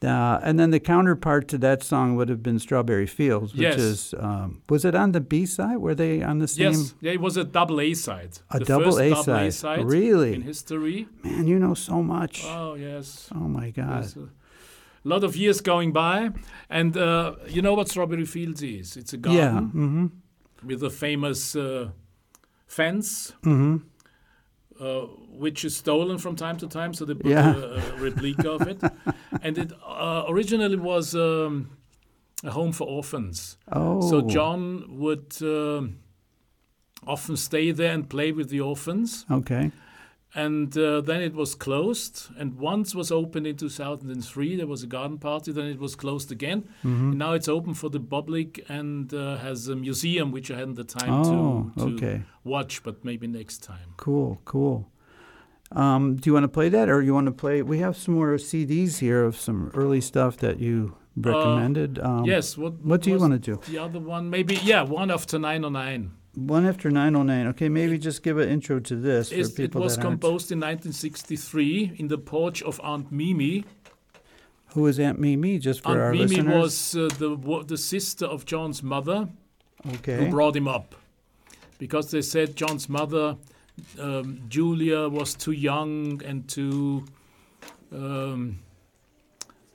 Uh, 0.03 0.39
and 0.41 0.59
then 0.59 0.71
the 0.71 0.79
counterpart 0.79 1.47
to 1.47 1.59
that 1.59 1.83
song 1.83 2.15
would 2.15 2.27
have 2.27 2.41
been 2.41 2.57
Strawberry 2.57 3.05
Fields, 3.05 3.53
which 3.53 3.61
Yes. 3.61 3.77
is 3.79 4.13
um, 4.17 4.63
was 4.67 4.83
it 4.83 4.95
on 4.95 5.11
the 5.11 5.21
B 5.21 5.45
side? 5.45 5.77
Were 5.77 5.93
they 5.93 6.23
on 6.23 6.39
the 6.39 6.47
same? 6.47 6.71
Yes, 6.71 6.95
yeah, 7.01 7.11
it 7.11 7.21
was 7.21 7.37
a 7.37 7.43
double 7.43 7.79
A 7.79 7.93
side. 7.93 8.39
A 8.49 8.57
the 8.57 8.65
double 8.65 8.97
A 8.97 9.09
double 9.09 9.23
side. 9.23 9.45
A 9.47 9.51
side 9.51 9.85
Really? 9.85 10.33
in 10.33 10.41
history. 10.41 11.07
Man, 11.23 11.45
you 11.47 11.59
know 11.59 11.75
so 11.75 12.01
much. 12.01 12.43
Oh 12.47 12.73
yes. 12.73 13.29
oh 13.35 13.47
my 13.47 13.69
God. 13.69 14.11
A 14.17 15.07
lot 15.07 15.23
of 15.23 15.35
years 15.35 15.61
going 15.61 15.91
by, 15.93 16.31
and 16.67 16.97
uh, 16.97 17.35
you 17.47 17.61
know 17.61 17.75
what 17.75 17.87
Strawberry 17.87 18.25
Fields 18.25 18.63
is? 18.63 18.97
It's 18.97 19.13
a 19.13 19.17
garden 19.17 19.39
Yeah. 19.39 19.59
Mm-hmm. 19.83 20.05
with 20.67 20.81
a 20.83 20.89
famous 20.89 21.55
uh, 21.55 21.89
fence, 22.65 23.33
Mm-hmm. 23.43 23.77
Which 25.39 25.63
is 25.65 25.75
stolen 25.75 26.17
from 26.17 26.35
time 26.35 26.57
to 26.57 26.67
time. 26.67 26.93
So 26.93 27.05
they 27.05 27.13
put 27.15 27.25
Yeah. 27.31 27.55
a, 27.55 27.95
a 27.95 27.95
replica 27.97 28.51
of 28.51 28.61
it, 28.67 28.81
and 29.41 29.57
it 29.57 29.71
uh, 29.85 30.25
originally 30.27 30.77
was 30.77 31.15
um, 31.15 31.69
a 32.43 32.51
home 32.51 32.71
for 32.71 32.87
orphans. 32.87 33.57
Oh. 33.71 34.01
So 34.09 34.21
John 34.21 34.85
would 34.99 35.33
um 35.41 35.97
often 37.07 37.35
stay 37.37 37.71
there 37.71 37.93
and 37.93 38.07
play 38.09 38.31
with 38.31 38.49
the 38.49 38.61
orphans. 38.61 39.25
Okay. 39.29 39.71
And 40.33 40.77
uh, 40.77 41.01
then 41.01 41.21
it 41.21 41.33
was 41.33 41.55
closed. 41.55 42.29
And 42.37 42.57
once 42.57 42.95
was 42.95 43.11
opened 43.11 43.47
in 43.47 43.57
2003. 43.57 44.55
There 44.55 44.67
was 44.67 44.83
a 44.83 44.87
garden 44.87 45.17
party. 45.17 45.51
Then 45.51 45.65
it 45.65 45.79
was 45.79 45.95
closed 45.95 46.31
again. 46.31 46.61
Mm-hmm. 46.85 47.17
Now 47.17 47.33
it's 47.33 47.49
open 47.49 47.73
for 47.73 47.89
the 47.89 47.99
public 47.99 48.63
and 48.69 49.13
uh, 49.13 49.37
has 49.37 49.67
a 49.67 49.75
museum 49.75 50.31
which 50.31 50.49
I 50.51 50.57
hadn't 50.57 50.75
the 50.75 50.85
time 50.85 51.13
Oh, 51.13 51.71
to, 51.77 51.85
to 51.85 51.95
okay. 51.95 52.21
watch, 52.45 52.81
but 52.83 53.03
maybe 53.03 53.27
next 53.27 53.63
time. 53.63 53.93
Cool. 53.97 54.39
Cool. 54.45 54.87
Um, 55.73 56.15
do 56.17 56.29
you 56.29 56.33
want 56.33 56.43
to 56.43 56.49
play 56.49 56.69
that, 56.69 56.89
or 56.89 57.01
you 57.01 57.13
want 57.13 57.27
to 57.27 57.31
play? 57.31 57.61
We 57.61 57.79
have 57.79 57.95
some 57.95 58.15
more 58.15 58.33
CDs 58.35 58.99
here 58.99 59.23
of 59.23 59.35
some 59.37 59.71
early 59.73 60.01
stuff 60.01 60.37
that 60.37 60.59
you 60.59 60.95
recommended. 61.15 61.99
um, 61.99 62.25
yes. 62.25 62.57
What, 62.57 62.73
What 62.81 63.01
do 63.01 63.09
you 63.09 63.17
want 63.17 63.33
to 63.33 63.39
do? 63.39 63.61
The 63.71 63.77
other 63.77 63.99
one, 63.99 64.29
maybe 64.29 64.55
yeah, 64.63 64.81
one 64.83 65.09
after 65.11 65.39
909. 65.39 66.11
One 66.35 66.65
after 66.65 66.89
909. 66.89 67.47
Okay, 67.47 67.69
maybe 67.69 67.97
just 67.97 68.23
give 68.23 68.37
an 68.37 68.49
intro 68.49 68.79
to 68.79 68.95
this 68.95 69.29
for 69.29 69.35
It's- 69.35 69.49
it 69.49 69.55
people 69.55 69.81
was 69.81 69.95
that 69.97 70.05
aren't. 70.05 70.21
composed 70.21 70.51
in 70.51 70.59
1963 70.59 71.93
in 71.97 72.07
the 72.07 72.17
porch 72.17 72.61
of 72.63 72.79
Aunt 72.83 73.11
Mimi. 73.11 73.65
Who 74.73 74.87
is 74.87 74.99
Aunt 74.99 75.19
Mimi? 75.19 75.57
Just 75.59 75.83
for 75.83 75.89
Aunt 75.89 75.99
our 75.99 76.11
Mimi 76.11 76.23
listeners. 76.27 76.45
Mimi 76.47 76.59
was 76.61 76.95
uh, 76.95 77.09
the 77.17 77.63
the 77.67 77.77
sister 77.77 78.25
of 78.25 78.45
John's 78.45 78.81
mother. 78.81 79.27
okay. 79.95 80.17
who 80.25 80.29
brought 80.29 80.55
him 80.55 80.67
up 80.67 80.95
because 81.79 82.11
they 82.11 82.21
said 82.21 82.55
John's 82.55 82.87
mother, 82.87 83.35
um, 83.99 84.41
Julia, 84.49 85.07
was 85.09 85.33
too 85.35 85.51
young 85.51 86.21
and 86.25 86.47
too 86.47 87.05
um, 87.91 88.59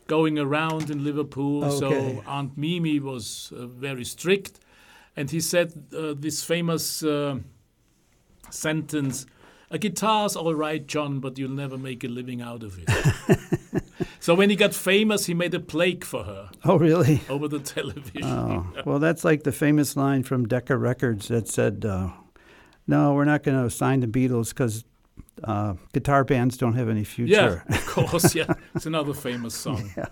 going 0.06 0.38
around 0.38 0.90
in 0.90 1.04
Liverpool. 1.04 1.64
Okay. 1.64 1.78
So 1.78 2.22
Aunt 2.26 2.56
Mimi 2.56 3.00
was 3.00 3.52
uh, 3.56 3.66
very 3.66 4.04
strict. 4.04 4.60
And 5.16 5.30
he 5.30 5.40
said 5.40 5.72
uh, 5.96 6.14
this 6.16 6.42
famous 6.44 7.02
uh, 7.02 7.38
sentence 8.50 9.26
A 9.70 9.78
guitar's 9.78 10.36
all 10.36 10.54
right, 10.54 10.86
John, 10.86 11.20
but 11.20 11.38
you'll 11.38 11.50
never 11.56 11.76
make 11.78 12.04
a 12.04 12.08
living 12.08 12.40
out 12.40 12.62
of 12.62 12.78
it. 12.78 13.82
so 14.20 14.34
when 14.34 14.48
he 14.50 14.56
got 14.56 14.74
famous, 14.74 15.26
he 15.26 15.34
made 15.34 15.54
a 15.54 15.60
plaque 15.60 16.04
for 16.04 16.22
her 16.24 16.50
Oh, 16.64 16.76
really? 16.78 17.20
over 17.28 17.48
the 17.48 17.58
television. 17.74 18.22
Oh, 18.24 18.66
well, 18.84 18.98
that's 19.00 19.24
like 19.24 19.42
the 19.42 19.52
famous 19.52 19.96
line 19.96 20.22
from 20.22 20.46
Decca 20.46 20.76
Records 20.76 21.28
that 21.28 21.48
said, 21.48 21.84
uh, 21.84 22.10
"No, 22.86 23.14
we're 23.14 23.24
not 23.24 23.42
going 23.42 23.62
to 23.62 23.70
sign 23.70 24.00
the 24.00 24.06
Beatles 24.06 24.50
because 24.50 24.84
uh, 25.44 25.74
guitar 25.92 26.24
bands 26.24 26.56
don't 26.56 26.74
have 26.74 26.88
any 26.88 27.04
future." 27.04 27.64
Yeah, 27.68 27.76
of 27.76 27.86
course. 27.86 28.34
Yeah, 28.34 28.52
it's 28.74 28.86
another 28.86 29.14
famous 29.14 29.54
song. 29.64 29.90
Yeah, 29.96 30.06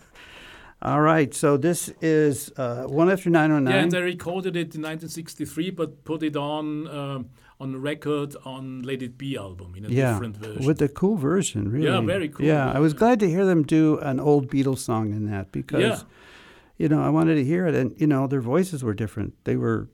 All 0.83 1.01
right, 1.01 1.33
so 1.35 1.57
this 1.57 1.91
is 2.03 2.51
uh, 2.57 2.85
one 2.85 3.11
after 3.11 3.31
nine 3.31 3.51
oh 3.53 3.57
and 3.57 3.91
they 3.91 4.03
recorded 4.03 4.55
it 4.57 4.75
in 4.75 4.83
1963, 4.83 5.70
but 5.70 6.05
put 6.05 6.22
it 6.22 6.37
on 6.37 6.87
um, 6.89 7.31
on 7.61 7.81
record 7.81 8.35
on 8.45 8.83
Let 8.83 9.01
It 9.03 9.16
Be 9.16 9.37
album 9.37 9.75
in 9.77 9.85
a 9.87 9.89
Yeah, 9.89 10.12
different 10.12 10.37
version. 10.37 10.66
with 10.66 10.83
a 10.83 10.89
cool 10.89 11.16
version, 11.16 11.70
really. 11.70 11.87
Yeah, 11.87 12.01
very 12.01 12.29
cool, 12.29 12.45
Yeah, 12.45 12.70
I 12.70 12.81
was 12.81 12.93
yeah. 12.93 12.99
glad 12.99 13.20
to 13.20 13.29
hear 13.31 13.47
them 13.47 13.62
do 13.62 13.99
an 14.03 14.18
old 14.20 14.49
Beatles 14.51 14.79
song 14.79 15.12
in 15.12 15.31
that 15.31 15.53
because, 15.53 15.81
Yeah. 15.81 15.99
you 16.77 16.89
know, 16.89 17.01
I 17.01 17.11
wanted 17.11 17.37
to 17.37 17.45
hear 17.45 17.66
it, 17.68 17.75
and 17.75 17.95
you 17.99 18.07
know, 18.09 18.27
their 18.27 18.41
voices 18.43 18.83
were 18.83 18.93
different. 18.95 19.33
They 19.45 19.57
were, 19.57 19.89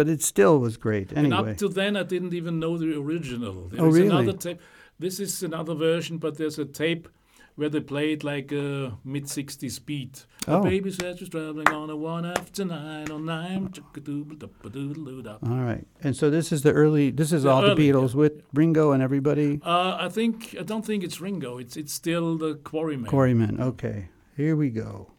but 0.00 0.08
it 0.08 0.22
still 0.22 0.58
was 0.58 0.78
great. 0.78 1.12
and 1.12 1.26
Anyway, 1.26 1.50
up 1.52 1.58
to 1.58 1.68
then, 1.68 1.94
I 1.94 2.04
didn't 2.04 2.32
even 2.32 2.58
know 2.58 2.78
the 2.78 2.96
original. 2.98 3.68
There 3.68 3.82
Oh, 3.84 3.90
really? 3.90 4.08
another 4.08 4.32
tape. 4.32 4.58
This 4.98 5.20
is 5.20 5.42
another 5.42 5.74
version, 5.74 6.16
but 6.16 6.38
there's 6.38 6.58
a 6.58 6.64
tape 6.64 7.06
where 7.56 7.68
they 7.68 7.80
played 7.80 8.24
like 8.24 8.50
a 8.50 8.96
mid 9.04 9.24
60s 9.24 9.78
beat. 9.84 10.24
Oh. 10.48 10.62
The 10.62 10.70
baby 10.70 10.90
said 10.90 11.18
she's 11.18 11.28
traveling 11.28 11.68
on 11.68 11.90
a 11.90 11.96
one 11.96 12.24
after 12.24 12.64
nine 12.64 13.10
on 13.10 13.26
nine. 13.26 13.70
all 15.42 15.60
right, 15.70 15.86
and 16.02 16.16
so 16.16 16.30
this 16.30 16.50
is 16.50 16.62
the 16.62 16.72
early. 16.72 17.10
This 17.10 17.30
is 17.30 17.42
The 17.42 17.50
all 17.50 17.60
the 17.60 17.74
Beatles 17.74 18.12
yeah, 18.12 18.20
with 18.22 18.42
Ringo 18.54 18.92
and 18.92 19.02
everybody. 19.02 19.60
Uh, 19.62 19.98
I 20.00 20.08
think 20.08 20.56
I 20.58 20.62
don't 20.62 20.86
think 20.86 21.04
it's 21.04 21.20
Ringo. 21.20 21.58
It's 21.58 21.76
it's 21.76 21.92
still 21.92 22.38
the 22.38 22.54
Quarrymen. 22.54 23.10
Quarrymen. 23.10 23.60
Okay, 23.60 24.08
here 24.34 24.56
we 24.56 24.70
go. 24.70 25.12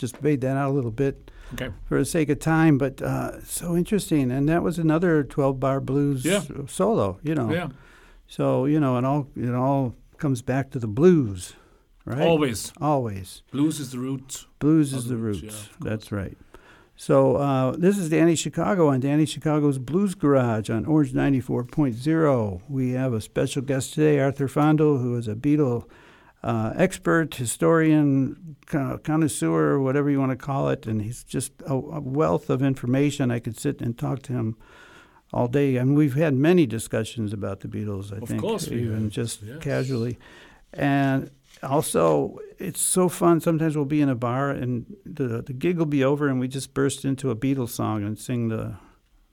Just 0.00 0.16
fade 0.16 0.40
that 0.40 0.56
out 0.56 0.70
a 0.70 0.72
little 0.74 0.90
bit 0.90 1.30
Okay. 1.54 1.70
for 1.84 1.98
the 1.98 2.04
sake 2.04 2.28
of 2.30 2.38
time, 2.38 2.78
but 2.78 3.02
uh, 3.02 3.42
so 3.44 3.76
interesting. 3.76 4.30
And 4.30 4.48
that 4.48 4.62
was 4.62 4.78
another 4.78 5.22
12 5.24 5.58
bar 5.60 5.80
blues 5.80 6.24
Yeah. 6.24 6.42
solo, 6.66 7.18
you 7.22 7.34
know. 7.34 7.52
Yeah. 7.52 7.68
So, 8.26 8.64
you 8.64 8.78
know, 8.80 8.96
it 8.98 9.04
all 9.04 9.26
it 9.36 9.54
all 9.54 9.94
comes 10.18 10.42
back 10.42 10.70
to 10.70 10.78
the 10.78 10.86
blues, 10.86 11.54
right? 12.04 12.20
Always. 12.26 12.72
Always. 12.80 13.42
Blues 13.50 13.80
is 13.80 13.90
the 13.90 13.98
root. 13.98 14.46
Blues 14.58 14.92
is 14.92 15.04
the 15.04 15.16
the 15.16 15.16
roots, 15.22 15.42
roots. 15.42 15.68
yeah, 15.70 15.88
That's 15.90 16.12
right. 16.12 16.38
So 16.96 17.36
uh, 17.36 17.72
this 17.78 17.96
is 17.98 18.08
Danny 18.10 18.36
Chicago 18.36 18.88
on 18.88 19.00
Danny 19.00 19.24
Chicago's 19.26 19.78
Blues 19.78 20.14
Garage 20.14 20.68
on 20.70 20.84
Orange 20.84 21.12
94.0. 21.14 22.60
We 22.68 22.90
have 22.92 23.12
a 23.12 23.20
special 23.20 23.62
guest 23.62 23.94
today, 23.94 24.20
Arthur 24.20 24.48
Fandl, 24.48 25.00
who 25.00 25.16
is 25.16 25.26
a 25.28 25.34
Beatle 25.34 25.84
uh, 26.42 26.72
expert, 26.76 27.34
historian, 27.34 28.56
connoisseur, 29.02 29.78
whatever 29.78 30.10
you 30.10 30.18
want 30.18 30.30
to 30.30 30.36
call 30.36 30.68
it, 30.70 30.86
and 30.86 31.02
he's 31.02 31.22
just 31.24 31.52
a, 31.66 31.72
a 31.74 32.00
wealth 32.00 32.48
of 32.50 32.62
information. 32.62 33.30
I 33.30 33.38
could 33.40 33.58
sit 33.58 33.80
and 33.80 33.96
talk 33.98 34.22
to 34.22 34.32
him 34.32 34.56
all 35.32 35.48
day, 35.48 35.76
and 35.76 35.94
we've 35.96 36.14
had 36.14 36.34
many 36.34 36.66
discussions 36.66 37.32
about 37.32 37.60
the 37.60 37.68
Beatles. 37.68 38.12
I 38.12 38.18
Of 38.18 38.28
think, 38.28 38.40
course 38.40 38.68
even 38.68 39.10
just 39.10 39.42
yes. 39.42 39.58
casually, 39.60 40.18
and 40.72 41.30
also 41.62 42.38
it's 42.58 42.80
so 42.80 43.08
fun. 43.08 43.40
Sometimes 43.40 43.76
we'll 43.76 43.84
be 43.84 44.00
in 44.00 44.08
a 44.08 44.14
bar 44.14 44.50
and 44.50 44.86
the 45.04 45.42
the 45.42 45.52
gig 45.52 45.78
will 45.78 45.86
be 45.86 46.02
over, 46.04 46.26
and 46.28 46.40
we 46.40 46.48
just 46.48 46.74
burst 46.74 47.04
into 47.04 47.30
a 47.30 47.36
Beatles 47.36 47.70
song 47.70 48.02
and 48.02 48.18
sing 48.18 48.48
the 48.48 48.74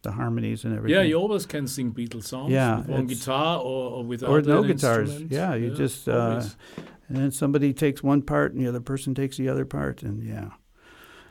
the 0.04 0.12
harmonies 0.12 0.64
and 0.66 0.76
everything. 0.78 0.96
Yeah, 1.00 1.04
you 1.04 1.16
always 1.16 1.46
can 1.46 1.68
sing 1.68 1.92
Beatles 1.94 2.26
songs 2.26 2.52
Yeah, 2.52 2.78
with 2.78 2.88
one 2.90 3.08
guitar 3.08 3.60
or, 3.60 3.92
or 3.92 4.04
with 4.04 4.24
or 4.24 4.42
no 4.42 4.62
guitars. 4.64 5.10
instrument. 5.10 5.32
Yeah, 5.32 5.56
you 5.56 5.72
just 5.74 6.08
uh. 6.08 6.44
And 7.08 7.18
then 7.18 7.32
somebody 7.32 7.74
takes 7.74 8.04
one 8.04 8.22
part 8.22 8.54
and 8.54 8.62
the 8.62 8.68
other 8.68 8.82
person 8.82 9.14
takes 9.16 9.38
the 9.38 9.50
other 9.50 9.66
part, 9.66 10.04
and 10.04 10.24
yeah, 10.24 10.50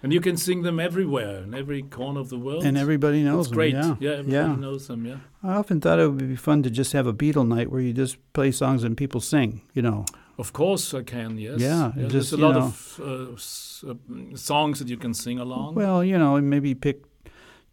and 0.02 0.12
you 0.12 0.20
can 0.20 0.36
sing 0.36 0.62
them 0.62 0.78
everywhere 0.80 1.38
in 1.42 1.54
every 1.54 1.82
corner 1.82 2.20
of 2.20 2.28
the 2.28 2.38
world. 2.38 2.64
and 2.64 2.76
everybody 2.78 3.22
knows 3.22 3.46
It's 3.46 3.48
them. 3.50 3.56
great. 3.56 3.74
Yeah, 3.74 3.96
yeah, 4.00 4.10
everybody 4.10 4.32
yeah. 4.32 4.54
knows 4.56 4.86
them. 4.88 5.06
Yeah, 5.06 5.16
I 5.42 5.54
often 5.54 5.80
thought 5.80 5.98
it 5.98 6.08
would 6.08 6.28
be 6.28 6.36
fun 6.36 6.62
to 6.62 6.70
just 6.70 6.92
have 6.92 7.06
a 7.06 7.12
Beatle 7.14 7.46
night 7.46 7.70
where 7.70 7.80
you 7.80 7.92
just 7.92 8.16
play 8.32 8.50
songs 8.52 8.84
and 8.84 8.96
people 8.96 9.20
sing. 9.20 9.62
You 9.74 9.82
know, 9.82 10.04
of 10.38 10.52
course 10.52 10.92
I 10.94 11.02
can. 11.02 11.38
Yes. 11.38 11.60
Yeah, 11.60 11.92
it 11.96 12.10
there's 12.10 12.32
a 12.32 12.36
lot 12.36 12.54
know- 12.54 12.66
of 12.66 13.00
uh, 13.02 13.32
s- 13.34 13.84
uh, 13.88 13.94
songs 14.36 14.78
that 14.78 14.88
you 14.88 14.96
can 14.96 15.14
sing 15.14 15.38
along. 15.38 15.74
Well, 15.74 16.02
you 16.04 16.18
know, 16.18 16.40
maybe 16.40 16.74
pick 16.74 17.04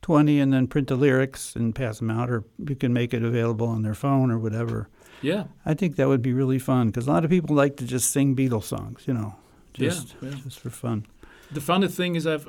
20 0.01 0.39
and 0.41 0.51
then 0.51 0.67
print 0.67 0.87
the 0.89 0.95
lyrics 0.97 1.55
and 1.55 1.73
pass 1.73 1.99
them 1.99 2.09
out, 2.09 2.29
or 2.29 2.43
you 2.67 2.75
can 2.75 2.91
make 2.93 3.13
it 3.13 3.23
available 3.23 3.67
on 3.67 3.83
their 3.83 3.93
phone 3.95 4.31
or 4.31 4.37
whatever. 4.39 4.89
Yeah, 5.23 5.43
I 5.65 5.73
think 5.73 5.95
that 5.95 6.07
would 6.07 6.21
be 6.21 6.33
really 6.33 6.59
fun 6.59 6.87
because 6.87 7.07
a 7.07 7.11
lot 7.11 7.23
of 7.25 7.29
people 7.31 7.55
like 7.55 7.77
to 7.77 7.85
just 7.85 8.11
sing 8.11 8.35
Beatles 8.35 8.65
songs, 8.65 9.03
you 9.07 9.13
know, 9.13 9.35
just 9.73 10.15
yeah. 10.21 10.35
just 10.43 10.59
for 10.59 10.69
fun. 10.69 11.05
The 11.51 11.61
funny 11.61 11.87
thing 11.87 12.15
is, 12.15 12.25
I 12.25 12.39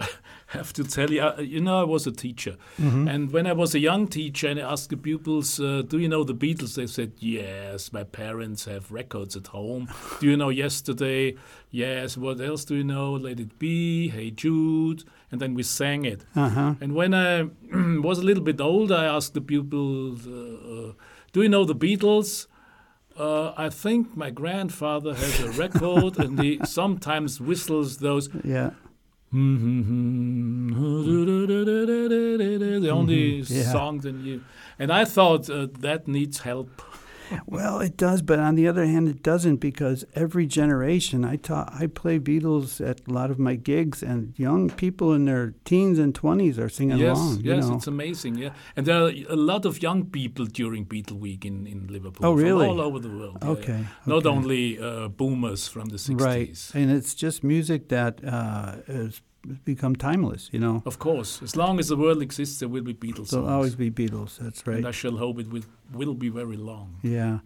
have 0.56 0.72
to 0.78 0.82
tell 0.84 1.10
you, 1.10 1.22
you 1.38 1.60
know, 1.60 1.78
I 1.80 1.84
was 1.84 2.06
a 2.06 2.12
teacher, 2.12 2.56
Mhm. 2.80 3.06
and 3.12 3.32
when 3.32 3.46
I 3.46 3.52
was 3.52 3.74
a 3.74 3.78
young 3.78 4.08
teacher 4.08 4.48
and 4.48 4.58
I 4.58 4.62
asked 4.72 4.88
the 4.90 4.96
pupils, 4.96 5.60
uh, 5.60 5.82
"Do 5.86 5.98
you 5.98 6.08
know 6.08 6.24
the 6.24 6.34
Beatles?" 6.34 6.74
They 6.76 6.86
said, 6.86 7.12
"Yes, 7.18 7.92
my 7.92 8.04
parents 8.04 8.64
have 8.64 8.90
records 8.90 9.36
at 9.36 9.48
home." 9.48 9.88
do 10.20 10.26
you 10.30 10.36
know 10.36 10.48
Yesterday? 10.50 11.34
Yes. 11.70 12.16
What 12.16 12.40
else 12.40 12.64
do 12.64 12.74
you 12.76 12.84
know? 12.84 13.12
Let 13.26 13.40
It 13.40 13.58
Be, 13.58 14.08
Hey 14.08 14.30
Jude, 14.30 15.04
and 15.30 15.38
then 15.40 15.52
we 15.54 15.62
sang 15.64 16.04
it. 16.06 16.24
Uh-huh. 16.34 16.74
And 16.80 16.94
when 16.94 17.12
I 17.12 17.32
was 18.08 18.18
a 18.20 18.22
little 18.22 18.44
bit 18.44 18.60
older, 18.60 18.94
I 18.96 19.06
asked 19.16 19.34
the 19.34 19.42
pupils, 19.52 20.26
uh, 20.26 20.32
uh, 20.72 20.92
"Do 21.34 21.42
you 21.42 21.48
know 21.50 21.64
the 21.66 21.74
Beatles?" 21.86 22.46
Uh, 23.16 23.52
I 23.56 23.68
think 23.70 24.16
my 24.16 24.30
grandfather 24.30 25.14
has 25.14 25.40
a 25.40 25.50
record, 25.52 26.18
and 26.18 26.38
he 26.42 26.58
sometimes 26.64 27.40
whistles 27.40 27.98
those 27.98 28.28
Yeah. 28.44 28.70
the 32.80 32.90
only 32.92 33.40
Mhm, 33.42 33.50
yeah. 33.50 33.72
song 33.72 33.98
that 34.00 34.14
you 34.14 34.40
and 34.78 34.92
I 34.92 35.04
thought 35.04 35.48
uh, 35.50 35.66
that 35.80 36.06
needs 36.08 36.40
help. 36.40 36.70
Well, 37.46 37.80
it 37.80 37.96
does, 37.96 38.22
but 38.22 38.38
on 38.38 38.54
the 38.54 38.68
other 38.68 38.84
hand, 38.86 39.08
it 39.08 39.22
doesn't 39.22 39.56
because 39.56 40.04
every 40.14 40.46
generation 40.46 41.24
I 41.24 41.36
taught, 41.36 41.72
I 41.72 41.86
play 41.86 42.18
Beatles 42.18 42.80
at 42.86 43.00
a 43.08 43.12
lot 43.12 43.30
of 43.30 43.38
my 43.38 43.54
gigs, 43.54 44.02
and 44.02 44.34
young 44.38 44.70
people 44.70 45.12
in 45.12 45.24
their 45.24 45.54
teens 45.64 45.98
and 45.98 46.14
twenties 46.14 46.58
are 46.58 46.68
singing 46.68 46.98
yes, 46.98 47.16
along. 47.16 47.40
you 47.40 47.54
yes, 47.54 47.66
know. 47.66 47.76
it's 47.76 47.86
amazing. 47.86 48.36
Yeah, 48.36 48.50
and 48.76 48.86
there 48.86 49.02
are 49.04 49.12
a 49.28 49.36
lot 49.36 49.64
of 49.64 49.82
young 49.82 50.04
people 50.06 50.46
during 50.46 50.86
Beatle 50.86 51.18
Week 51.18 51.44
in, 51.44 51.66
in 51.66 51.86
Liverpool. 51.88 52.26
Oh, 52.26 52.32
really? 52.32 52.66
all 52.66 52.80
over 52.80 52.98
the 52.98 53.08
world. 53.10 53.38
yeah, 53.42 53.48
Okay, 53.50 53.78
yeah. 53.80 53.86
Not 54.06 54.26
only 54.26 54.78
uh, 54.78 55.08
boomers 55.08 55.68
from 55.68 55.86
the 55.86 55.98
sixties. 55.98 56.26
right, 56.26 56.70
and 56.74 56.90
it's 56.90 57.14
just 57.14 57.42
music 57.44 57.88
that 57.88 58.20
uh, 58.24 58.76
has 58.86 59.20
become 59.64 59.94
timeless. 59.96 60.48
You 60.52 60.60
know, 60.60 60.82
Of 60.86 60.98
course, 60.98 61.42
as 61.42 61.54
long 61.56 61.78
as 61.78 61.88
the 61.88 61.96
world 61.96 62.22
exists, 62.22 62.58
there 62.60 62.68
will 62.68 62.82
be 62.84 62.94
Beatles. 62.94 63.30
there'll 63.30 63.46
songs. 63.46 63.50
always 63.50 63.74
be 63.74 63.90
Beatles. 63.90 64.38
That's 64.38 64.66
right. 64.66 64.78
And 64.78 64.86
I 64.86 64.92
shall 64.92 65.16
hope 65.16 65.38
it 65.40 65.48
will, 65.50 65.64
will 65.92 66.14
be 66.14 66.28
very 66.28 66.56
long. 66.56 66.98
Yeah. 67.02 67.38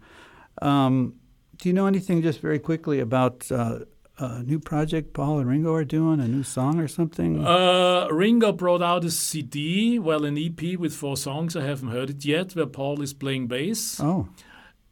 Um, 0.62 1.14
do 1.58 1.68
you 1.68 1.72
know 1.72 1.86
anything, 1.86 2.22
just 2.22 2.40
very 2.40 2.58
quickly, 2.58 3.00
about 3.00 3.50
uh, 3.50 3.80
a 4.18 4.42
new 4.42 4.58
project 4.60 5.12
Paul 5.12 5.38
and 5.40 5.48
Ringo 5.48 5.72
are 5.72 5.84
doing, 5.84 6.20
a 6.20 6.28
new 6.28 6.42
song 6.42 6.78
or 6.80 6.88
something? 6.88 7.44
Uh, 7.44 8.06
Ringo 8.10 8.52
brought 8.52 8.82
out 8.82 9.04
a 9.04 9.10
CD, 9.10 9.98
well, 9.98 10.24
an 10.24 10.36
EP 10.38 10.78
with 10.78 10.94
four 10.94 11.16
songs. 11.16 11.56
I 11.56 11.62
haven't 11.62 11.88
heard 11.90 12.10
it 12.10 12.24
yet, 12.24 12.54
where 12.56 12.66
Paul 12.66 13.02
is 13.02 13.12
playing 13.12 13.46
bass. 13.48 14.00
oh, 14.00 14.28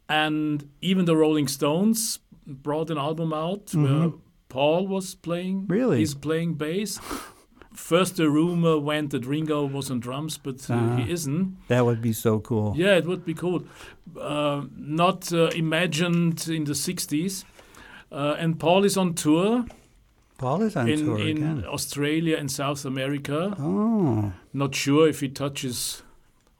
And 0.09 0.69
even 0.81 1.05
the 1.05 1.15
Rolling 1.15 1.47
Stones 1.47 2.19
brought 2.45 2.89
an 2.89 2.97
album 2.97 3.33
out 3.33 3.73
where 3.73 4.11
Paul 4.49 4.87
was 4.87 5.15
playing. 5.15 5.65
Really? 5.67 5.99
He's 5.99 6.13
playing 6.15 6.55
bass. 6.55 6.99
First, 7.73 8.15
the 8.15 8.27
rumor 8.29 8.79
went 8.79 9.11
that 9.11 9.25
Ringo 9.25 9.65
was 9.65 9.91
on 9.91 9.99
drums, 9.99 10.37
but 10.39 10.67
uh, 10.69 10.73
Ah. 10.73 10.95
he 10.97 11.11
isn't. 11.11 11.57
that 11.67 11.85
would 11.85 12.01
be 12.01 12.11
so 12.13 12.39
cool. 12.39 12.73
Yeah, 12.75 12.97
it 12.97 13.05
would 13.05 13.23
be 13.23 13.33
cool. 13.35 13.63
Uh, 14.19 14.63
not 14.75 15.31
uh, 15.31 15.49
imagined 15.55 16.47
in 16.47 16.63
the 16.63 16.73
60s. 16.73 17.43
Uh, 18.11 18.35
and 18.39 18.57
Paul 18.59 18.83
is 18.85 18.97
on 18.97 19.13
tour 19.13 19.65
Paul 20.37 20.61
is 20.61 20.75
on 20.75 20.87
in, 20.87 20.99
tour 21.05 21.19
in 21.19 21.37
again. 21.37 21.65
Australia 21.67 22.37
and 22.37 22.49
South 22.49 22.85
America. 22.85 23.53
Oh, 23.59 24.31
Not 24.53 24.73
sure 24.75 25.07
if 25.09 25.19
he 25.19 25.29
touches 25.29 26.03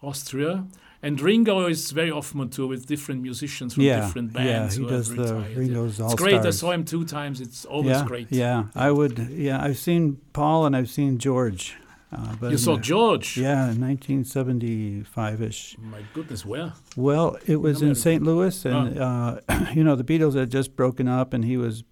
Austria. 0.01 0.65
And 1.03 1.21
Ringo 1.21 1.67
is 1.67 1.91
very 1.91 2.09
often 2.11 2.41
on 2.41 2.49
tour 2.49 2.67
with 2.67 2.87
different 2.87 3.21
musicians 3.21 3.75
from 3.75 3.83
yeah, 3.83 4.01
different 4.01 4.31
yeah. 4.33 4.43
bands. 4.43 4.75
He 4.75 4.83
who 4.83 4.89
does 4.89 5.15
the. 5.15 5.45
Yeah. 5.49 5.55
Ringo's 5.59 5.99
All 5.99 6.11
It's 6.11 6.21
great. 6.21 6.41
I 6.45 6.49
saw 6.49 6.71
him 6.71 6.83
two 6.85 7.05
times. 7.05 7.39
It's 7.39 7.65
always 7.65 7.97
yeah, 7.97 8.05
great. 8.05 8.27
Yeah, 8.31 8.63
I 8.73 8.89
would. 8.91 9.17
Yeah, 9.31 9.63
I've 9.63 9.77
seen 9.77 10.17
Paul 10.33 10.65
and 10.65 10.75
I've 10.75 10.89
seen 10.89 11.19
George. 11.19 11.75
Uh, 12.11 12.35
but 12.39 12.51
You 12.51 12.57
saw 12.57 12.75
the- 12.77 12.81
George. 12.81 13.37
Yeah, 13.37 13.73
1975-ish. 13.75 15.77
My 15.79 15.99
goodness, 16.13 16.45
where? 16.45 16.73
Well, 16.95 17.37
it 17.45 17.57
was 17.57 17.81
in. 17.81 17.95
St. 17.95 18.23
Louis, 18.23 18.65
and 18.65 18.99
uh, 18.99 19.39
you 19.73 19.83
know 19.83 19.95
the 19.95 20.03
Beatles 20.03 20.35
had 20.35 20.49
just 20.49 20.75
broken 20.75 21.07
up, 21.07 21.33
and 21.33 21.43
he 21.43 21.57
was 21.57 21.83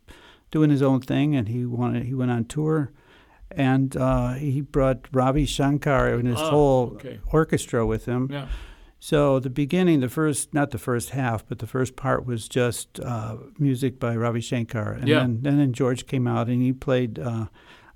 doing 0.51 0.70
his 0.70 0.82
own 0.82 1.01
thing, 1.01 1.36
and 1.36 1.47
he 1.47 1.66
wanted 1.66 2.06
he 2.06 2.14
went 2.14 2.32
on 2.32 2.45
tour, 2.45 2.91
and 3.51 3.95
uh, 3.97 4.34
he 4.34 4.62
brought 4.62 5.08
Ravi 5.12 5.45
Shankar 5.45 6.10
and 6.10 6.28
his 6.28 6.39
Ah, 6.39 6.49
whole 6.49 6.91
okay. 6.95 7.20
orchestra 7.32 7.86
with 7.86 8.06
him. 8.06 8.30
Yeah. 8.32 8.47
So 9.06 9.39
the 9.39 9.51
beginning, 9.51 9.99
the 9.99 10.10
first 10.10 10.51
not 10.51 10.72
the 10.72 10.80
first 10.80 11.12
half, 11.12 11.45
but 11.47 11.60
the 11.60 11.68
first 11.68 11.95
part 11.95 12.26
was 12.26 12.49
just 12.49 12.99
uh, 12.99 13.36
music 13.60 13.99
by 13.99 14.16
Ravi 14.16 14.41
Shankar, 14.41 14.93
and 14.93 15.08
Yeah. 15.08 15.20
then 15.20 15.58
then 15.58 15.74
George 15.74 16.08
came 16.08 16.26
out 16.26 16.47
and 16.47 16.60
he 16.64 16.74
played 16.74 17.20
uh, 17.20 17.45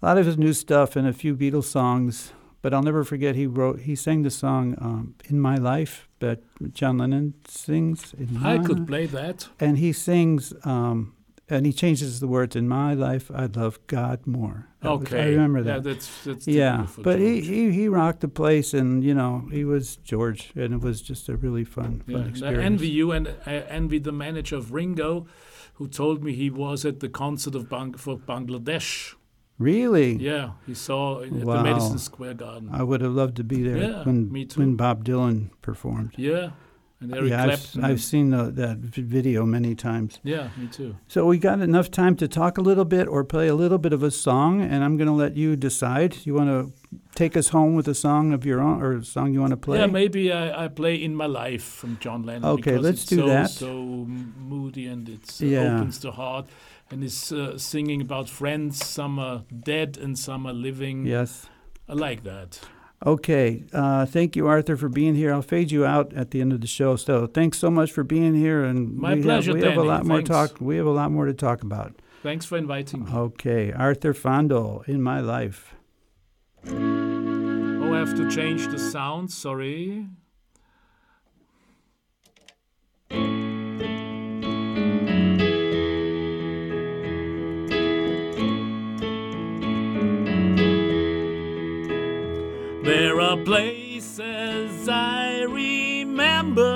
a 0.02 0.06
lot 0.06 0.20
of 0.20 0.28
his 0.28 0.38
new 0.38 0.54
stuff 0.54 0.96
and 0.96 1.08
a 1.08 1.14
few 1.14 1.36
Beatles 1.36 1.64
songs. 1.72 2.34
But 2.62 2.74
I'll 2.76 2.84
never 2.84 3.04
forget 3.04 3.36
he 3.36 3.48
wrote 3.48 3.80
he 3.90 3.96
sang 3.96 4.22
the 4.22 4.30
song 4.30 4.76
um, 4.80 5.16
"In 5.30 5.40
My 5.40 5.56
Life" 5.56 6.08
that 6.20 6.40
John 6.74 7.00
Lennon 7.00 7.34
sings. 7.48 8.14
In 8.14 8.46
I 8.46 8.60
could 8.68 8.86
play 8.86 9.08
that. 9.08 9.50
and 9.60 9.80
he 9.80 9.92
sings 9.94 10.54
um, 10.64 11.16
and 11.50 11.66
he 11.66 11.74
changes 11.74 12.20
the 12.20 12.28
words 12.28 12.56
in 12.56 12.68
my 12.68 12.94
life 12.94 13.32
i 13.34 13.46
love 13.62 13.80
god 13.88 14.20
more 14.28 14.68
That 14.82 14.92
was- 14.92 15.02
Okay. 15.02 15.22
i 15.24 15.28
remember 15.30 15.62
that 15.64 15.70
Yeah, 15.70 15.80
that 15.80 15.84
that's 15.90 16.24
that's 16.26 16.48
yeah 16.48 16.88
but 17.08 17.18
he, 17.20 17.42
George. 17.42 17.48
he 17.48 17.72
he 17.72 17.88
rocked 17.88 18.22
the 18.22 18.28
place 18.42 18.74
and 18.80 19.04
you 19.04 19.14
know 19.14 19.48
he 19.52 19.64
was 19.66 19.96
george 20.12 20.52
and 20.56 20.74
it 20.78 20.82
was 20.82 21.02
just 21.02 21.30
a 21.30 21.36
really 21.46 21.64
fun 21.78 22.04
Yeah, 22.08 22.18
fun 22.18 22.26
I 22.26 22.30
experience 22.30 22.66
envy 22.66 22.90
you, 22.90 23.12
and 23.12 23.26
I 23.46 23.54
envy 23.80 24.00
the 24.00 24.12
manager 24.26 24.56
of 24.58 24.72
Ringo, 24.74 25.12
who 25.76 25.88
told 25.88 26.24
me 26.24 26.34
he 26.34 26.50
was 26.50 26.86
at 26.86 27.00
the 27.00 27.10
concert 27.10 27.56
of 27.56 27.64
Bang- 27.70 27.94
for 28.04 28.18
Bangladesh. 28.18 29.16
really 29.58 30.12
Yeah, 30.16 30.52
he 30.68 30.74
saw 30.74 31.22
at 31.24 31.32
Wow. 31.32 31.58
the 31.58 31.64
Madison 31.64 31.98
Square 32.00 32.36
Garden. 32.36 32.70
i 32.72 32.84
would 32.84 33.02
have 33.02 33.14
loved 33.22 33.36
to 33.38 33.44
be 33.44 33.60
there 33.68 33.78
Yeah, 33.78 34.04
when 34.08 34.20
when 34.56 34.76
bob 34.76 35.04
dylan 35.08 35.50
performed 35.62 36.12
yeah, 36.18 36.52
and 37.02 37.14
Eric 37.16 37.30
yeah 37.30 37.46
I've, 37.46 37.84
I've 37.84 38.02
seen 38.02 38.30
the, 38.32 38.52
that 38.52 38.78
video 38.78 39.46
many 39.46 39.74
times 39.76 40.20
yeah, 40.24 40.50
me 40.58 40.68
too. 40.68 40.96
so 41.08 41.26
we 41.26 41.38
got 41.38 41.60
enough 41.62 41.90
time 41.90 42.16
to 42.18 42.28
talk 42.28 42.58
a 42.58 42.62
little 42.62 42.86
bit 42.86 43.08
or 43.08 43.24
play 43.24 43.48
a 43.48 43.56
little 43.56 43.78
bit 43.78 43.94
of 43.94 44.04
a 44.04 44.12
song 44.12 44.62
and 44.62 44.84
i'm 44.84 44.98
going 44.98 45.08
to 45.08 45.14
let 45.14 45.36
you 45.38 45.56
decide 45.56 46.18
you 46.26 46.34
want 46.34 46.50
to 46.50 46.74
take 47.16 47.38
us 47.38 47.50
home 47.50 47.76
with 47.76 47.88
a 47.88 47.96
song 47.96 48.34
of 48.34 48.46
your 48.46 48.60
own 48.62 48.82
or 48.82 48.98
a 48.98 49.04
song 49.04 49.34
you 49.34 49.40
want 49.42 49.52
to 49.52 49.58
play 49.58 49.78
Yeah, 49.80 49.88
maybe 49.88 50.32
I, 50.32 50.66
I 50.66 50.68
play 50.68 50.96
"In 50.96 51.16
My 51.16 51.26
Life" 51.26 51.64
from 51.64 51.98
John 52.00 52.24
Lennon. 52.24 52.46
Okay, 52.46 52.72
because 52.72 52.84
let's 52.84 53.02
it's 53.02 53.10
do 53.10 53.18
so, 53.18 53.28
that. 53.28 53.50
So 53.50 53.74
moody 54.52 54.88
and 54.88 55.08
it 55.10 55.30
uh, 55.42 55.46
Yeah. 55.46 55.76
opens 55.76 56.00
the 56.00 56.12
heart, 56.12 56.48
and 56.90 57.04
it's 57.04 57.32
uh, 57.32 57.58
singing 57.58 58.02
about 58.02 58.30
friends. 58.30 58.86
Some 58.86 59.20
are 59.20 59.44
dead 59.74 59.98
and 59.98 60.18
some 60.18 60.48
are 60.48 60.54
living. 60.54 61.06
yes 61.06 61.48
I 61.88 61.94
like 61.94 62.24
that. 62.24 62.60
Okay. 63.06 63.64
Uh, 63.72 64.06
thank 64.06 64.36
you, 64.36 64.48
Arthur, 64.48 64.76
for 64.76 64.90
being 64.90 65.16
here. 65.16 65.34
I'll 65.34 65.42
fade 65.42 65.72
you 65.72 65.86
out 65.86 66.14
at 66.14 66.32
the 66.32 66.42
end 66.42 66.52
of 66.52 66.60
the 66.62 66.68
show. 66.68 66.96
So 66.98 67.28
thanks 67.28 67.58
so 67.58 67.70
much 67.72 67.92
for 67.92 68.04
being 68.04 68.36
here. 68.36 68.64
And 68.64 68.98
My 68.98 69.16
we 69.16 69.22
pleasure, 69.22 69.52
Have, 69.52 69.62
we 69.62 69.64
have 69.68 69.74
a 69.74 69.76
Danny. 69.78 69.88
lot 69.88 70.06
more 70.06 70.18
Thanks. 70.18 70.30
talk. 70.30 70.60
We 70.62 70.76
have 70.78 70.86
a 70.86 70.92
lot 70.92 71.12
more 71.12 71.26
to 71.26 71.34
talk 71.34 71.62
about. 71.64 71.94
Thanks 72.24 72.46
for 72.46 72.58
inviting 72.58 73.06
me. 73.06 73.12
Okay, 73.14 73.72
Arthur 73.72 74.14
Fandl 74.14 74.86
in 74.90 75.02
my 75.02 75.22
life. 75.22 75.74
Oh, 76.68 77.94
I 77.94 77.98
have 78.00 78.16
to 78.18 78.30
change 78.30 78.68
the 78.68 78.78
sound, 78.78 79.32
sorry. 79.32 80.06
There 92.90 93.22
are 93.22 93.38
places 93.38 94.90
I 94.90 95.44
remember 95.44 96.74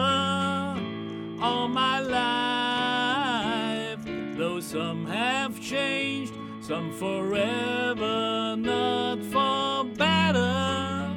all 1.41 1.67
my 1.67 1.99
life, 2.01 3.97
though 4.37 4.59
some 4.59 5.07
have 5.07 5.59
changed, 5.59 6.35
some 6.61 6.91
forever, 6.91 8.55
not 8.55 9.23
for 9.23 9.85
better. 9.97 11.11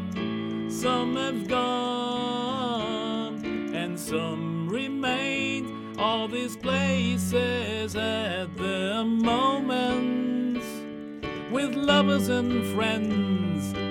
Some 0.71 1.17
have 1.17 1.47
gone, 1.47 3.45
and 3.75 4.01
some 4.01 4.67
remain. 4.67 5.95
All 5.99 6.27
these 6.27 6.57
places 6.57 7.95
at 7.97 8.57
the 8.57 9.05
moments 9.05 10.67
with 11.51 11.75
lovers 11.75 12.31
and 12.31 12.65
friends. 12.75 13.86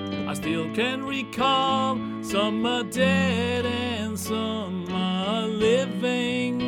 Still 0.45 0.69
can 0.75 1.03
recall 1.03 1.97
some 2.21 2.67
are 2.67 2.83
dead 2.83 3.65
and 3.65 4.19
some 4.19 4.85
are 4.91 5.47
living. 5.47 6.61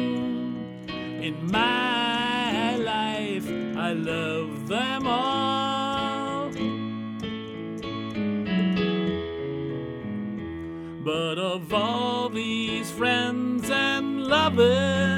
In 1.21 1.51
my 1.51 2.75
life, 2.77 3.47
I 3.77 3.93
love 3.93 4.67
them 4.67 5.05
all. 5.05 6.49
But 11.03 11.37
of 11.37 11.71
all 11.71 12.29
these 12.29 12.89
friends 12.89 13.69
and 13.69 14.25
lovers, 14.25 15.16